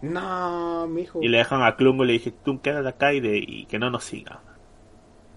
No, 0.02 0.88
mijo. 0.88 1.22
Y 1.22 1.28
le 1.28 1.38
dejan 1.38 1.64
a 1.64 1.76
Klungo 1.76 2.04
y 2.04 2.08
le 2.08 2.14
dije, 2.14 2.34
tú 2.44 2.62
quédate 2.62 2.90
acá 2.90 3.14
y, 3.14 3.22
de, 3.22 3.38
y 3.38 3.66
que 3.66 3.80
no 3.80 3.90
nos 3.90 4.04
siga. 4.04 4.42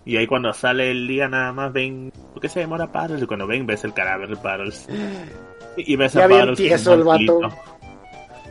Y 0.05 0.17
ahí 0.17 0.27
cuando 0.27 0.53
sale 0.53 0.91
el 0.91 1.07
día 1.07 1.29
nada 1.29 1.53
más 1.53 1.73
ven, 1.73 2.11
¿por 2.33 2.41
qué 2.41 2.49
se 2.49 2.61
demora 2.61 2.91
Paddles? 2.91 3.23
Y 3.23 3.27
cuando 3.27 3.47
ven 3.47 3.67
ves 3.67 3.85
el 3.85 3.95
cadáver 3.95 4.29
de 4.31 4.37
Paddles. 4.37 4.89
Y, 5.77 5.95
ves 5.95 6.15
Ya 6.15 6.25
a 6.25 6.27
bien 6.27 6.41
Paddles 6.41 6.59
tieso 6.59 6.91
como 6.91 7.11
un 7.13 7.21
el 7.21 7.27
vato. 7.27 7.55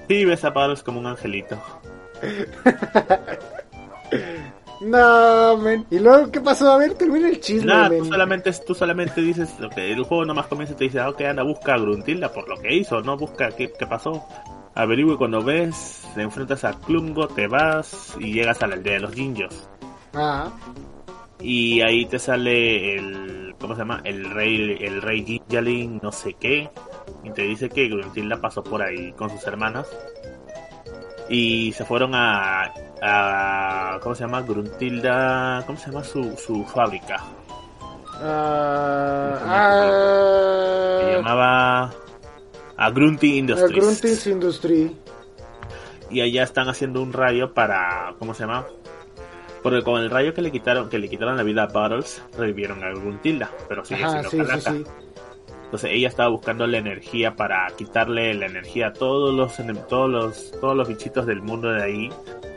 Sí, 0.07 0.25
ves 0.25 0.45
a 0.45 0.53
Paddles 0.53 0.83
como 0.83 0.99
un 0.99 1.07
angelito. 1.07 1.57
No, 4.79 5.57
men. 5.57 5.85
¿Y 5.89 5.99
luego 5.99 6.31
qué 6.31 6.39
pasó? 6.39 6.71
A 6.71 6.77
ver, 6.77 6.93
termina 6.93 7.29
el 7.29 7.39
chisme, 7.39 7.65
Nada, 7.65 7.89
tú 7.89 8.05
solamente, 8.05 8.51
tú 8.65 8.75
solamente 8.75 9.21
dices, 9.21 9.49
que 9.73 9.91
el 9.91 10.03
juego 10.03 10.25
nomás 10.25 10.47
comienza 10.47 10.73
y 10.73 10.77
te 10.77 10.83
dice, 10.85 10.99
ah, 10.99 11.09
ok, 11.09 11.21
anda, 11.21 11.43
busca 11.43 11.73
a 11.73 11.79
Gruntilda 11.79 12.31
por 12.31 12.47
lo 12.47 12.57
que 12.57 12.75
hizo, 12.75 13.01
no 13.01 13.17
busca 13.17 13.49
qué, 13.49 13.71
qué 13.77 13.87
pasó. 13.87 14.23
Averigüe 14.75 15.17
cuando 15.17 15.43
ves, 15.43 16.07
te 16.13 16.21
enfrentas 16.21 16.63
a 16.63 16.73
Klungo, 16.73 17.27
te 17.27 17.47
vas 17.47 18.15
y 18.19 18.33
llegas 18.33 18.61
a 18.61 18.67
la 18.67 18.75
aldea 18.75 18.93
de 18.93 18.99
los 18.99 19.13
Jinjos. 19.13 19.67
Ah, 20.13 20.51
Y 21.39 21.81
ahí 21.81 22.05
te 22.05 22.17
sale 22.19 22.95
el, 22.95 23.55
¿cómo 23.59 23.75
se 23.75 23.79
llama? 23.79 24.01
El 24.03 24.29
rey, 24.31 24.77
el 24.81 25.01
rey 25.01 25.41
no 26.01 26.11
sé 26.11 26.33
qué. 26.33 26.69
Y 27.23 27.29
te 27.31 27.43
dice 27.43 27.69
que 27.69 27.87
Gruntilda 27.87 28.41
pasó 28.41 28.63
por 28.63 28.81
ahí 28.81 29.11
con 29.13 29.29
sus 29.29 29.45
hermanas. 29.45 29.87
Y 31.29 31.73
se 31.73 31.85
fueron 31.85 32.15
a, 32.15 32.73
a 33.01 33.99
¿cómo 34.01 34.15
se 34.15 34.21
llama? 34.23 34.41
Gruntilda, 34.41 35.63
¿cómo 35.67 35.77
se 35.77 35.91
llama 35.91 36.03
su, 36.03 36.35
su 36.37 36.63
fábrica? 36.65 37.23
ah, 39.45 40.99
Se 41.01 41.11
llamaba 41.17 41.91
a 42.77 42.89
Grunty 42.91 43.37
Industries. 43.37 44.27
Industry. 44.27 44.95
Y 46.09 46.21
allá 46.21 46.43
están 46.43 46.69
haciendo 46.69 47.01
un 47.01 47.11
rayo 47.11 47.53
para, 47.53 48.15
¿cómo 48.17 48.33
se 48.33 48.43
llama? 48.43 48.65
Porque 49.63 49.81
con 49.83 50.01
el 50.01 50.09
rayo 50.09 50.33
que 50.33 50.41
le 50.41 50.51
quitaron, 50.51 50.89
que 50.89 50.99
le 50.99 51.09
quitaron 51.09 51.35
la 51.37 51.43
vida 51.43 51.63
a 51.63 51.67
Battles, 51.67 52.21
revivieron 52.37 52.83
a 52.83 52.89
Gruntilda, 52.91 53.51
pero 53.67 53.83
sigue 53.83 54.03
Ajá, 54.03 54.11
siendo 54.23 54.29
sí, 54.29 54.37
sí, 54.39 54.45
calaca. 54.45 54.71
sí. 54.71 54.83
Entonces 55.65 55.91
ella 55.93 56.07
estaba 56.07 56.29
buscando 56.29 56.65
la 56.65 56.77
energía 56.77 57.35
para 57.35 57.67
quitarle 57.77 58.33
la 58.33 58.45
energía 58.45 58.87
a 58.87 58.93
todos 58.93 59.33
los 59.35 59.57
todos 59.89 60.09
los 60.09 60.51
todos 60.61 60.77
los 60.77 60.87
bichitos 60.87 61.25
del 61.25 61.41
mundo 61.41 61.69
de 61.71 61.83
ahí 61.83 62.09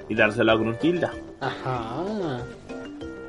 y 0.09 0.15
dárselo 0.15 0.53
a 0.53 0.55
Gruntilda. 0.57 1.13
Ajá. 1.41 2.39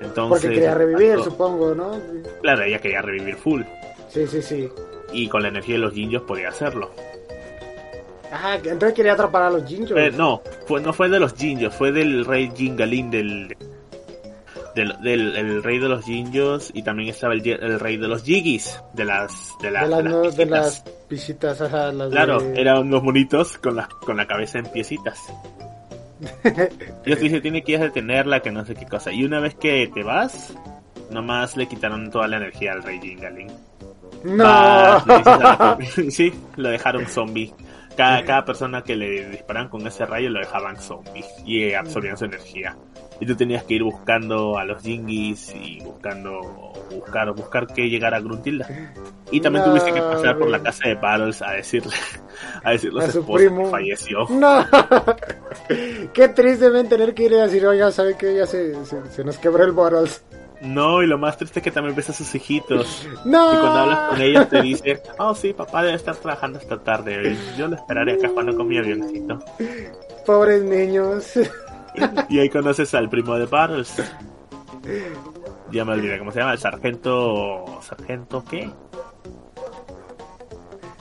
Entonces, 0.02 0.42
Porque 0.42 0.56
quería 0.56 0.74
revivir, 0.76 1.20
supongo, 1.24 1.74
¿no? 1.76 1.92
Claro, 2.42 2.64
ella 2.64 2.80
quería 2.80 3.02
revivir 3.02 3.36
full 3.36 3.62
Sí, 4.10 4.26
sí, 4.28 4.42
sí. 4.42 4.70
y 5.14 5.28
con 5.28 5.44
la 5.44 5.48
energía 5.50 5.76
de 5.76 5.82
los 5.82 5.94
ninjas 5.94 6.24
podía 6.24 6.50
hacerlo. 6.50 6.92
Ajá, 8.32 8.56
entonces 8.56 8.94
quería 8.94 9.14
atrapar 9.14 9.44
a 9.44 9.50
los 9.50 9.66
Jinjos. 9.68 9.92
Fue- 9.92 10.12
no, 10.12 10.42
fue, 10.66 10.82
no 10.82 10.94
fue 10.94 11.10
de 11.10 11.20
los 11.20 11.34
Jinjos, 11.34 11.76
fue 11.76 11.92
del 11.92 12.24
rey 12.26 12.50
Jingalin, 12.56 13.12
del, 13.12 13.58
del, 14.76 14.96
del 15.02 15.36
el 15.36 15.64
rey 15.64 15.80
de 15.80 15.90
los 15.90 16.06
Jinjos 16.06 16.72
y 16.74 16.84
también 16.84 17.10
estaba 17.10 17.34
el, 17.34 17.46
el 17.46 17.80
rey 17.80 17.98
de 17.98 18.08
los 18.08 18.24
Jiggies, 18.24 18.82
de 18.94 19.04
las 19.06 19.54
de, 19.62 19.72
las 19.72 19.84
de 19.84 19.90
las, 19.90 19.98
de 19.98 20.04
las 20.04 20.14
no- 20.14 20.32
de 20.32 20.46
las 20.46 20.84
visitas, 21.10 21.60
ajá, 21.62 21.92
las 21.92 22.10
Claro, 22.12 22.40
de- 22.40 22.62
eran 22.62 22.78
unos 22.80 23.04
monitos 23.04 23.58
con 23.58 23.76
la, 23.76 23.90
con 24.06 24.16
la 24.16 24.26
cabeza 24.26 24.60
en 24.60 24.66
piecitas. 24.68 25.20
Yo 27.06 27.16
dije, 27.16 27.42
tiene 27.42 27.64
que 27.64 27.74
ir 27.74 27.80
a 27.80 27.84
detenerla, 27.86 28.42
que 28.42 28.52
no 28.52 28.64
sé 28.66 28.76
qué 28.76 28.86
cosa. 28.86 29.12
Y 29.12 29.24
una 29.26 29.40
vez 29.40 29.56
que 29.56 29.90
te 29.94 30.04
vas, 30.04 30.54
nomás 31.10 31.58
le 31.58 31.68
quitaron 31.68 32.10
toda 32.12 32.28
la 32.28 32.38
energía 32.38 32.74
al 32.74 32.84
rey 32.84 33.00
Jingalin. 33.02 33.48
No. 34.24 34.44
Vas, 34.44 35.04
sí, 36.10 36.32
lo 36.56 36.70
dejaron 36.70 37.06
zombie. 37.08 37.52
Cada, 37.98 38.24
cada 38.26 38.46
persona 38.46 38.84
que 38.84 38.96
le 38.96 39.30
disparan 39.30 39.68
con 39.70 39.86
ese 39.86 40.06
rayo 40.06 40.30
lo 40.30 40.40
dejaban 40.40 40.78
zombie 40.78 41.26
y 41.46 41.64
eh, 41.64 41.76
absorbían 41.76 42.18
su 42.18 42.26
energía. 42.26 42.78
Y 43.20 43.26
tú 43.26 43.36
tenías 43.36 43.64
que 43.64 43.76
ir 43.76 43.84
buscando 43.84 44.58
a 44.58 44.66
los 44.66 44.82
Jingis 44.82 45.54
y 45.54 45.80
buscando, 45.82 46.42
buscar, 46.90 47.32
buscar 47.34 47.68
que 47.68 47.88
llegara 47.90 48.18
a 48.18 48.20
Gruntilda. 48.22 48.68
Y 49.30 49.40
también 49.42 49.64
No, 49.66 49.72
tuviste 49.72 49.94
que 49.94 50.02
pasar 50.02 50.38
por 50.40 50.50
la 50.50 50.64
casa 50.64 50.88
de 50.88 50.96
Battles 50.96 51.42
a 51.44 51.52
decirle, 51.52 51.94
a 52.64 52.72
decirle 52.72 53.04
a 53.04 53.08
A 53.08 53.12
su 53.12 53.20
esposa 53.20 53.38
primo. 53.46 53.66
que 53.66 53.70
falleció. 53.70 54.18
No. 54.30 54.66
Qué 56.14 56.28
triste 56.30 56.70
ven 56.70 56.90
tener 56.90 57.14
que 57.14 57.24
ir 57.24 57.36
a 57.36 57.44
decir, 57.44 57.66
oiga, 57.68 57.92
¿sabe 57.92 58.16
qué? 58.18 58.36
Ya 58.36 58.46
se, 58.48 58.84
se, 58.86 59.06
se 59.12 59.24
nos 59.24 59.38
quebró 59.38 59.64
el 59.66 59.72
Bottles. 59.72 60.24
No, 60.62 61.02
y 61.02 61.08
lo 61.08 61.18
más 61.18 61.38
triste 61.38 61.60
es 61.60 61.64
que 61.64 61.72
también 61.72 61.96
ves 61.96 62.10
a 62.12 62.14
sus 62.14 62.34
hijitos. 62.36 63.08
No. 63.26 63.54
Y 63.54 63.58
cuando 63.58 63.80
hablas 63.80 64.10
con 64.10 64.22
ellos 64.22 64.50
te 64.50 64.62
dice, 64.62 65.02
oh 65.18 65.34
sí, 65.34 65.54
papá 65.54 65.82
debe 65.82 65.96
estar 65.96 66.16
trabajando 66.16 66.60
esta 66.60 66.78
tarde. 66.78 67.36
Yo 67.58 67.68
lo 67.68 67.76
esperaré 67.76 68.14
acá 68.14 68.30
jugando 68.30 68.56
con 68.56 68.68
mi 68.68 68.78
avioncito. 68.78 69.40
Pobres 70.26 70.62
niños. 70.64 71.34
Y 72.30 72.40
ahí 72.40 72.50
conoces 72.50 72.94
al 72.94 73.10
primo 73.10 73.36
de 73.38 73.48
Battles. 73.48 73.92
Ya 75.72 75.84
me 75.84 75.94
olvidé 75.94 76.20
cómo 76.20 76.32
se 76.32 76.40
llama, 76.40 76.54
el 76.54 76.60
sargento... 76.60 77.66
¿Sargento 77.82 78.44
qué? 78.50 78.70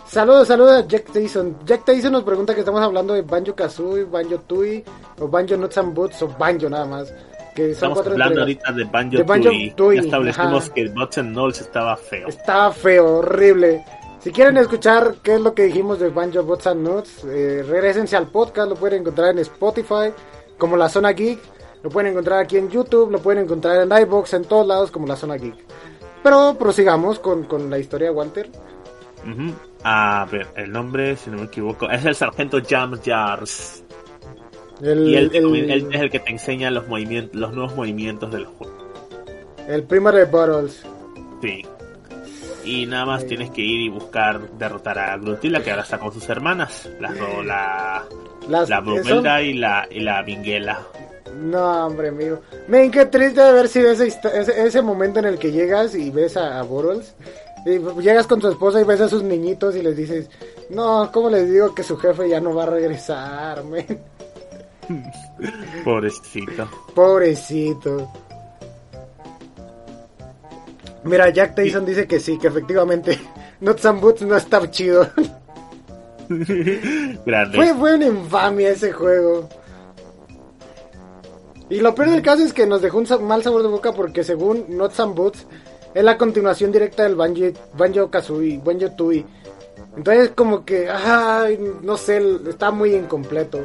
Saludos, 0.06 0.48
saludos 0.48 0.72
a 0.72 0.86
Jack 0.86 1.12
Tyson. 1.12 1.58
Jack 1.64 1.84
Tyson 1.84 2.12
nos 2.12 2.24
pregunta 2.24 2.54
que 2.54 2.60
estamos 2.60 2.80
hablando 2.80 3.14
de 3.14 3.22
Banjo 3.22 3.54
Kazooie, 3.54 4.04
Banjo 4.04 4.38
Tui, 4.40 4.82
o 5.20 5.28
Banjo 5.28 5.56
Nuts 5.56 5.78
and 5.78 5.94
Boots, 5.94 6.22
o 6.22 6.28
Banjo 6.28 6.68
nada 6.68 6.86
más. 6.86 7.12
Que 7.54 7.70
Estamos 7.72 7.98
hablando 7.98 8.40
entregas. 8.42 8.66
ahorita 8.66 8.72
de 8.72 8.84
Banjo, 8.84 9.16
De 9.16 9.22
Banjo. 9.24 9.50
Tooie, 9.76 9.96
Ya 9.96 10.02
establecimos 10.02 10.64
ajá. 10.64 10.74
que 10.74 10.88
Bots 10.88 11.18
and 11.18 11.32
Knolls 11.32 11.60
estaba 11.60 11.96
feo. 11.96 12.28
Estaba 12.28 12.72
feo, 12.72 13.18
horrible. 13.18 13.84
Si 14.20 14.30
quieren 14.32 14.56
escuchar 14.58 15.14
qué 15.22 15.34
es 15.36 15.40
lo 15.40 15.54
que 15.54 15.62
dijimos 15.64 15.98
de 15.98 16.10
Banjo 16.10 16.42
Bots 16.42 16.66
and 16.66 16.86
Nuts, 16.86 17.24
eh, 17.24 17.64
regresense 17.66 18.16
al 18.16 18.28
podcast, 18.28 18.68
lo 18.68 18.76
pueden 18.76 19.00
encontrar 19.00 19.30
en 19.30 19.38
Spotify, 19.38 20.12
como 20.58 20.76
La 20.76 20.88
Zona 20.88 21.12
Geek. 21.12 21.38
Lo 21.82 21.88
pueden 21.88 22.12
encontrar 22.12 22.40
aquí 22.40 22.58
en 22.58 22.68
YouTube, 22.70 23.10
lo 23.10 23.18
pueden 23.20 23.44
encontrar 23.44 23.80
en 23.80 23.90
iBox, 24.02 24.34
en 24.34 24.44
todos 24.44 24.66
lados 24.66 24.90
como 24.90 25.06
La 25.06 25.16
Zona 25.16 25.36
Geek. 25.36 25.54
Pero 26.22 26.54
prosigamos 26.58 27.18
con, 27.18 27.44
con 27.44 27.70
la 27.70 27.78
historia 27.78 28.08
de 28.08 28.14
Walter. 28.14 28.50
Ujú. 29.24 29.54
A 29.82 30.26
ver, 30.30 30.48
el 30.56 30.70
nombre, 30.70 31.16
si 31.16 31.30
no 31.30 31.38
me 31.38 31.44
equivoco, 31.44 31.88
es 31.90 32.04
el 32.04 32.14
sargento 32.14 32.58
James 32.68 33.00
Jars. 33.02 33.82
El, 34.82 35.08
y 35.08 35.14
él, 35.16 35.30
el- 35.34 35.70
él 35.70 35.88
es 35.92 36.00
el 36.00 36.10
que 36.10 36.20
te 36.20 36.30
enseña 36.30 36.70
los 36.70 36.86
movimientos, 36.88 37.38
los 37.38 37.52
nuevos 37.52 37.74
movimientos 37.76 38.30
del 38.32 38.46
juego. 38.46 38.74
el 39.68 39.82
primero 39.84 40.16
de 40.16 40.24
Bottles. 40.24 40.82
Sí. 41.42 41.64
Y 42.64 42.86
nada 42.86 43.06
más 43.06 43.24
tienes 43.26 43.50
que 43.50 43.62
ir 43.62 43.80
y 43.80 43.88
buscar 43.88 44.40
derrotar 44.58 44.98
a 44.98 45.16
Grutila, 45.16 45.62
que 45.62 45.70
ahora 45.70 45.82
está 45.82 45.98
con 45.98 46.12
sus 46.12 46.28
hermanas, 46.28 46.88
las 47.00 47.16
do- 47.18 47.42
la, 47.42 48.04
Las, 48.48 48.68
la 48.68 48.80
Brumelda 48.80 49.40
y 49.42 49.54
la, 49.54 49.86
y 49.90 50.00
la 50.00 50.22
Minguela. 50.22 50.80
No, 51.40 51.86
hombre 51.86 52.10
mío. 52.10 52.40
Men, 52.68 52.90
qué 52.90 53.06
triste 53.06 53.40
de 53.40 53.48
haber 53.48 53.68
sido 53.68 53.90
ese, 53.90 54.08
ese, 54.08 54.66
ese 54.66 54.82
momento 54.82 55.20
en 55.20 55.26
el 55.26 55.38
que 55.38 55.52
llegas 55.52 55.94
y 55.94 56.10
ves 56.10 56.36
a, 56.36 56.60
a. 56.60 56.66
Y 57.64 57.78
llegas 58.02 58.26
con 58.26 58.40
tu 58.40 58.48
esposa 58.48 58.80
y 58.80 58.84
ves 58.84 59.00
a 59.00 59.08
sus 59.08 59.22
niñitos 59.22 59.74
y 59.76 59.82
les 59.82 59.96
dices, 59.96 60.28
no, 60.68 61.10
¿cómo 61.12 61.30
les 61.30 61.50
digo 61.50 61.74
que 61.74 61.82
su 61.82 61.96
jefe 61.96 62.28
ya 62.28 62.40
no 62.40 62.54
va 62.54 62.64
a 62.64 62.66
regresar, 62.66 63.62
men? 63.64 63.86
Pobrecito. 65.84 66.68
Pobrecito. 66.94 68.10
Mira, 71.04 71.30
Jack 71.30 71.54
Tyson 71.54 71.86
dice 71.86 72.06
que 72.06 72.20
sí, 72.20 72.38
que 72.38 72.48
efectivamente 72.48 73.18
Nuts 73.60 73.86
and 73.86 74.00
Boots 74.00 74.22
no 74.22 74.36
está 74.36 74.70
chido. 74.70 75.08
Grande. 76.28 77.56
fue, 77.56 77.74
fue 77.74 77.94
una 77.94 78.06
infamia 78.06 78.70
ese 78.70 78.92
juego. 78.92 79.48
Y 81.68 81.80
lo 81.80 81.94
peor 81.94 82.10
del 82.10 82.22
caso 82.22 82.44
es 82.44 82.52
que 82.52 82.66
nos 82.66 82.82
dejó 82.82 82.98
un 82.98 83.06
mal 83.26 83.42
sabor 83.42 83.62
de 83.62 83.68
boca 83.68 83.92
porque 83.92 84.24
según 84.24 84.66
Nuts 84.68 85.00
and 85.00 85.14
Boots 85.14 85.46
es 85.94 86.04
la 86.04 86.18
continuación 86.18 86.72
directa 86.72 87.04
del 87.04 87.14
Banjo, 87.14 87.46
Banjo 87.76 88.10
Kazooie, 88.10 88.60
Banjo 88.62 88.90
Tooie. 88.92 89.24
Entonces 89.96 90.30
como 90.34 90.64
que, 90.64 90.88
ay, 90.88 91.58
no 91.82 91.96
sé, 91.96 92.22
está 92.48 92.70
muy 92.70 92.94
incompleto. 92.94 93.60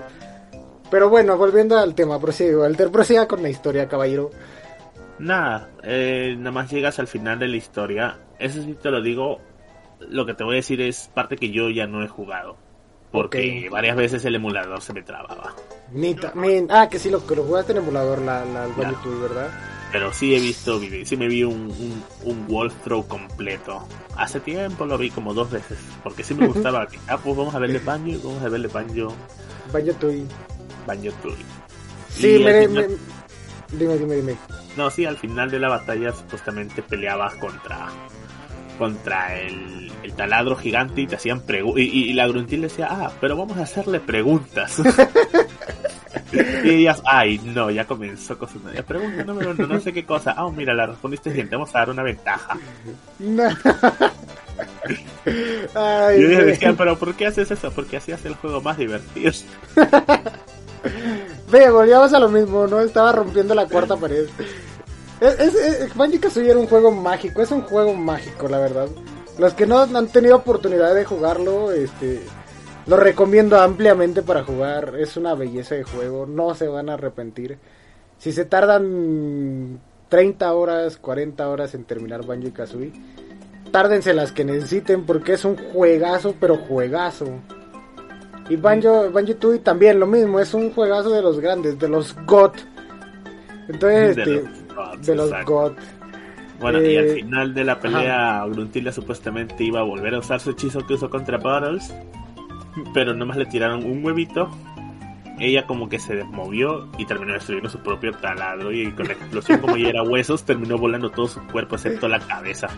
Pero 0.89 1.09
bueno, 1.09 1.38
volviendo 1.38 1.77
al 1.77 1.95
tema, 1.95 2.19
prosigo. 2.19 2.63
Alter, 2.63 2.91
prosiga 2.91 3.27
con 3.27 3.41
la 3.41 3.49
historia, 3.49 3.88
caballero. 3.88 4.31
Nada, 5.19 5.69
eh, 5.83 6.36
nada 6.38 6.51
más 6.51 6.71
llegas 6.71 6.99
al 6.99 7.07
final 7.07 7.39
de 7.39 7.47
la 7.47 7.55
historia. 7.57 8.17
Eso 8.39 8.61
sí 8.61 8.75
te 8.81 8.91
lo 8.91 9.01
digo. 9.01 9.39
Lo 10.09 10.25
que 10.25 10.33
te 10.33 10.43
voy 10.43 10.55
a 10.55 10.57
decir 10.57 10.81
es 10.81 11.09
parte 11.13 11.38
que 11.38 11.51
yo 11.51 11.69
ya 11.69 11.88
no 11.88 12.03
he 12.03 12.07
jugado. 12.07 12.57
Porque 13.11 13.69
varias 13.71 13.95
veces 13.95 14.25
el 14.25 14.36
emulador 14.36 14.81
se 14.81 14.91
me 14.91 15.01
trababa. 15.01 15.55
Ni 15.93 16.15
también. 16.15 16.67
Ah, 16.69 16.89
que 16.89 16.99
sí, 16.99 17.09
lo 17.09 17.25
que 17.25 17.36
lo 17.36 17.43
jugaste 17.43 17.71
en 17.71 17.77
emulador, 17.77 18.19
la, 18.19 18.43
la, 18.43 18.67
Tooie, 19.01 19.19
¿verdad? 19.21 19.49
Pero 19.91 20.11
sí 20.11 20.36
he 20.36 20.39
visto, 20.39 20.81
sí 21.05 21.15
me 21.15 21.27
vi 21.29 21.43
un, 21.45 21.71
un, 21.71 22.03
un 22.25 22.45
walkthrough 22.49 23.07
completo. 23.07 23.88
Hace 24.17 24.41
tiempo 24.41 24.86
lo 24.86 24.97
vi 24.97 25.09
como 25.11 25.33
dos 25.33 25.49
veces. 25.49 25.77
Porque 26.03 26.25
sí 26.25 26.33
me 26.33 26.47
gustaba. 26.53 26.88
ah, 27.07 27.17
pues 27.17 27.38
vamos 27.38 27.55
a 27.55 27.59
verle 27.59 27.79
Banjo, 27.79 28.27
vamos 28.27 28.43
a 28.43 28.49
verle 28.49 28.67
Banjo, 28.67 29.13
Banjo 29.71 29.93
Tooie. 29.93 30.25
Banjo 30.86 31.11
Tooie. 31.21 31.36
Sí, 32.09 32.39
me, 32.43 32.67
final- 32.67 32.89
me- 32.89 33.15
Dime, 33.77 33.97
dime, 33.97 34.15
dime. 34.15 34.36
No, 34.77 34.89
sí, 34.91 35.05
al 35.05 35.17
final 35.17 35.49
de 35.51 35.59
la 35.59 35.69
batalla 35.69 36.11
supuestamente 36.13 36.81
peleabas 36.81 37.33
contra 37.36 37.88
contra 38.77 39.39
el, 39.39 39.89
el 40.03 40.13
taladro 40.13 40.55
gigante 40.57 41.01
y 41.01 41.07
te 41.07 41.15
hacían 41.15 41.41
preguntas. 41.41 41.81
Y, 41.81 41.88
y- 41.88 42.09
y 42.09 42.13
la 42.13 42.27
gruntil 42.27 42.61
decía, 42.61 42.88
ah, 42.91 43.11
pero 43.21 43.38
vamos 43.38 43.57
a 43.57 43.63
hacerle 43.63 43.99
preguntas. 44.01 44.79
y 46.63 46.69
ellas, 46.69 47.01
ay, 47.05 47.39
no, 47.43 47.71
ya 47.71 47.86
comenzó 47.86 48.38
con 48.38 48.49
su 48.49 48.59
pregunta, 48.59 49.23
no, 49.23 49.33
no, 49.33 49.79
sé 49.79 49.93
qué 49.93 50.05
cosa. 50.05 50.33
Ah, 50.38 50.49
mira, 50.53 50.73
la 50.73 50.88
respondiste 50.88 51.29
bien, 51.31 51.49
te 51.49 51.55
vamos 51.55 51.73
a 51.73 51.79
dar 51.79 51.89
una 51.89 52.03
ventaja. 52.03 52.57
No. 53.19 53.43
Ay, 55.73 56.21
Y 56.21 56.25
ellos 56.25 56.45
decían, 56.45 56.75
pero 56.75 56.97
¿por 56.97 57.15
qué 57.15 57.27
haces 57.27 57.49
eso? 57.51 57.71
Porque 57.71 57.97
así 57.97 58.11
hace 58.11 58.27
el 58.27 58.36
juego 58.36 58.61
más 58.61 58.77
divertido. 58.77 59.31
Ve, 61.51 61.69
volvíamos 61.69 62.13
a 62.13 62.19
lo 62.19 62.29
mismo, 62.29 62.67
¿no? 62.67 62.79
Estaba 62.81 63.11
rompiendo 63.11 63.53
la 63.55 63.67
cuarta 63.67 63.95
pared. 63.95 64.25
Es, 65.21 65.39
es, 65.39 65.55
es- 65.55 65.95
Banjo 65.95 66.19
Kazooie 66.19 66.49
era 66.51 66.59
un 66.59 66.67
juego 66.67 66.91
mágico, 66.91 67.41
es 67.41 67.51
un 67.51 67.61
juego 67.61 67.93
mágico, 67.93 68.47
la 68.47 68.59
verdad. 68.59 68.88
Los 69.38 69.53
que 69.53 69.65
no 69.65 69.79
han 69.79 70.07
tenido 70.07 70.38
oportunidad 70.38 70.95
de 70.95 71.05
jugarlo, 71.05 71.71
este, 71.71 72.21
lo 72.88 72.97
recomiendo 72.97 73.59
ampliamente 73.59 74.21
para 74.21 74.43
jugar. 74.43 74.95
Es 74.97 75.17
una 75.17 75.36
belleza 75.36 75.75
de 75.75 75.83
juego, 75.83 76.25
no 76.25 76.55
se 76.55 76.67
van 76.67 76.89
a 76.89 76.93
arrepentir. 76.93 77.57
Si 78.17 78.31
se 78.31 78.45
tardan 78.45 79.79
30 80.09 80.53
horas, 80.53 80.97
40 80.97 81.49
horas 81.49 81.73
en 81.75 81.83
terminar 81.83 82.25
Banjo 82.25 82.53
Kazooie, 82.53 82.93
tárdense 83.71 84.13
las 84.13 84.31
que 84.31 84.45
necesiten 84.45 85.05
porque 85.05 85.33
es 85.33 85.43
un 85.45 85.57
juegazo, 85.57 86.36
pero 86.39 86.57
juegazo. 86.57 87.27
Y 88.50 88.56
Banjo, 88.58 89.10
Banjo 89.12 89.36
Tooie 89.36 89.60
también 89.60 90.00
lo 90.00 90.06
mismo, 90.06 90.39
es 90.39 90.54
un 90.54 90.72
juegazo 90.72 91.10
de 91.10 91.22
los 91.22 91.39
grandes, 91.39 91.80
de 91.80 91.89
los 91.89 92.16
GOT. 92.26 92.56
Entonces, 93.68 94.16
De 94.16 94.22
este, 94.22 94.36
los 94.36 94.76
gods, 94.76 95.06
de 95.08 95.16
los. 95.16 95.32
GOT. 95.46 95.78
Bueno, 96.60 96.82
y 96.82 96.96
al 96.98 97.06
Eh, 97.06 97.14
final 97.16 97.54
de 97.54 97.64
la 97.64 97.80
pelea, 97.80 98.46
Gruntila 98.48 98.91
supuestamente 98.91 99.64
iba 99.64 99.80
a 99.80 99.84
volver 99.84 100.14
a 100.16 100.20
usar 100.20 100.39
su 100.39 100.52
hechizo 100.52 100.86
que 100.86 100.93
usó 100.93 101.10
contra 101.10 101.38
Bottles, 101.38 101.93
pero 102.93 103.14
nomás 103.14 103.38
le 103.38 103.46
tiraron 103.46 103.84
un 103.84 104.06
huevito. 104.06 104.50
Ella 105.38 105.66
como 105.68 105.89
que 105.89 106.00
se 106.00 106.16
desmovió 106.16 106.88
y 106.98 107.06
terminó 107.06 107.34
destruyendo 107.34 107.70
su 107.70 107.80
propio 107.80 108.14
taladro 108.14 108.72
y 108.72 108.89
con 108.93 109.06
la 109.08 109.14
explosión 109.14 109.60
como 109.60 109.76
ya 109.76 109.89
era 109.89 110.02
huesos 110.04 110.43
terminó 110.46 110.78
volando 110.78 111.10
todo 111.10 111.28
su 111.28 111.41
cuerpo 111.48 111.76
excepto 111.76 112.08
la 112.08 112.20
cabeza. 112.22 112.70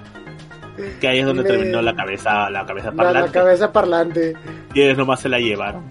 Que 0.99 1.07
ahí 1.07 1.19
es 1.19 1.25
donde 1.25 1.43
terminó 1.43 1.82
la 1.82 1.95
cabeza, 1.95 2.49
la 2.49 2.65
cabeza 2.65 2.91
La, 2.91 2.95
la 2.95 3.03
parlante. 3.03 3.32
cabeza 3.32 3.71
parlante. 3.71 4.34
Y 4.73 4.82
ellos 4.82 4.97
nomás 4.97 5.19
se 5.19 5.30
la 5.30 5.39
llevaron. 5.39 5.84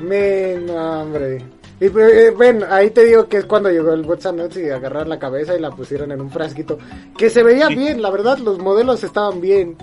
Me, 0.00 0.56
no, 0.66 1.02
hombre. 1.02 1.42
Y 1.80 1.88
pues, 1.90 2.12
eh, 2.12 2.34
ven, 2.36 2.64
ahí 2.68 2.90
te 2.90 3.04
digo 3.04 3.28
que 3.28 3.38
es 3.38 3.44
cuando 3.44 3.70
llegó 3.70 3.92
el 3.92 4.02
WhatsApp 4.04 4.34
Notes 4.34 4.56
y 4.64 4.68
agarraron 4.70 5.08
la 5.08 5.18
cabeza 5.18 5.56
y 5.56 5.60
la 5.60 5.70
pusieron 5.70 6.10
en 6.12 6.20
un 6.20 6.30
frasquito. 6.30 6.78
Que 7.16 7.30
se 7.30 7.42
veía 7.42 7.68
Sí. 7.68 7.76
bien, 7.76 8.02
la 8.02 8.10
verdad, 8.10 8.38
los 8.38 8.58
modelos 8.58 9.02
estaban 9.04 9.40
bien. 9.40 9.76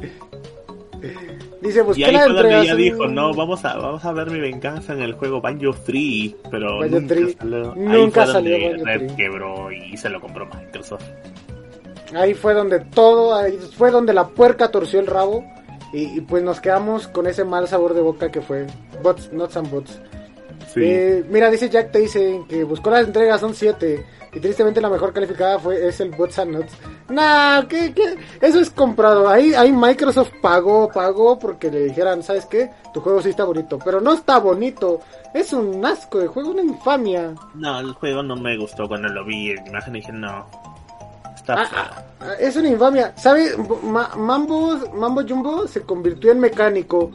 Dice, 1.61 1.83
pues 1.83 1.97
Y 1.97 2.01
¿qué 2.03 2.09
ahí 2.09 2.15
fue 2.17 2.33
donde 2.33 2.61
ella 2.61 2.75
dijo, 2.75 3.07
no, 3.07 3.33
vamos 3.33 3.63
a, 3.65 3.77
vamos 3.77 4.03
a 4.05 4.11
ver 4.11 4.29
mi 4.29 4.39
venganza 4.39 4.93
en 4.93 5.01
el 5.01 5.13
juego 5.13 5.41
Banjo 5.41 5.73
3, 5.85 6.35
pero 6.51 6.79
Banjo 6.79 6.99
nunca 6.99 7.15
3. 7.15 7.35
salió. 7.39 7.71
Ahí 7.73 7.79
Nunca 7.79 8.23
fue 8.23 8.33
salió 8.33 8.51
donde 8.51 8.69
Banjo 8.69 8.85
Red 8.85 8.97
3. 8.99 9.11
quebró 9.13 9.71
y 9.71 9.97
se 9.97 10.09
lo 10.09 10.19
compró 10.21 10.45
Microsoft. 10.47 11.03
Ahí 12.13 12.33
fue 12.33 12.53
donde 12.53 12.79
todo, 12.79 13.35
ahí 13.35 13.57
fue 13.77 13.91
donde 13.91 14.13
la 14.13 14.27
puerca 14.27 14.69
torció 14.69 14.99
el 14.99 15.07
rabo. 15.07 15.43
Y, 15.93 16.17
y 16.17 16.21
pues 16.21 16.43
nos 16.43 16.59
quedamos 16.59 17.07
con 17.07 17.25
ese 17.27 17.45
mal 17.45 17.67
sabor 17.67 17.93
de 17.93 18.01
boca 18.01 18.29
que 18.29 18.41
fue 18.41 18.67
Bots, 19.01 19.31
Nuts 19.31 19.57
and 19.57 19.71
Bots. 19.71 19.99
Sí. 20.73 20.81
Eh, 20.83 21.25
mira, 21.29 21.49
dice 21.49 21.69
Jack 21.69 21.91
te 21.91 21.99
dice 21.99 22.43
que 22.49 22.63
buscó 22.63 22.89
las 22.89 23.07
entregas, 23.07 23.39
son 23.39 23.53
7. 23.53 24.05
Y 24.33 24.39
tristemente 24.41 24.81
la 24.81 24.89
mejor 24.89 25.13
calificada 25.13 25.57
fue 25.57 25.87
es 25.87 26.01
el 26.01 26.11
Bots 26.11 26.39
and 26.39 26.51
Nuts. 26.51 26.73
Nah, 27.07 27.63
¿qué, 27.63 27.93
qué? 27.93 28.17
Eso 28.41 28.59
es 28.59 28.69
comprado. 28.69 29.29
Ahí, 29.29 29.53
ahí 29.53 29.71
Microsoft 29.71 30.31
pagó, 30.41 30.89
pagó 30.89 31.39
porque 31.39 31.71
le 31.71 31.85
dijeran, 31.85 32.21
¿sabes 32.21 32.45
qué? 32.45 32.69
Tu 32.93 32.99
juego 32.99 33.21
sí 33.21 33.29
está 33.29 33.45
bonito. 33.45 33.79
Pero 33.83 34.01
no 34.01 34.13
está 34.13 34.39
bonito. 34.39 34.99
Es 35.33 35.53
un 35.53 35.85
asco 35.85 36.19
de 36.19 36.27
juego, 36.27 36.51
una 36.51 36.63
infamia. 36.63 37.33
No, 37.53 37.79
el 37.79 37.93
juego 37.93 38.23
no 38.23 38.35
me 38.35 38.57
gustó 38.57 38.89
cuando 38.89 39.07
lo 39.07 39.23
vi 39.23 39.51
en 39.51 39.67
imagen 39.67 39.95
y 39.95 39.99
dije, 39.99 40.11
no. 40.11 40.45
Está 41.45 41.61
Ah, 41.61 41.65
feo. 41.65 41.79
ah, 42.21 42.33
es 42.39 42.55
una 42.55 42.69
infamia. 42.69 43.13
¿Sabes? 43.17 43.55
Ma- 43.83 44.11
Mambo, 44.15 44.77
Mambo 44.93 45.21
Jumbo 45.27 45.67
se 45.67 45.81
convirtió 45.81 46.31
en 46.31 46.39
mecánico. 46.39 47.11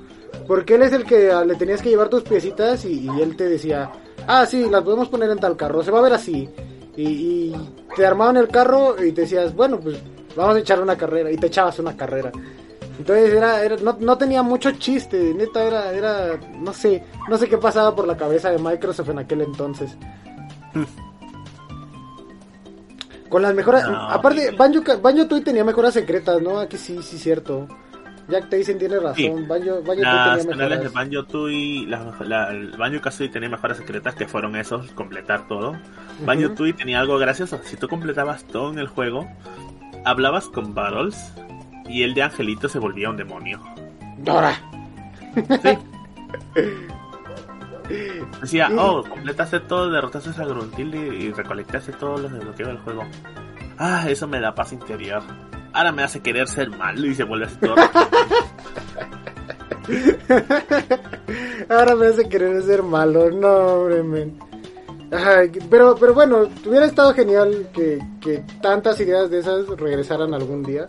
Porque 0.46 0.74
él 0.76 0.82
es 0.82 0.92
el 0.92 1.04
que 1.04 1.30
ah, 1.32 1.44
le 1.44 1.56
tenías 1.56 1.82
que 1.82 1.90
llevar 1.90 2.08
tus 2.08 2.22
piecitas 2.22 2.84
y, 2.84 3.08
y 3.08 3.20
él 3.20 3.36
te 3.36 3.48
decía, 3.48 3.90
ah, 4.26 4.46
sí, 4.46 4.68
las 4.70 4.82
podemos 4.82 5.08
poner 5.08 5.30
en 5.30 5.38
tal 5.38 5.56
carro, 5.56 5.82
se 5.82 5.90
va 5.90 5.98
a 5.98 6.02
ver 6.02 6.12
así. 6.12 6.48
Y, 6.96 7.02
y 7.02 7.70
te 7.96 8.06
armaban 8.06 8.36
el 8.36 8.48
carro 8.48 8.94
y 9.02 9.12
te 9.12 9.22
decías, 9.22 9.54
bueno, 9.54 9.78
pues 9.80 9.96
vamos 10.36 10.56
a 10.56 10.58
echar 10.60 10.80
una 10.80 10.96
carrera. 10.96 11.30
Y 11.30 11.36
te 11.36 11.48
echabas 11.48 11.78
una 11.80 11.96
carrera. 11.96 12.30
Entonces 12.98 13.32
era, 13.32 13.62
era 13.64 13.76
no, 13.76 13.96
no 13.98 14.18
tenía 14.18 14.42
mucho 14.42 14.70
chiste, 14.72 15.32
neta 15.34 15.62
era, 15.64 15.92
era, 15.92 16.38
no 16.58 16.72
sé, 16.72 17.02
no 17.28 17.38
sé 17.38 17.48
qué 17.48 17.56
pasaba 17.56 17.94
por 17.96 18.06
la 18.06 18.16
cabeza 18.16 18.50
de 18.50 18.58
Microsoft 18.58 19.08
en 19.08 19.18
aquel 19.20 19.40
entonces. 19.40 19.96
Con 23.30 23.40
las 23.42 23.54
mejoras, 23.54 23.88
No, 23.88 23.96
aparte, 24.10 24.50
sí. 24.50 24.56
Banjo, 24.56 24.82
Banjo 25.00 25.26
Tooie 25.26 25.42
tenía 25.42 25.64
mejoras 25.64 25.94
secretas, 25.94 26.42
¿no? 26.42 26.58
Aquí 26.58 26.76
sí, 26.76 26.98
sí, 27.02 27.16
cierto. 27.18 27.66
Jack 28.28 28.48
Tyson 28.50 28.78
tiene 28.78 28.96
razón, 28.96 29.14
Sí. 29.16 29.28
Banjo, 29.48 29.82
Banjo 29.82 30.02
Las 30.02 30.38
tenía 30.40 30.46
canales 30.46 30.46
de 30.46 30.54
mejoras. 30.56 30.92
Banjo 30.92 31.24
Tooie, 31.24 31.86
la, 31.86 32.14
la- 32.26 32.50
el 32.50 32.70
Banjo 32.76 33.00
Kazooie 33.00 33.28
tenía 33.30 33.48
mejoras 33.48 33.76
secretas 33.78 34.14
que 34.14 34.26
fueron 34.28 34.54
esos, 34.56 34.90
completar 34.92 35.48
todo. 35.48 35.76
Banjo 36.26 36.46
Ujú. 36.46 36.54
Tooie 36.56 36.72
tenía 36.74 37.00
algo 37.00 37.18
gracioso. 37.18 37.60
Si 37.64 37.76
tú 37.76 37.88
completabas 37.88 38.44
todo 38.44 38.70
en 38.72 38.78
el 38.78 38.86
juego, 38.88 39.26
hablabas 40.04 40.48
con 40.48 40.74
Battles 40.74 41.32
y 41.88 42.02
el 42.02 42.14
de 42.14 42.22
Angelito 42.24 42.68
se 42.68 42.78
volvía 42.78 43.10
un 43.10 43.16
demonio. 43.16 43.60
Dora. 44.18 44.54
Decía, 48.40 48.70
oh, 48.76 49.02
completaste 49.02 49.60
todo, 49.60 49.90
derrotaste 49.90 50.30
a 50.40 50.44
Gruntilde 50.44 50.98
y 50.98 51.32
recolectaste 51.32 51.92
todo 51.92 52.18
lo 52.18 52.28
desbloqueo 52.28 52.68
del 52.68 52.78
juego. 52.78 53.02
Ah, 53.78 54.04
eso 54.08 54.28
me 54.28 54.40
da 54.40 54.54
paz 54.54 54.72
interior. 54.72 55.22
Ahora 55.72 55.90
me 55.92 56.02
hace 56.02 56.20
querer 56.20 56.46
ser 56.48 56.70
malo 56.70 57.06
y 57.06 57.14
se 57.14 57.24
vuelve 57.24 57.46
así 57.46 57.56
todo. 57.56 57.74
Ahora 61.68 61.96
me 61.96 62.06
hace 62.06 62.28
querer 62.28 62.62
ser 62.62 62.82
malo. 62.82 63.30
No, 63.30 63.48
hombre, 63.48 64.02
men. 64.02 64.38
Ay, 65.12 65.50
pero, 65.68 65.96
pero 65.98 66.14
bueno, 66.14 66.48
hubiera 66.66 66.86
estado 66.86 67.12
genial 67.14 67.68
que, 67.72 67.98
que 68.20 68.44
tantas 68.60 69.00
ideas 69.00 69.28
de 69.30 69.40
esas 69.40 69.66
regresaran 69.66 70.34
algún 70.34 70.62
día. 70.62 70.86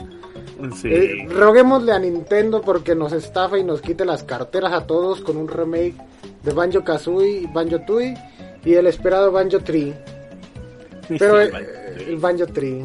Sí. 0.75 0.89
Eh, 0.89 1.27
roguémosle 1.29 1.91
a 1.91 1.99
Nintendo 1.99 2.61
porque 2.61 2.93
nos 2.93 3.13
estafa 3.13 3.57
y 3.57 3.63
nos 3.63 3.81
quite 3.81 4.05
las 4.05 4.23
carteras 4.23 4.73
a 4.73 4.85
todos 4.85 5.21
con 5.21 5.37
un 5.37 5.47
remake 5.47 5.95
de 6.43 6.51
Banjo 6.53 6.83
Kazooie, 6.83 7.47
Banjo 7.53 7.79
Tooie 7.81 8.15
y 8.65 8.73
el 8.75 8.87
esperado 8.87 9.31
Banjo 9.31 9.59
Tree. 9.59 9.93
Pero 11.19 11.39
el 11.39 12.17
Banjo 12.17 12.47
Tree. 12.47 12.83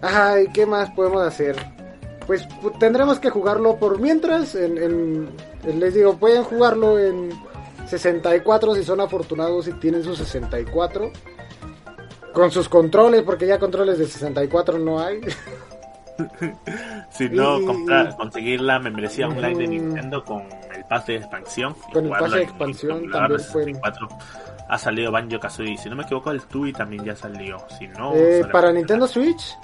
Ay, 0.00 0.46
¿qué 0.52 0.66
más 0.66 0.90
podemos 0.90 1.22
hacer? 1.22 1.56
Pues 2.26 2.48
pu- 2.48 2.76
tendremos 2.78 3.18
que 3.20 3.30
jugarlo 3.30 3.76
por 3.76 4.00
mientras. 4.00 4.54
En, 4.54 4.78
en- 4.78 5.28
en- 5.64 5.80
les 5.80 5.94
digo, 5.94 6.16
pueden 6.16 6.42
jugarlo 6.44 6.98
en 6.98 7.30
64 7.86 8.74
si 8.74 8.84
son 8.84 9.00
afortunados 9.00 9.68
y 9.68 9.72
tienen 9.74 10.02
sus 10.02 10.18
64. 10.18 11.10
Con 12.32 12.50
sus 12.50 12.68
controles, 12.68 13.22
porque 13.22 13.46
ya 13.46 13.58
controles 13.58 13.98
de 13.98 14.06
64 14.06 14.78
no 14.78 15.00
hay. 15.00 15.20
Si 17.10 17.28
no, 17.28 17.60
y- 17.60 17.64
comprar, 17.66 18.16
conseguir 18.16 18.60
la 18.60 18.78
membresía 18.78 19.28
online 19.28 19.58
de. 19.58 19.68
Nintendo 19.68 20.24
con 20.24 20.42
el 20.74 20.84
pase 20.88 21.12
de 21.12 21.18
expansión. 21.18 21.74
Con 21.92 22.04
el 22.06 22.10
pase 22.10 22.24
de 22.24 22.30
en- 22.30 22.42
en 22.42 22.48
expansión 22.48 23.10
también 23.10 23.40
64. 23.40 24.08
Ha 24.68 24.78
salido 24.78 25.10
Banjo 25.12 25.38
Kazooie. 25.40 25.76
Si 25.76 25.88
no 25.90 25.96
me 25.96 26.02
equivoco, 26.04 26.30
el 26.30 26.42
Tui 26.42 26.72
también 26.72 27.04
ya 27.04 27.14
salió. 27.16 27.58
Si 27.78 27.86
no, 27.88 28.14
Eh, 28.14 28.44
para 28.50 28.72
Nintendo 28.72 29.06
Switch, 29.06 29.54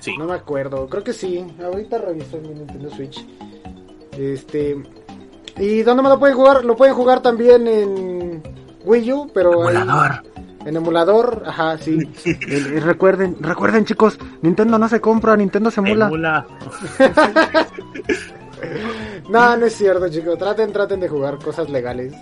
Sí. 0.00 0.16
no 0.16 0.24
me 0.26 0.34
acuerdo, 0.34 0.88
creo 0.88 1.04
que 1.04 1.12
sí. 1.12 1.44
Ahorita 1.62 1.98
reviso 1.98 2.38
mi 2.38 2.48
Nintendo 2.48 2.90
Switch. 2.90 3.24
Este. 4.12 4.76
¿Y 5.58 5.82
dónde 5.82 6.02
me 6.02 6.08
lo 6.08 6.18
pueden 6.18 6.36
jugar? 6.36 6.64
Lo 6.64 6.76
pueden 6.76 6.94
jugar 6.94 7.20
también 7.22 7.66
en 7.66 8.42
Wii 8.84 9.12
U, 9.12 9.30
pero. 9.32 9.68
ahí- 9.68 9.76
Emulador. 9.76 10.22
En 10.66 10.76
emulador, 10.76 11.42
ajá, 11.46 11.78
sí. 11.78 11.98
El- 12.48 12.82
recuerden, 12.82 13.36
recuerden 13.40 13.84
chicos, 13.86 14.18
Nintendo 14.42 14.78
no 14.78 14.88
se 14.88 15.00
compra, 15.00 15.36
Nintendo 15.36 15.70
se 15.70 15.80
emula. 15.80 16.06
Emula. 16.06 16.46
No, 19.28 19.56
no 19.56 19.66
es 19.66 19.74
cierto, 19.74 20.08
chicos. 20.08 20.38
Traten, 20.38 20.72
traten 20.72 21.00
de 21.00 21.08
jugar 21.08 21.38
cosas 21.38 21.68
legales. 21.68 22.14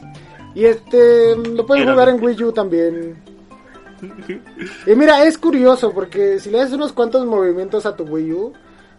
Y 0.54 0.64
este, 0.64 1.36
lo 1.36 1.66
pueden 1.66 1.88
jugar 1.90 2.08
en 2.08 2.22
Wii 2.22 2.44
U 2.44 2.52
también. 2.52 3.16
Y 4.86 4.94
mira, 4.94 5.24
es 5.24 5.38
curioso 5.38 5.92
porque 5.92 6.38
si 6.38 6.50
le 6.50 6.58
das 6.58 6.72
unos 6.72 6.92
cuantos 6.92 7.24
movimientos 7.26 7.86
a 7.86 7.94
tu 7.96 8.04
Wii 8.04 8.32
U, 8.32 8.52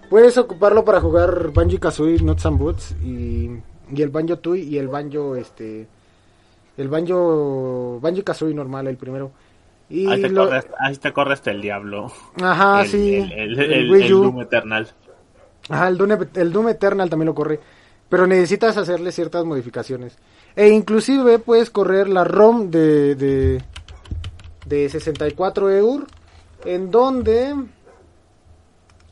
puedes 0.10 0.38
ocuparlo 0.38 0.84
para 0.86 1.02
jugar 1.02 1.52
Banjo 1.52 1.80
Kazooie, 1.80 2.22
Nuts 2.22 2.46
and 2.46 2.58
Boots 2.60 2.96
y, 3.04 3.50
y 3.94 4.02
el 4.02 4.10
Banjo 4.10 4.38
Tooie 4.40 4.64
y 4.64 4.78
el 4.78 4.88
Banjo, 4.88 5.36
este, 5.36 5.88
el 6.78 6.88
Banjo, 6.90 8.00
Banjo 8.02 8.24
Kazooie 8.24 8.54
normal, 8.54 8.88
el 8.88 8.98
primero. 8.98 9.32
Y 9.90 10.08
Ahí 10.10 10.22
te, 10.22 10.30
lo- 10.30 10.46
corre, 10.46 10.64
ahí 10.80 10.96
te 10.98 11.14
corre 11.14 11.34
hasta 11.34 11.52
el 11.52 11.62
diablo. 11.62 12.12
ajá, 12.42 12.82
el, 12.82 12.88
sí, 12.88 13.16
El, 13.16 13.32
el, 13.32 13.60
el 13.60 13.72
el- 13.74 13.92
Wii 13.92 14.04
el 14.06 14.14
U. 14.14 14.24
Doom 14.24 14.42
Eternal. 14.42 14.88
Ajá, 15.70 15.88
el 15.88 15.98
Doom, 15.98 16.12
el 16.36 16.52
Doom 16.52 16.70
Eternal 16.70 17.10
también 17.10 17.28
lo 17.28 17.36
corre. 17.36 17.60
Pero 18.10 18.28
necesitas 18.28 18.78
hacerle 18.78 19.12
ciertas 19.12 19.46
modificaciones. 19.46 20.18
E 20.56 20.70
inclusive 20.70 21.40
puedes 21.40 21.70
correr 21.72 22.08
la 22.08 22.24
ROM 22.24 22.70
de, 22.70 23.16
de, 23.16 23.64
de 24.68 24.90
64 24.90 25.72
EUR. 25.72 26.06
En 26.66 26.92
donde... 26.92 27.56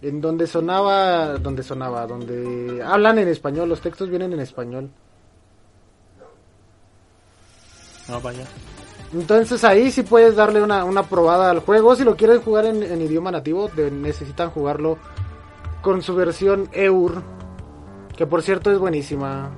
En 0.02 0.22
donde 0.22 0.48
sonaba... 0.48 1.38
Donde 1.40 1.64
sonaba, 1.64 2.06
donde... 2.08 2.82
Hablan 2.84 3.18
en 3.20 3.28
español, 3.30 3.70
los 3.70 3.82
textos 3.82 4.10
vienen 4.10 4.34
en 4.34 4.40
español. 4.42 4.90
No, 8.14 8.22
vaya. 8.22 8.46
Entonces 9.14 9.64
ahí 9.64 9.92
sí 9.92 10.04
puedes 10.04 10.36
darle 10.36 10.62
una, 10.64 10.84
una 10.86 11.04
probada 11.04 11.50
al 11.52 11.60
juego. 11.60 11.96
Si 11.96 12.04
lo 12.04 12.16
quieren 12.16 12.42
jugar 12.42 12.66
en, 12.66 12.82
en 12.82 13.02
idioma 13.02 13.30
nativo, 13.32 13.68
de- 13.70 13.92
necesitan 13.92 14.50
jugarlo 14.50 14.98
con 15.82 16.02
su 16.02 16.16
versión 16.16 16.70
EUR. 16.72 17.22
Que 18.18 18.26
por 18.26 18.42
cierto 18.42 18.72
es 18.72 18.80
buenísima. 18.80 19.52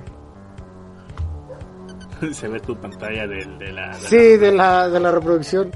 Se 2.32 2.48
ve 2.48 2.60
tu 2.60 2.76
pantalla 2.76 3.26
del- 3.26 3.58
de, 3.58 3.72
la. 3.72 3.88
de 3.88 3.94
Sí, 4.08 4.36
de 4.36 4.52
la, 4.52 4.88
de 4.88 5.00
la 5.00 5.10
reproducción. 5.10 5.70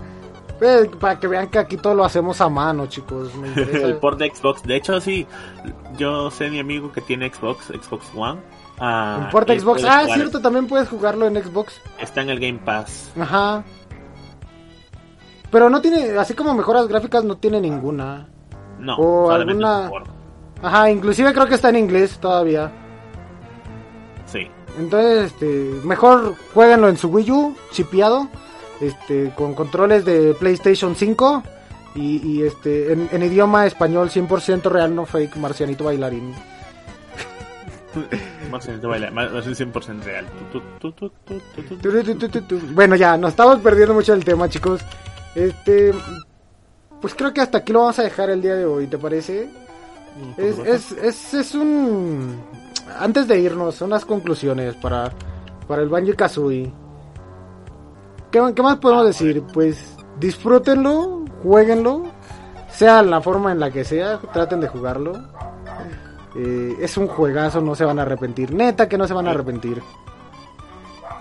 Eh, 0.62 0.90
para 1.00 1.18
que 1.18 1.26
vean 1.26 1.48
que 1.48 1.58
aquí 1.58 1.78
todo 1.78 1.94
lo 1.94 2.04
hacemos 2.04 2.38
a 2.42 2.48
mano, 2.50 2.86
chicos. 2.86 3.34
Me 3.36 3.48
el 3.54 3.96
port 3.96 4.18
de 4.18 4.30
Xbox. 4.34 4.62
De 4.62 4.76
hecho, 4.76 5.00
sí. 5.00 5.26
Yo 5.96 6.30
sé 6.30 6.50
mi 6.50 6.58
amigo 6.60 6.92
que 6.92 7.00
tiene 7.00 7.32
Xbox, 7.32 7.66
Xbox 7.66 8.06
One. 8.14 8.40
Ah, 8.80 9.20
En 9.24 9.30
Port 9.30 9.48
y 9.50 9.60
Xbox. 9.60 9.84
Ah, 9.84 10.00
jugar- 10.04 10.14
cierto, 10.18 10.40
también 10.40 10.66
puedes 10.66 10.88
jugarlo 10.88 11.26
en 11.26 11.36
Xbox. 11.42 11.80
Está 11.98 12.22
en 12.22 12.30
el 12.30 12.40
Game 12.40 12.58
Pass. 12.64 13.10
Ajá. 13.20 13.62
Pero 15.50 15.68
no 15.68 15.80
tiene, 15.80 16.16
así 16.18 16.34
como 16.34 16.54
mejoras 16.54 16.86
gráficas, 16.88 17.24
no 17.24 17.36
tiene 17.36 17.60
ninguna. 17.60 18.28
No, 18.78 18.96
O 18.96 19.30
alguna-. 19.30 19.90
Ajá, 20.62 20.90
inclusive 20.90 21.32
creo 21.32 21.46
que 21.46 21.54
está 21.56 21.68
en 21.70 21.76
inglés 21.76 22.18
todavía. 22.18 22.70
Sí. 24.26 24.46
Entonces, 24.78 25.32
este, 25.32 25.46
mejor 25.84 26.34
jueguenlo 26.54 26.88
en 26.88 26.96
su 26.96 27.08
Wii 27.08 27.30
U, 27.32 27.56
chipeado, 27.72 28.28
este, 28.80 29.32
con 29.36 29.54
controles 29.54 30.04
de 30.04 30.34
PlayStation 30.34 30.94
5 30.94 31.42
y, 31.96 32.26
y, 32.26 32.42
este, 32.44 32.92
en, 32.92 33.08
en 33.10 33.22
idioma 33.24 33.66
español 33.66 34.08
100% 34.10 34.62
real, 34.70 34.94
no 34.94 35.04
fake, 35.04 35.36
marcianito 35.36 35.84
bailarín. 35.84 36.32
100% 39.54 40.02
real. 40.02 40.26
Bueno, 42.72 42.96
ya, 42.96 43.16
nos 43.16 43.30
estamos 43.30 43.58
perdiendo 43.60 43.94
mucho 43.94 44.14
el 44.14 44.24
tema, 44.24 44.48
chicos. 44.48 44.80
Este, 45.34 45.92
pues 47.00 47.14
creo 47.14 47.32
que 47.32 47.40
hasta 47.40 47.58
aquí 47.58 47.72
lo 47.72 47.80
vamos 47.80 47.98
a 47.98 48.02
dejar 48.02 48.30
el 48.30 48.42
día 48.42 48.54
de 48.54 48.64
hoy, 48.64 48.86
¿te 48.86 48.98
parece? 48.98 49.48
Por 50.36 50.44
Es, 50.44 50.58
es, 50.58 50.92
es, 50.92 51.34
es 51.34 51.54
un... 51.54 52.40
Antes 52.98 53.28
de 53.28 53.38
irnos, 53.38 53.80
unas 53.82 54.04
conclusiones 54.04 54.74
para, 54.76 55.12
para 55.68 55.82
el 55.82 55.88
Banjo 55.88 56.12
Kazooie. 56.16 56.72
¿Qué, 58.30 58.52
¿Qué 58.54 58.62
más 58.62 58.78
podemos 58.78 59.06
decir? 59.06 59.42
Pues 59.52 59.96
disfrútenlo, 60.18 61.24
jueguenlo, 61.42 62.04
sea 62.68 63.02
la 63.02 63.20
forma 63.20 63.52
en 63.52 63.60
la 63.60 63.70
que 63.70 63.84
sea, 63.84 64.18
traten 64.32 64.60
de 64.60 64.68
jugarlo. 64.68 65.12
Eh, 66.36 66.76
es 66.80 66.96
un 66.96 67.08
juegazo, 67.08 67.60
no 67.60 67.74
se 67.74 67.84
van 67.84 67.98
a 67.98 68.02
arrepentir. 68.02 68.52
Neta 68.54 68.88
que 68.88 68.96
no 68.98 69.06
se 69.06 69.14
van 69.14 69.26
a 69.26 69.30
arrepentir. 69.32 69.82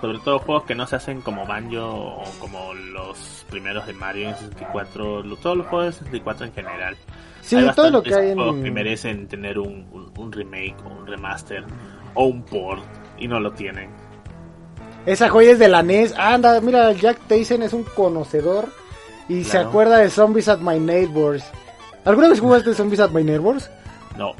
Sobre 0.02 0.20
todo 0.20 0.40
juegos 0.40 0.64
que 0.64 0.76
no 0.76 0.88
se 0.88 0.96
hacen 0.96 1.22
como 1.22 1.46
Banjo 1.46 1.86
o 1.90 2.24
como 2.40 2.74
los 2.74 3.46
primeros 3.50 3.86
de 3.86 3.94
Mario 3.94 4.30
en 4.30 4.36
64. 4.36 5.24
lo- 5.24 5.36
Todos 5.36 5.58
los 5.58 5.68
juegos 5.68 5.88
de 5.88 5.92
64 5.94 6.46
en 6.46 6.54
general. 6.54 6.98
Sí, 7.42 7.56
Hay 7.58 7.70
todo 7.74 7.90
lo 7.90 8.04
que 8.04 8.14
hay 8.16 8.34
que 8.36 8.68
en... 8.68 8.74
merecen 8.74 9.28
tener 9.28 9.60
un, 9.60 9.88
un- 9.92 10.12
un 10.16 10.32
remake 10.32 10.76
o 10.86 10.90
un 10.90 11.08
remaster 11.08 11.66
o 12.14 12.26
un 12.26 12.44
port 12.44 12.82
y 13.18 13.28
no 13.28 13.40
lo 13.40 13.52
tienen. 13.52 13.90
Esa 15.06 15.28
joya 15.30 15.52
es 15.52 15.60
de 15.60 15.68
la 15.68 15.82
NES. 15.84 16.14
Anda, 16.18 16.62
mira, 16.62 16.92
Jack 16.94 17.20
Tyson 17.28 17.64
es 17.64 17.74
un 17.74 17.84
conocedor 17.84 18.70
y 19.28 19.44
se 19.44 19.58
acuerda 19.58 19.98
de 19.98 20.10
Zombies 20.10 20.48
at 20.48 20.60
My 20.60 20.80
Neighbors. 20.80 21.44
¿Alguna 22.06 22.30
vez 22.30 22.40
jugaste 22.40 22.74
Zombies 22.74 23.00
at 23.02 23.10
My 23.12 23.24
Neighbors? 23.24 23.70
No, 24.20 24.34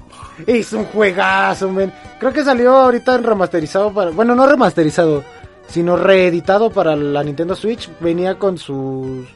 Es 0.46 0.74
un 0.74 0.86
juegazo, 0.86 1.70
men. 1.72 1.92
Creo 2.20 2.34
que 2.34 2.44
salió 2.44 2.76
ahorita 2.76 3.16
en 3.16 3.24
remasterizado 3.24 3.94
para... 3.94 4.12
Bueno, 4.12 4.36
no 4.36 4.46
remasterizado, 4.46 5.24
sino 5.68 5.96
reeditado 5.96 6.70
para 6.70 6.96
la 6.96 7.24
Nintendo 7.24 7.56
Switch. 7.56 7.90
Venía 8.00 8.38
con 8.38 8.58
sus... 8.58 9.28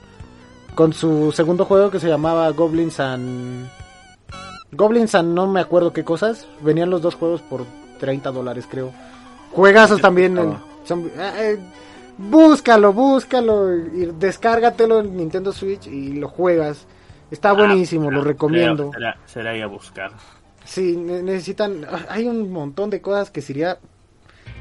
Con 0.76 0.92
su 0.94 1.32
segundo 1.32 1.66
juego 1.66 1.90
que 1.90 2.00
se 2.00 2.10
llamaba 2.10 2.50
Goblins 2.52 3.00
and... 3.00 3.70
Goblins 4.72 5.16
and 5.16 5.34
no 5.34 5.48
me 5.48 5.60
acuerdo 5.62 5.94
qué 5.94 6.04
cosas. 6.04 6.48
Venían 6.62 6.90
los 6.90 7.02
dos 7.02 7.16
juegos 7.16 7.42
por 7.42 7.66
30 8.00 8.32
dólares, 8.32 8.68
creo. 8.70 8.92
Juegazos 9.52 10.02
también. 10.02 10.38
en- 10.38 10.58
son- 10.84 11.12
eh, 11.16 11.32
eh, 11.38 11.60
búscalo, 12.18 12.92
búscalo. 12.92 13.74
Y 13.78 14.12
descárgatelo 14.18 15.00
en 15.02 15.16
Nintendo 15.16 15.54
Switch 15.54 15.88
y 15.88 16.14
lo 16.14 16.28
juegas. 16.28 16.86
Está 17.34 17.52
buenísimo, 17.54 18.10
Ah, 18.10 18.14
lo 18.14 18.24
recomiendo. 18.24 18.92
Será, 18.94 19.18
será 19.26 19.58
ir 19.58 19.64
a 19.64 19.68
buscar. 19.68 20.12
Sí, 20.64 20.96
ne- 20.96 21.22
necesitan. 21.24 21.86
Hay 22.10 22.28
un 22.28 22.52
montón 22.52 22.90
de 22.90 23.02
cosas 23.02 23.30
que 23.32 23.42
sería 23.42 23.78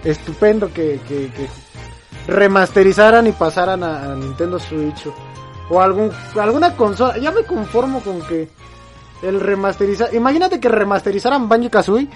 estupendo 0.04 0.72
que, 0.72 0.98
que- 1.06 1.30
que 1.30 1.48
remasterizaran 2.26 3.26
y 3.26 3.32
pasaran 3.32 3.82
a, 3.84 4.12
a 4.12 4.14
Nintendo 4.16 4.58
Switch 4.58 5.06
o, 5.06 5.14
o 5.74 5.80
algún 5.80 6.10
alguna 6.40 6.74
consola. 6.76 7.18
Ya 7.18 7.30
me 7.30 7.42
conformo 7.44 8.00
con 8.00 8.20
que 8.22 8.48
el 9.22 9.40
remasterizar. 9.40 10.14
Imagínate 10.14 10.58
que 10.58 10.68
remasterizaran 10.68 11.48
Banjo 11.48 11.70
Kazooie. 11.70 12.08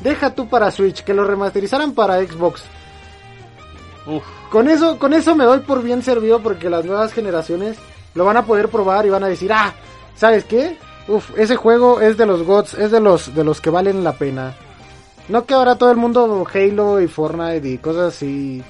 Deja 0.00 0.34
tú 0.34 0.48
para 0.48 0.70
Switch, 0.70 1.02
que 1.02 1.14
lo 1.14 1.24
remasterizaran 1.24 1.92
para 1.92 2.18
Xbox. 2.24 2.62
Uf, 4.06 4.22
Con 4.50 4.68
eso, 4.68 4.98
con 4.98 5.12
eso 5.14 5.34
me 5.34 5.44
doy 5.44 5.60
por 5.60 5.82
bien 5.82 6.02
servido 6.02 6.40
porque 6.40 6.68
las 6.68 6.84
nuevas 6.84 7.12
generaciones 7.12 7.78
lo 8.14 8.24
van 8.24 8.36
a 8.36 8.44
poder 8.44 8.68
probar 8.68 9.06
y 9.06 9.10
van 9.10 9.24
a 9.24 9.28
decir, 9.28 9.52
ah, 9.52 9.72
¿sabes 10.16 10.44
qué? 10.44 10.76
Uf, 11.08 11.30
ese 11.38 11.56
juego 11.56 12.00
es 12.00 12.16
de 12.16 12.26
los 12.26 12.42
gods, 12.44 12.74
es 12.74 12.90
de 12.90 13.00
los, 13.00 13.34
de 13.34 13.44
los 13.44 13.60
que 13.60 13.70
valen 13.70 14.04
la 14.04 14.12
pena. 14.14 14.54
No 15.28 15.44
que 15.44 15.54
ahora 15.54 15.76
todo 15.76 15.90
el 15.90 15.96
mundo 15.96 16.46
Halo 16.52 17.00
y 17.00 17.08
Fortnite 17.08 17.68
y 17.68 17.78
cosas 17.78 18.14
así. 18.14 18.62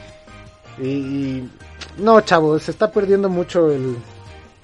Y, 0.81 0.87
y- 0.87 1.51
no, 1.99 2.21
chavos, 2.23 2.63
se 2.65 2.71
está 2.73 2.91
perdiendo 2.91 3.29
mucho 3.29 3.71
el. 3.71 3.97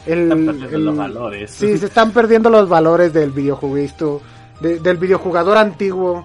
el, 0.07 0.23
Están 0.23 0.47
perdiendo 0.47 0.77
el- 0.77 0.85
los 0.85 0.97
valores. 0.97 1.51
Sí, 1.53 1.79
se 1.79 1.87
están 1.87 2.11
perdiendo 2.13 2.51
los 2.51 2.69
valores 2.69 3.13
del 3.13 3.31
videojuguisto, 3.31 4.21
de- 4.61 4.81
del 4.81 4.97
videojugador 4.97 5.57
antiguo. 5.59 6.25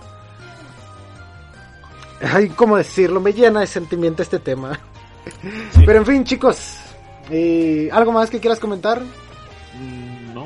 Ay, 2.22 2.50
¿cómo 2.50 2.78
decirlo? 2.78 3.20
Me 3.20 3.34
llena 3.34 3.60
de 3.60 3.68
sentimiento 3.68 4.22
este 4.24 4.40
tema. 4.40 4.80
Sí. 5.74 5.84
Pero 5.86 6.00
en 6.00 6.06
fin, 6.06 6.24
chicos, 6.24 6.78
eh, 7.30 7.90
¿algo 7.92 8.12
más 8.12 8.30
que 8.30 8.40
quieras 8.40 8.60
comentar? 8.60 9.02
Mm, 9.02 10.34
No, 10.34 10.45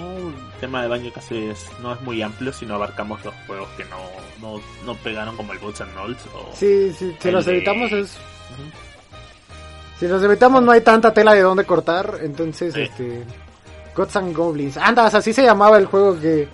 tema 0.60 0.82
de 0.82 0.88
Banjo 0.88 1.12
Kazooie 1.14 1.52
es, 1.52 1.66
no 1.82 1.94
es 1.94 2.02
muy 2.02 2.22
amplio, 2.22 2.52
sino 2.54 2.76
abarcamos 2.76 3.24
los 3.26 3.34
juegos 3.48 3.68
que 3.78 3.86
no, 3.86 3.98
no, 4.42 4.62
no 4.86 4.94
pegaron 4.96 5.36
como 5.36 5.54
el 5.54 5.60
Boots 5.60 5.82
and 5.82 5.92
Knolls 5.94 6.20
o... 6.36 6.50
Sí, 6.56 6.94
sí, 6.98 7.16
si 7.20 7.32
de- 7.32 7.40
evitamos 7.52 7.92
es... 7.92 8.18
Si 10.00 10.06
nos 10.08 10.24
evitamos 10.24 10.64
no 10.64 10.72
hay 10.72 10.82
tanta 10.82 11.14
tela 11.14 11.34
de 11.34 11.42
dónde 11.42 11.66
cortar, 11.66 12.20
entonces 12.22 12.74
Sí. 12.74 12.82
este 12.82 13.24
Gods 13.96 14.16
and 14.16 14.36
Goblins. 14.36 14.78
Andas, 14.78 15.14
así 15.14 15.34
se 15.34 15.44
llamaba 15.44 15.78
el 15.78 15.88
juego 15.88 16.18
que, 16.20 16.48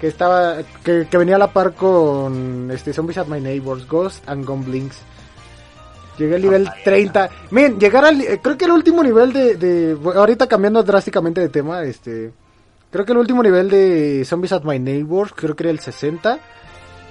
que 0.00 0.06
estaba 0.08 0.56
que, 0.82 1.06
que 1.10 1.18
venía 1.18 1.36
a 1.36 1.40
la 1.40 1.52
par 1.52 1.74
con 1.74 2.70
este 2.72 2.92
Zombies 2.94 3.18
at 3.18 3.26
My 3.26 3.40
Neighbors, 3.40 3.86
Ghosts 3.86 4.22
and 4.26 4.46
Goblins. 4.46 4.96
Llegué 6.16 6.36
al 6.36 6.42
nivel 6.42 6.66
Ah, 6.66 6.74
ya. 6.78 6.84
30. 6.84 7.30
Men, 7.50 7.78
llegar 7.78 8.06
al 8.06 8.18
eh, 8.22 8.40
creo 8.42 8.56
que 8.56 8.64
el 8.64 8.70
último 8.70 9.02
nivel 9.02 9.30
de, 9.34 9.56
de 9.56 9.98
ahorita 10.18 10.46
cambiando 10.46 10.82
drásticamente 10.82 11.42
de 11.42 11.50
tema, 11.50 11.82
este 11.82 12.32
creo 12.96 13.04
que 13.04 13.12
el 13.12 13.18
último 13.18 13.42
nivel 13.42 13.68
de 13.68 14.24
Zombies 14.24 14.52
at 14.52 14.64
My 14.64 14.78
Neighbors, 14.78 15.34
creo 15.34 15.54
que 15.54 15.64
era 15.64 15.70
el 15.70 15.80
60 15.80 16.38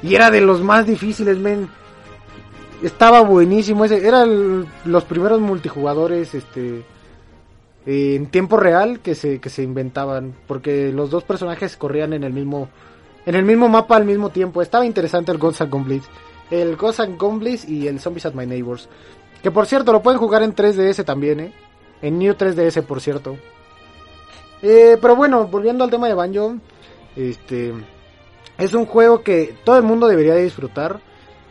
y 0.02 0.16
era 0.16 0.32
de 0.32 0.42
los 0.42 0.64
más 0.64 0.88
difíciles, 0.88 1.38
men. 1.38 1.70
Estaba 2.82 3.22
buenísimo 3.22 3.86
ese, 3.86 4.08
eran 4.08 4.66
los 4.86 5.04
primeros 5.04 5.40
multijugadores 5.40 6.34
este 6.34 6.84
en 7.86 8.26
tiempo 8.32 8.58
real 8.58 9.00
que 9.00 9.14
se 9.14 9.40
que 9.40 9.50
se 9.52 9.62
inventaban 9.62 10.34
porque 10.48 10.92
los 10.92 11.12
dos 11.12 11.24
personajes 11.24 11.78
corrían 11.78 12.14
en 12.14 12.24
el 12.24 12.34
mismo 12.34 12.68
en 13.28 13.36
el 13.36 13.46
mismo 13.46 13.70
mapa 13.70 13.96
al 13.96 14.06
mismo 14.06 14.32
tiempo. 14.32 14.64
Estaba 14.64 14.88
interesante 14.88 15.32
el 15.32 15.38
Ghosts 15.38 15.62
and 15.62 15.72
Goblins. 15.72 16.06
El 16.50 16.76
Ghosts 16.78 17.02
and 17.02 17.20
Goblins 17.20 17.70
y 17.70 17.88
el 17.88 18.00
Zombies 18.00 18.26
at 18.26 18.34
My 18.34 18.48
Neighbors. 18.48 18.90
Que 19.44 19.52
por 19.52 19.68
cierto 19.68 19.92
lo 19.92 20.02
pueden 20.02 20.20
jugar 20.20 20.42
en 20.42 20.56
3DS 20.56 21.06
también, 21.06 21.40
¿eh? 21.40 21.54
En 22.02 22.18
New 22.18 22.34
3DS, 22.34 22.82
por 22.82 23.02
cierto. 23.02 23.38
Eh, 24.68 24.98
pero 25.00 25.16
bueno, 25.16 25.46
volviendo 25.46 25.84
al 25.84 25.92
tema 25.92 26.08
de 26.08 26.16
Banjo, 26.16 26.56
este 27.16 27.72
es 28.58 28.74
un 28.74 28.88
juego 28.88 29.22
que 29.22 29.56
todo 29.64 29.78
el 29.78 29.84
mundo 29.84 30.08
debería 30.08 30.34
de 30.34 30.44
disfrutar. 30.44 31.00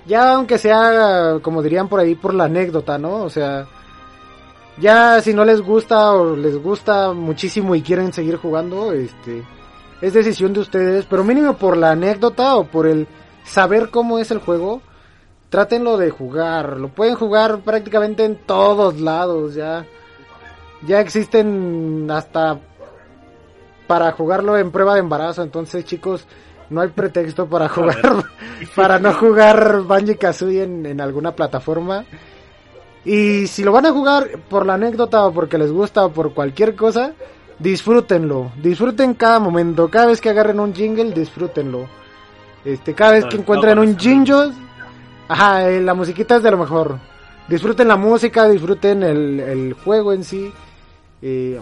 Ya 0.05 0.33
aunque 0.33 0.59
sea, 0.59 1.39
como 1.41 1.63
dirían 1.63 1.89
por 1.89 2.01
ahí, 2.01 2.17
por 2.17 2.35
la 2.35 2.47
anécdota, 2.47 2.99
¿no? 2.99 3.23
O 3.23 3.31
sea, 3.31 3.69
ya 4.79 5.21
si 5.21 5.33
no 5.33 5.45
les 5.45 5.61
gusta 5.61 6.11
o 6.11 6.35
les 6.35 6.61
gusta 6.61 7.13
muchísimo 7.13 7.77
y 7.77 7.83
quieren 7.83 8.13
seguir 8.13 8.37
jugando, 8.37 8.93
este 8.93 9.45
es 10.01 10.13
decisión 10.13 10.53
de 10.53 10.61
ustedes, 10.61 11.07
pero 11.07 11.23
mínimo 11.23 11.57
por 11.57 11.77
la 11.77 11.93
anécdota 11.93 12.57
o 12.57 12.65
por 12.65 12.89
el 12.89 13.07
saber 13.45 13.91
cómo 13.91 14.19
es 14.19 14.33
el 14.33 14.39
juego, 14.41 14.83
trátenlo 15.51 15.99
de 15.99 16.11
jugar, 16.11 16.79
lo 16.79 16.89
pueden 16.89 17.15
jugar 17.15 17.61
prácticamente 17.61 18.25
en 18.25 18.35
todos 18.45 19.01
lados, 19.01 19.55
ya 19.55 19.87
ya 20.87 21.01
existen 21.01 22.11
hasta 22.11 22.61
para 23.87 24.13
jugarlo 24.13 24.57
en 24.59 24.71
prueba 24.71 24.95
de 24.95 25.01
embarazo, 25.01 25.43
entonces 25.43 25.85
chicos, 25.85 26.27
no 26.71 26.81
hay 26.81 26.89
pretexto 26.89 27.47
para 27.47 27.69
jugar 27.69 28.25
para 28.77 28.99
no 28.99 29.13
jugar 29.15 29.83
Banjo 29.83 30.15
Kazooie 30.19 30.63
en, 30.63 30.87
en 30.87 31.01
alguna 31.01 31.33
plataforma. 31.33 32.05
Y 33.05 33.47
si 33.49 33.63
lo 33.63 33.73
van 33.73 33.85
a 33.87 33.93
jugar 33.93 34.29
por 34.49 34.65
la 34.65 34.75
anécdota 34.75 35.27
o 35.27 35.33
porque 35.33 35.59
les 35.59 35.71
gusta 35.71 36.07
o 36.07 36.11
por 36.13 36.33
cualquier 36.33 36.75
cosa, 36.75 37.13
disfrútenlo. 37.59 38.53
Disfruten 38.63 39.13
cada 39.15 39.39
momento. 39.39 39.91
Cada 39.91 40.07
vez 40.07 40.21
que 40.23 40.31
agarren 40.31 40.59
un 40.59 40.75
jingle, 40.75 41.13
disfrútenlo. 41.13 41.87
Este, 42.65 42.95
cada 42.95 43.13
vez 43.13 43.27
que 43.27 43.37
encuentren 43.37 43.79
un 43.79 43.99
jingle, 43.99 44.53
ajá, 45.29 45.69
eh, 45.69 45.83
la 45.83 45.93
musiquita 45.93 46.37
es 46.37 46.43
de 46.43 46.51
lo 46.51 46.57
mejor. 46.57 46.99
Disfruten 47.47 47.89
la 47.89 47.97
música, 47.97 48.49
disfruten 48.49 49.03
el, 49.03 49.39
el 49.41 49.73
juego 49.75 50.15
en 50.15 50.25
sí. 50.25 50.51
eh, 51.21 51.61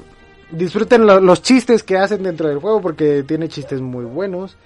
disfruten 0.52 1.06
lo- 1.06 1.20
los 1.20 1.42
chistes 1.42 1.82
que 1.82 1.98
hacen 1.98 2.22
dentro 2.22 2.48
del 2.48 2.58
juego 2.58 2.80
porque 2.80 3.22
tiene 3.24 3.48
chistes 3.48 3.80
muy 3.80 4.04
buenos. 4.04 4.56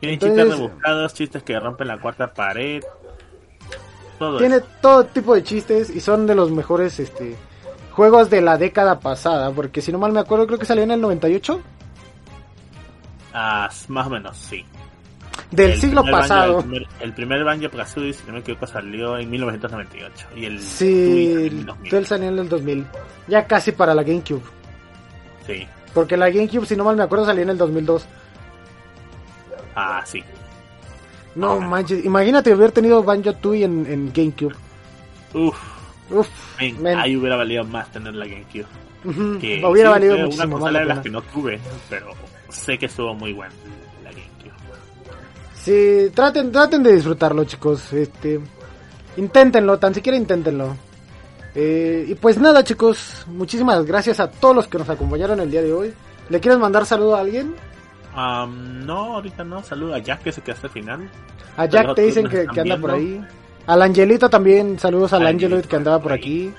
Tiene 0.00 0.14
Entonces- 0.14 0.38
chistes 0.44 0.58
rebuscados, 0.58 1.14
chistes 1.14 1.42
que 1.42 1.60
rompen 1.60 1.88
la 1.88 1.98
cuarta 2.00 2.32
pared. 2.32 2.82
Todo 4.18 4.38
Tiene 4.38 4.56
eso. 4.56 4.66
todo 4.80 5.04
tipo 5.06 5.34
de 5.34 5.42
chistes 5.42 5.90
y 5.90 6.00
son 6.00 6.26
de 6.26 6.34
los 6.34 6.50
mejores 6.50 6.98
este 7.00 7.36
juegos 7.92 8.30
de 8.30 8.40
la 8.40 8.56
década 8.56 9.00
pasada, 9.00 9.50
porque 9.50 9.80
si 9.82 9.92
no 9.92 9.98
mal 9.98 10.12
me 10.12 10.20
acuerdo 10.20 10.46
creo 10.46 10.58
que 10.58 10.64
salió 10.64 10.82
en 10.84 10.92
el 10.92 11.00
98 11.00 11.60
Ah, 13.34 13.68
más 13.88 14.06
o 14.06 14.10
menos, 14.10 14.36
sí. 14.36 14.64
del 15.50 15.72
El 15.72 15.80
siglo 15.80 16.02
Banjo- 16.02 16.16
pasado. 16.18 16.58
el, 16.58 16.64
primer, 16.64 16.86
el 17.00 17.12
primer 17.14 17.44
Banjo 17.44 17.70
Kazooie, 17.70 18.12
si 18.12 18.26
no 18.26 18.34
me 18.34 18.38
equivoco, 18.40 18.66
salió 18.66 19.16
en 19.18 19.30
1998. 19.30 20.26
Y 20.36 20.44
el 20.46 20.60
Sí, 20.60 20.86
Tui 21.10 21.26
en 21.32 21.58
el 21.58 21.66
2000. 21.66 21.90
Duel 21.90 22.06
salió 22.06 22.28
en 22.28 22.38
el 22.38 22.48
2000. 22.48 22.86
Ya 23.28 23.46
casi 23.46 23.72
para 23.72 23.94
la 23.94 24.02
GameCube, 24.02 24.42
Sí. 25.46 25.66
porque 25.94 26.16
la 26.16 26.30
GameCube 26.30 26.66
si 26.66 26.76
no 26.76 26.84
mal 26.84 26.96
me 26.96 27.02
acuerdo 27.02 27.26
salió 27.26 27.42
en 27.42 27.50
el 27.50 27.58
2002. 27.58 28.06
Ah, 29.74 30.02
sí. 30.04 30.22
No 31.34 31.58
manches, 31.60 32.04
imagínate 32.04 32.52
haber 32.52 32.72
tenido 32.72 33.02
Banjo 33.02 33.32
Tooie 33.34 33.64
en, 33.64 33.86
en 33.86 34.12
GameCube. 34.12 34.54
Uf, 35.34 35.56
Uf, 36.10 36.28
ahí 36.58 37.16
hubiera 37.16 37.36
valido 37.36 37.64
más 37.64 37.90
tener 37.90 38.14
la 38.14 38.26
GameCube. 38.26 38.66
ujú, 39.04 39.38
Que 39.40 39.64
hubiera 39.64 39.88
sí, 39.88 39.92
valido 39.94 40.18
muchísimo 40.18 40.44
una 40.44 40.52
consola 40.52 40.72
la 40.72 40.78
de 40.80 40.86
las 40.86 40.98
que 41.00 41.08
no 41.10 41.22
tuve, 41.22 41.58
pero 41.88 42.08
sé 42.50 42.76
que 42.78 42.86
estuvo 42.86 43.14
muy 43.14 43.32
buena 43.32 43.54
la 44.04 44.10
GameCube. 44.10 44.52
Sí, 45.54 46.10
traten, 46.14 46.52
traten 46.52 46.82
de 46.82 46.92
disfrutarlo, 46.92 47.44
chicos. 47.44 47.92
Este, 47.94 48.38
inténtenlo, 49.16 49.78
tan 49.78 49.94
siquiera 49.94 50.18
inténtenlo. 50.18 50.76
Eh, 51.54 52.06
y 52.08 52.14
pues 52.14 52.38
nada, 52.38 52.64
chicos, 52.64 53.24
muchísimas 53.26 53.84
gracias 53.84 54.20
a 54.20 54.30
todos 54.30 54.56
los 54.56 54.68
que 54.68 54.78
nos 54.78 54.88
acompañaron 54.88 55.40
el 55.40 55.50
día 55.50 55.62
de 55.62 55.72
hoy. 55.72 55.92
¿Le 56.28 56.40
quieres 56.40 56.58
mandar 56.58 56.86
saludo 56.86 57.16
a 57.16 57.20
alguien? 57.20 57.54
Am, 58.14 58.84
no, 58.86 59.14
ahorita 59.16 59.44
no. 59.44 59.62
Saludo 59.62 59.94
a 59.94 59.98
Jack 59.98 60.22
que 60.22 60.32
se 60.32 60.40
quedó 60.40 60.54
hasta 60.54 60.66
el 60.68 60.72
final. 60.72 61.10
A 61.56 61.66
Jack 61.66 61.94
te 61.94 62.02
dicen 62.02 62.28
que, 62.28 62.46
anda 62.60 62.76
por 62.76 62.92
ahí. 62.92 63.22
Al 63.66 63.82
Angelito 63.82 64.28
también, 64.28 64.78
saludos 64.78 65.12
al 65.12 65.26
Angelito 65.26 65.46
Angelito 65.46 65.68
que 65.68 65.76
andaba 65.76 66.00
por 66.00 66.12
aquí. 66.12 66.52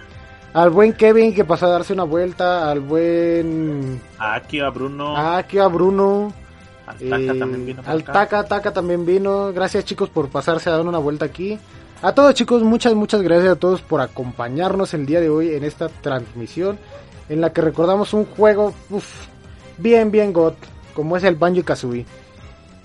Al 0.53 0.69
buen 0.69 0.93
Kevin 0.93 1.33
que 1.33 1.43
pasó 1.43 1.65
a 1.65 1.69
darse 1.69 1.93
una 1.93 2.03
vuelta. 2.03 2.69
Al 2.69 2.79
buen 2.79 3.99
A 4.19 4.35
Aki, 4.35 4.59
a 4.59 4.69
Bruno, 4.69 5.17
a 5.17 5.37
Aki, 5.37 5.57
a 5.57 5.67
Bruno. 5.67 6.33
al 6.85 6.97
Taka 6.97 7.33
eh, 7.33 7.39
también 7.39 7.65
vino 7.65 7.81
por 7.81 7.91
al. 7.91 8.03
Taka, 8.03 8.43
Taka 8.43 8.71
también 8.71 9.05
vino. 9.05 9.51
Gracias 9.51 9.85
chicos 9.85 10.09
por 10.09 10.29
pasarse 10.29 10.69
a 10.69 10.73
dar 10.73 10.85
una 10.85 10.99
vuelta 10.99 11.25
aquí. 11.25 11.57
A 12.03 12.13
todos 12.13 12.33
chicos, 12.33 12.61
muchas, 12.63 12.93
muchas 12.95 13.21
gracias 13.21 13.53
a 13.53 13.55
todos 13.55 13.81
por 13.81 14.01
acompañarnos 14.01 14.93
el 14.93 15.05
día 15.05 15.21
de 15.21 15.29
hoy 15.29 15.53
en 15.53 15.63
esta 15.63 15.87
transmisión 15.87 16.77
en 17.29 17.39
la 17.39 17.53
que 17.53 17.61
recordamos 17.61 18.13
un 18.13 18.25
juego 18.25 18.73
uf, 18.89 19.25
bien, 19.77 20.11
bien 20.11 20.33
got, 20.33 20.57
como 20.93 21.15
es 21.15 21.23
el 21.23 21.35
Banjo 21.35 21.63
Kazooie. 21.63 22.05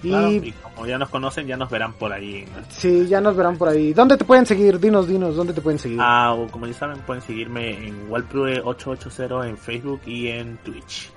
Y 0.05 0.09
Claro, 0.11 0.31
y 0.31 0.53
como 0.63 0.87
ya 0.87 0.99
nos 0.99 1.09
conocen, 1.09 1.49
ya 1.49 1.57
nos 1.57 1.69
verán 1.69 1.95
por 1.95 2.13
ahí. 2.13 2.45
¿no? 2.55 2.63
sí, 2.69 3.09
ya 3.09 3.21
nos 3.21 3.35
verán 3.35 3.59
por 3.59 3.67
ahí. 3.67 3.93
¿Dónde 3.93 4.17
te 4.17 4.25
pueden 4.25 4.47
seguir? 4.47 4.79
Dinos, 4.79 5.09
dinos, 5.09 5.35
¿dónde 5.35 5.53
te 5.53 5.63
pueden 5.63 5.81
seguir? 5.81 5.99
Ah, 6.01 6.33
o 6.35 6.47
como 6.47 6.69
ya 6.69 6.75
saben, 6.75 7.01
pueden 7.01 7.21
seguirme 7.21 7.89
en 7.89 8.09
Walprue880 8.09 9.49
en 9.49 9.59
Facebook 9.59 10.01
y 10.07 10.29
en 10.29 10.59
Twitch. 10.59 11.11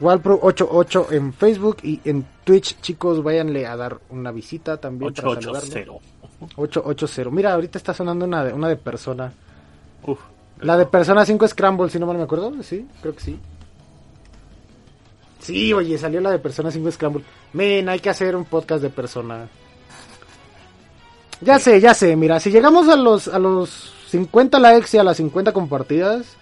Walpro88 0.00 1.12
en 1.12 1.32
Facebook 1.32 1.78
y 1.82 2.00
en 2.04 2.24
Twitch, 2.44 2.80
chicos, 2.80 3.22
váyanle 3.22 3.66
a 3.66 3.76
dar 3.76 3.98
una 4.10 4.30
visita 4.30 4.76
también 4.76 5.12
para 5.12 5.28
saludarlo. 5.28 5.58
880. 5.58 6.52
880. 6.56 7.30
Mira, 7.30 7.52
ahorita 7.54 7.78
está 7.78 7.92
sonando 7.92 8.24
una 8.24 8.44
de, 8.44 8.52
una 8.52 8.68
de 8.68 8.76
persona. 8.76 9.32
Uf. 10.06 10.18
La 10.60 10.76
de 10.76 10.86
Persona 10.86 11.24
5 11.24 11.48
Scramble, 11.48 11.90
si 11.90 11.98
no 11.98 12.06
mal 12.06 12.16
me 12.16 12.24
acuerdo. 12.24 12.52
Sí, 12.62 12.86
creo 13.00 13.14
que 13.14 13.20
sí. 13.20 13.38
Sí, 15.40 15.72
oye, 15.72 15.96
salió 15.98 16.20
la 16.20 16.30
de 16.30 16.38
Persona 16.38 16.70
5 16.70 16.90
Scramble. 16.90 17.24
Men, 17.52 17.88
hay 17.88 18.00
que 18.00 18.10
hacer 18.10 18.34
un 18.34 18.44
podcast 18.44 18.82
de 18.82 18.90
Persona. 18.90 19.48
Ya 21.40 21.58
sé, 21.58 21.80
ya 21.80 21.94
sé. 21.94 22.16
Mira, 22.16 22.40
si 22.40 22.50
llegamos 22.50 22.88
a 22.88 22.96
los, 22.96 23.28
a 23.28 23.38
los 23.38 23.92
50 24.08 24.58
likes 24.58 24.88
y 24.96 24.98
a 24.98 25.04
las 25.04 25.18
50 25.18 25.52
compartidas, 25.52 26.36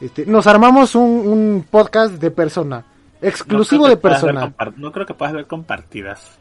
este, 0.00 0.26
nos 0.26 0.46
armamos 0.48 0.96
un, 0.96 1.02
un 1.02 1.66
podcast 1.70 2.14
de 2.14 2.30
Persona. 2.32 2.84
Exclusivo 3.22 3.84
No 3.84 3.90
de 3.90 3.96
Persona. 3.96 4.54
No 4.76 4.92
creo 4.92 5.06
que 5.06 5.14
puedas 5.14 5.34
ver 5.34 5.46
compartidas. 5.46 6.38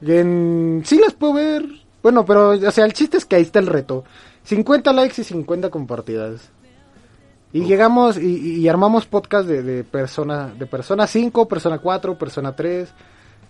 En... 0.00 0.82
Sí 0.84 0.98
las 0.98 1.14
puedo 1.14 1.34
ver. 1.34 1.64
Bueno, 2.02 2.24
pero, 2.24 2.50
o 2.50 2.70
sea, 2.70 2.84
el 2.84 2.92
chiste 2.92 3.16
es 3.16 3.24
que 3.24 3.36
ahí 3.36 3.42
está 3.42 3.58
el 3.58 3.66
reto. 3.66 4.04
50 4.44 4.92
likes 4.92 5.20
y 5.20 5.24
50 5.24 5.70
compartidas. 5.70 6.50
Y 7.52 7.64
llegamos 7.64 8.16
y, 8.16 8.60
y 8.60 8.68
armamos 8.68 9.06
podcast 9.06 9.46
de, 9.46 9.62
de 9.62 9.84
persona 9.84 10.50
de 10.58 10.66
persona 10.66 11.06
5, 11.06 11.48
persona 11.48 11.78
4, 11.78 12.16
persona 12.16 12.56
3, 12.56 12.92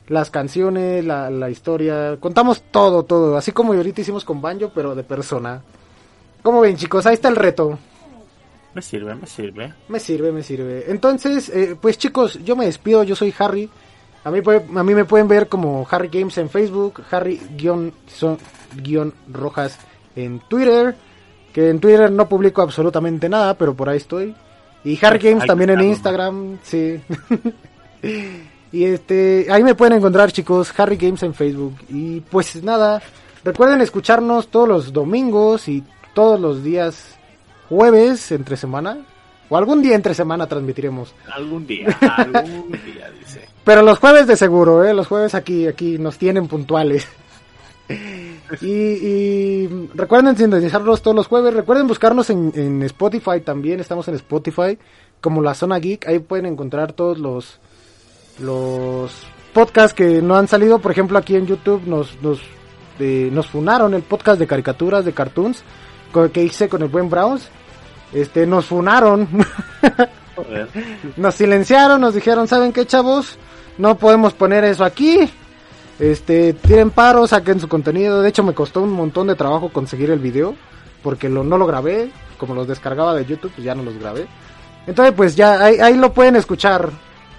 las 0.09 0.29
canciones, 0.29 1.05
la, 1.05 1.31
la 1.31 1.51
historia, 1.51 2.17
contamos 2.19 2.63
todo, 2.73 3.05
todo, 3.05 3.37
así 3.37 3.53
como 3.53 3.73
ahorita 3.73 4.01
hicimos 4.01 4.25
con 4.25 4.43
Banjo, 4.43 4.73
pero 4.75 4.97
de 4.97 5.05
persona. 5.05 5.63
¿Cómo 6.43 6.61
ven 6.61 6.77
chicos? 6.77 7.07
Ahí 7.07 7.15
está 7.15 7.29
el 7.29 7.37
reto. 7.37 7.79
Me 8.75 8.81
sirve, 8.83 9.15
me 9.15 9.27
sirve. 9.27 9.75
Me 9.89 10.01
sirve, 10.01 10.33
me 10.33 10.43
sirve. 10.43 10.91
Entonces, 10.91 11.51
eh, 11.51 11.77
pues 11.81 11.99
chicos, 11.99 12.39
yo 12.43 12.57
me 12.57 12.65
despido, 12.65 13.05
yo 13.05 13.15
soy 13.15 13.35
Harry. 13.39 13.69
A 14.25 14.31
mí, 14.31 14.41
a 14.47 14.83
mí 14.83 14.95
me 14.95 15.05
pueden 15.05 15.29
ver 15.29 15.49
como 15.49 15.87
Harry 15.91 16.09
Games 16.09 16.39
en 16.39 16.49
Facebook, 16.49 17.03
Harry-Rojas 17.11 18.19
en 20.17 20.41
Twitter, 20.49 20.95
que 21.53 21.69
en 21.69 21.81
Twitter 21.81 22.11
no 22.11 22.29
publico 22.29 22.63
absolutamente 22.63 23.29
nada, 23.29 23.59
pero 23.59 23.75
por 23.75 23.89
ahí 23.89 23.99
estoy. 23.99 24.35
Y 24.85 24.99
Harry 25.05 25.19
Pues, 25.19 25.33
Games 25.33 25.47
también 25.47 25.71
en 25.71 25.81
Instagram, 25.83 26.59
sí. 26.63 27.01
y 28.73 28.85
este, 28.85 29.47
ahí 29.51 29.63
me 29.63 29.75
pueden 29.75 29.99
encontrar 29.99 30.33
chicos, 30.33 30.73
Harry 30.79 30.97
Games 30.97 31.23
en 31.25 31.35
Facebook. 31.35 31.75
Y 31.89 32.21
pues 32.21 32.63
nada, 32.63 33.03
recuerden 33.45 33.81
escucharnos 33.81 34.49
todos 34.49 34.69
los 34.69 34.93
domingos 34.93 35.69
y 35.69 35.85
todos 36.15 36.41
los 36.41 36.63
días 36.65 37.19
jueves 37.73 38.31
entre 38.33 38.59
semana. 38.59 38.99
O 39.49 39.57
algún 39.57 39.83
día 39.83 39.95
entre 39.95 40.15
semana 40.15 40.47
transmitiremos. 40.47 41.15
Algún 41.35 41.67
día, 41.67 41.87
algún 42.17 42.71
día, 42.85 43.11
dice. 43.19 43.49
Pero 43.65 43.83
los 43.83 43.99
jueves 43.99 44.27
de 44.27 44.37
seguro, 44.37 44.85
¿eh? 44.85 44.95
Los 44.95 45.07
jueves 45.07 45.35
aquí, 45.35 45.67
aquí 45.67 45.99
nos 45.99 46.19
tienen 46.19 46.47
puntuales. 46.49 47.09
Y, 48.61 48.67
y 48.67 49.89
recuerden 49.95 50.37
sintonizarnos 50.37 51.01
todos 51.01 51.17
los 51.17 51.27
jueves. 51.27 51.55
Recuerden 51.55 51.87
buscarnos 51.87 52.29
en, 52.29 52.53
en 52.55 52.83
Spotify 52.83 53.41
también. 53.43 53.81
Estamos 53.81 54.07
en 54.09 54.15
Spotify 54.17 54.79
como 55.23 55.41
la 55.41 55.55
Zona 55.55 55.79
Geek. 55.79 56.07
Ahí 56.07 56.19
pueden 56.19 56.45
encontrar 56.45 56.93
todos 56.93 57.19
los 57.19 57.59
los 58.41 59.11
podcasts 59.55 59.95
que 59.95 60.21
no 60.21 60.37
han 60.37 60.49
salido. 60.49 60.81
Por 60.81 60.93
ejemplo, 60.93 61.17
aquí 61.17 61.35
en 61.35 61.47
YouTube 61.47 61.87
nos 61.87 62.21
nos, 62.21 62.43
eh, 62.99 63.31
nos 63.33 63.47
funaron 63.47 63.95
el 63.95 64.03
podcast 64.03 64.39
de 64.39 64.47
caricaturas 64.47 65.07
de 65.07 65.15
cartoons 65.15 65.65
que 66.33 66.43
hice 66.43 66.69
con 66.69 66.83
el 66.83 66.89
buen 66.89 67.09
Browns. 67.09 67.49
Este, 68.13 68.47
nos 68.47 68.67
funaron. 68.67 69.29
Nos 71.17 71.35
silenciaron, 71.35 72.01
nos 72.01 72.15
dijeron, 72.15 72.49
¿saben 72.49 72.73
qué, 72.73 72.87
chavos? 72.87 73.39
No 73.79 73.97
podemos 73.97 74.33
poner 74.33 74.65
eso 74.65 74.85
aquí. 74.85 75.31
Este, 75.99 76.55
tiren 76.55 76.91
paro, 76.91 77.27
saquen 77.27 77.61
su 77.61 77.69
contenido. 77.69 78.23
De 78.23 78.29
hecho, 78.31 78.43
me 78.43 78.55
costó 78.55 78.83
un 78.83 78.93
montón 78.93 79.27
de 79.27 79.35
trabajo 79.35 79.69
conseguir 79.69 80.11
el 80.11 80.19
video. 80.19 80.55
Porque 81.03 81.29
lo, 81.29 81.45
no 81.45 81.59
lo 81.59 81.67
grabé. 81.67 82.11
Como 82.39 82.55
los 82.55 82.67
descargaba 82.67 83.15
de 83.15 83.25
YouTube, 83.25 83.53
pues 83.55 83.65
ya 83.65 83.75
no 83.75 83.83
los 83.83 83.99
grabé. 83.99 84.27
Entonces, 84.87 85.15
pues 85.15 85.37
ya, 85.37 85.63
ahí, 85.63 85.79
ahí 85.79 85.97
lo 85.97 86.13
pueden 86.13 86.37
escuchar. 86.37 86.91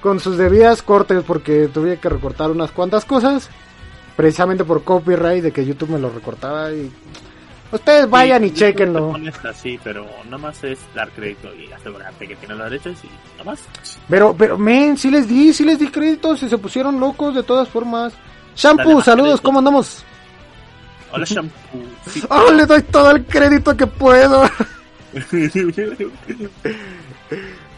Con 0.02 0.20
sus 0.20 0.38
debidas 0.38 0.82
cortes, 0.82 1.24
porque 1.26 1.70
tuve 1.74 1.98
que 1.98 2.10
recortar 2.10 2.52
unas 2.52 2.72
cuantas 2.72 3.06
cosas. 3.06 3.50
Precisamente 4.16 4.64
por 4.64 4.84
copyright, 4.84 5.44
de 5.44 5.52
que 5.52 5.66
YouTube 5.66 5.90
me 5.92 6.00
lo 6.00 6.10
recortaba. 6.10 6.72
Y 6.72 6.92
ustedes 7.76 8.10
vayan 8.10 8.42
Sí, 8.44 8.48
y 8.50 8.54
chequenlo. 8.54 9.16
así, 9.50 9.80
pero 9.84 10.06
nada 10.26 10.38
más 10.38 10.64
es 10.64 10.80
dar 10.96 11.10
crédito 11.12 11.50
y 11.54 11.72
asegurarte 11.72 12.28
que 12.28 12.36
tienes 12.36 12.58
los 12.58 12.70
derechos 12.70 12.98
y 13.04 13.08
nada 13.38 13.52
más. 13.52 13.62
Pero, 14.10 14.36
pero, 14.38 14.58
men, 14.58 14.98
sí 14.98 15.10
les 15.12 15.28
di, 15.28 15.54
sí 15.54 15.64
les 15.66 15.80
di 15.80 15.88
créditos 15.88 16.42
y 16.44 16.50
se 16.50 16.58
pusieron 16.58 17.00
locos 17.00 17.36
de 17.36 17.44
todas 17.44 17.68
formas. 17.70 18.14
Shampoo, 18.56 19.02
saludos, 19.02 19.32
crédito. 19.32 19.44
¿cómo 19.44 19.60
andamos? 19.60 20.04
Hola, 21.12 21.26
shampoo. 21.26 21.80
Sí. 22.08 22.24
¡Oh, 22.30 22.52
le 22.56 22.66
doy 22.66 22.82
todo 22.84 23.12
el 23.12 23.26
crédito 23.26 23.76
que 23.76 23.88
puedo! 23.88 24.44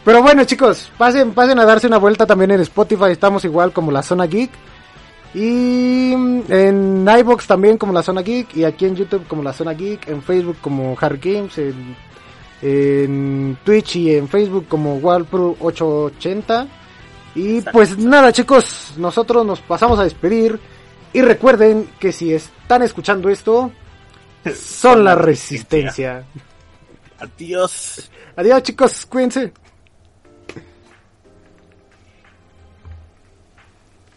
Pero 0.04 0.22
bueno, 0.22 0.44
chicos, 0.44 0.90
pasen, 0.96 1.32
pasen 1.32 1.58
a 1.58 1.64
darse 1.64 1.86
una 1.88 1.98
vuelta 1.98 2.26
también 2.26 2.52
en 2.52 2.60
Spotify, 2.60 3.10
estamos 3.10 3.44
igual 3.44 3.72
como 3.72 3.90
la 3.90 4.02
Zona 4.02 4.26
Geek. 4.26 4.50
Y 5.34 6.12
en 6.12 7.06
iBox 7.18 7.46
también 7.46 7.76
como 7.78 7.92
la 7.92 8.02
Zona 8.02 8.22
Geek. 8.22 8.56
Y 8.56 8.64
aquí 8.64 8.86
en 8.86 8.96
YouTube 8.96 9.26
como 9.26 9.42
la 9.42 9.52
Zona 9.52 9.72
Geek. 9.72 10.08
En 10.08 10.22
Facebook 10.22 10.56
como 10.60 10.96
Hard 10.98 11.18
Games. 11.20 11.58
En, 11.58 11.96
en 12.62 13.58
Twitch 13.64 13.96
y 13.96 14.14
en 14.14 14.28
Facebook 14.28 14.66
como 14.68 15.00
Walpro880. 15.00 16.68
Y 17.34 17.58
Exacto. 17.58 17.70
pues 17.72 17.98
nada, 17.98 18.32
chicos, 18.32 18.94
nosotros 18.96 19.44
nos 19.44 19.60
pasamos 19.60 19.98
a 19.98 20.04
despedir. 20.04 20.58
Y 21.12 21.22
recuerden 21.22 21.90
que 21.98 22.12
si 22.12 22.32
están 22.32 22.82
escuchando 22.82 23.28
esto, 23.28 23.70
son 24.54 25.04
la 25.04 25.14
resistencia. 25.14 26.24
Adiós. 27.18 28.10
Adiós, 28.36 28.62
chicos, 28.62 29.06
cuídense. 29.06 29.52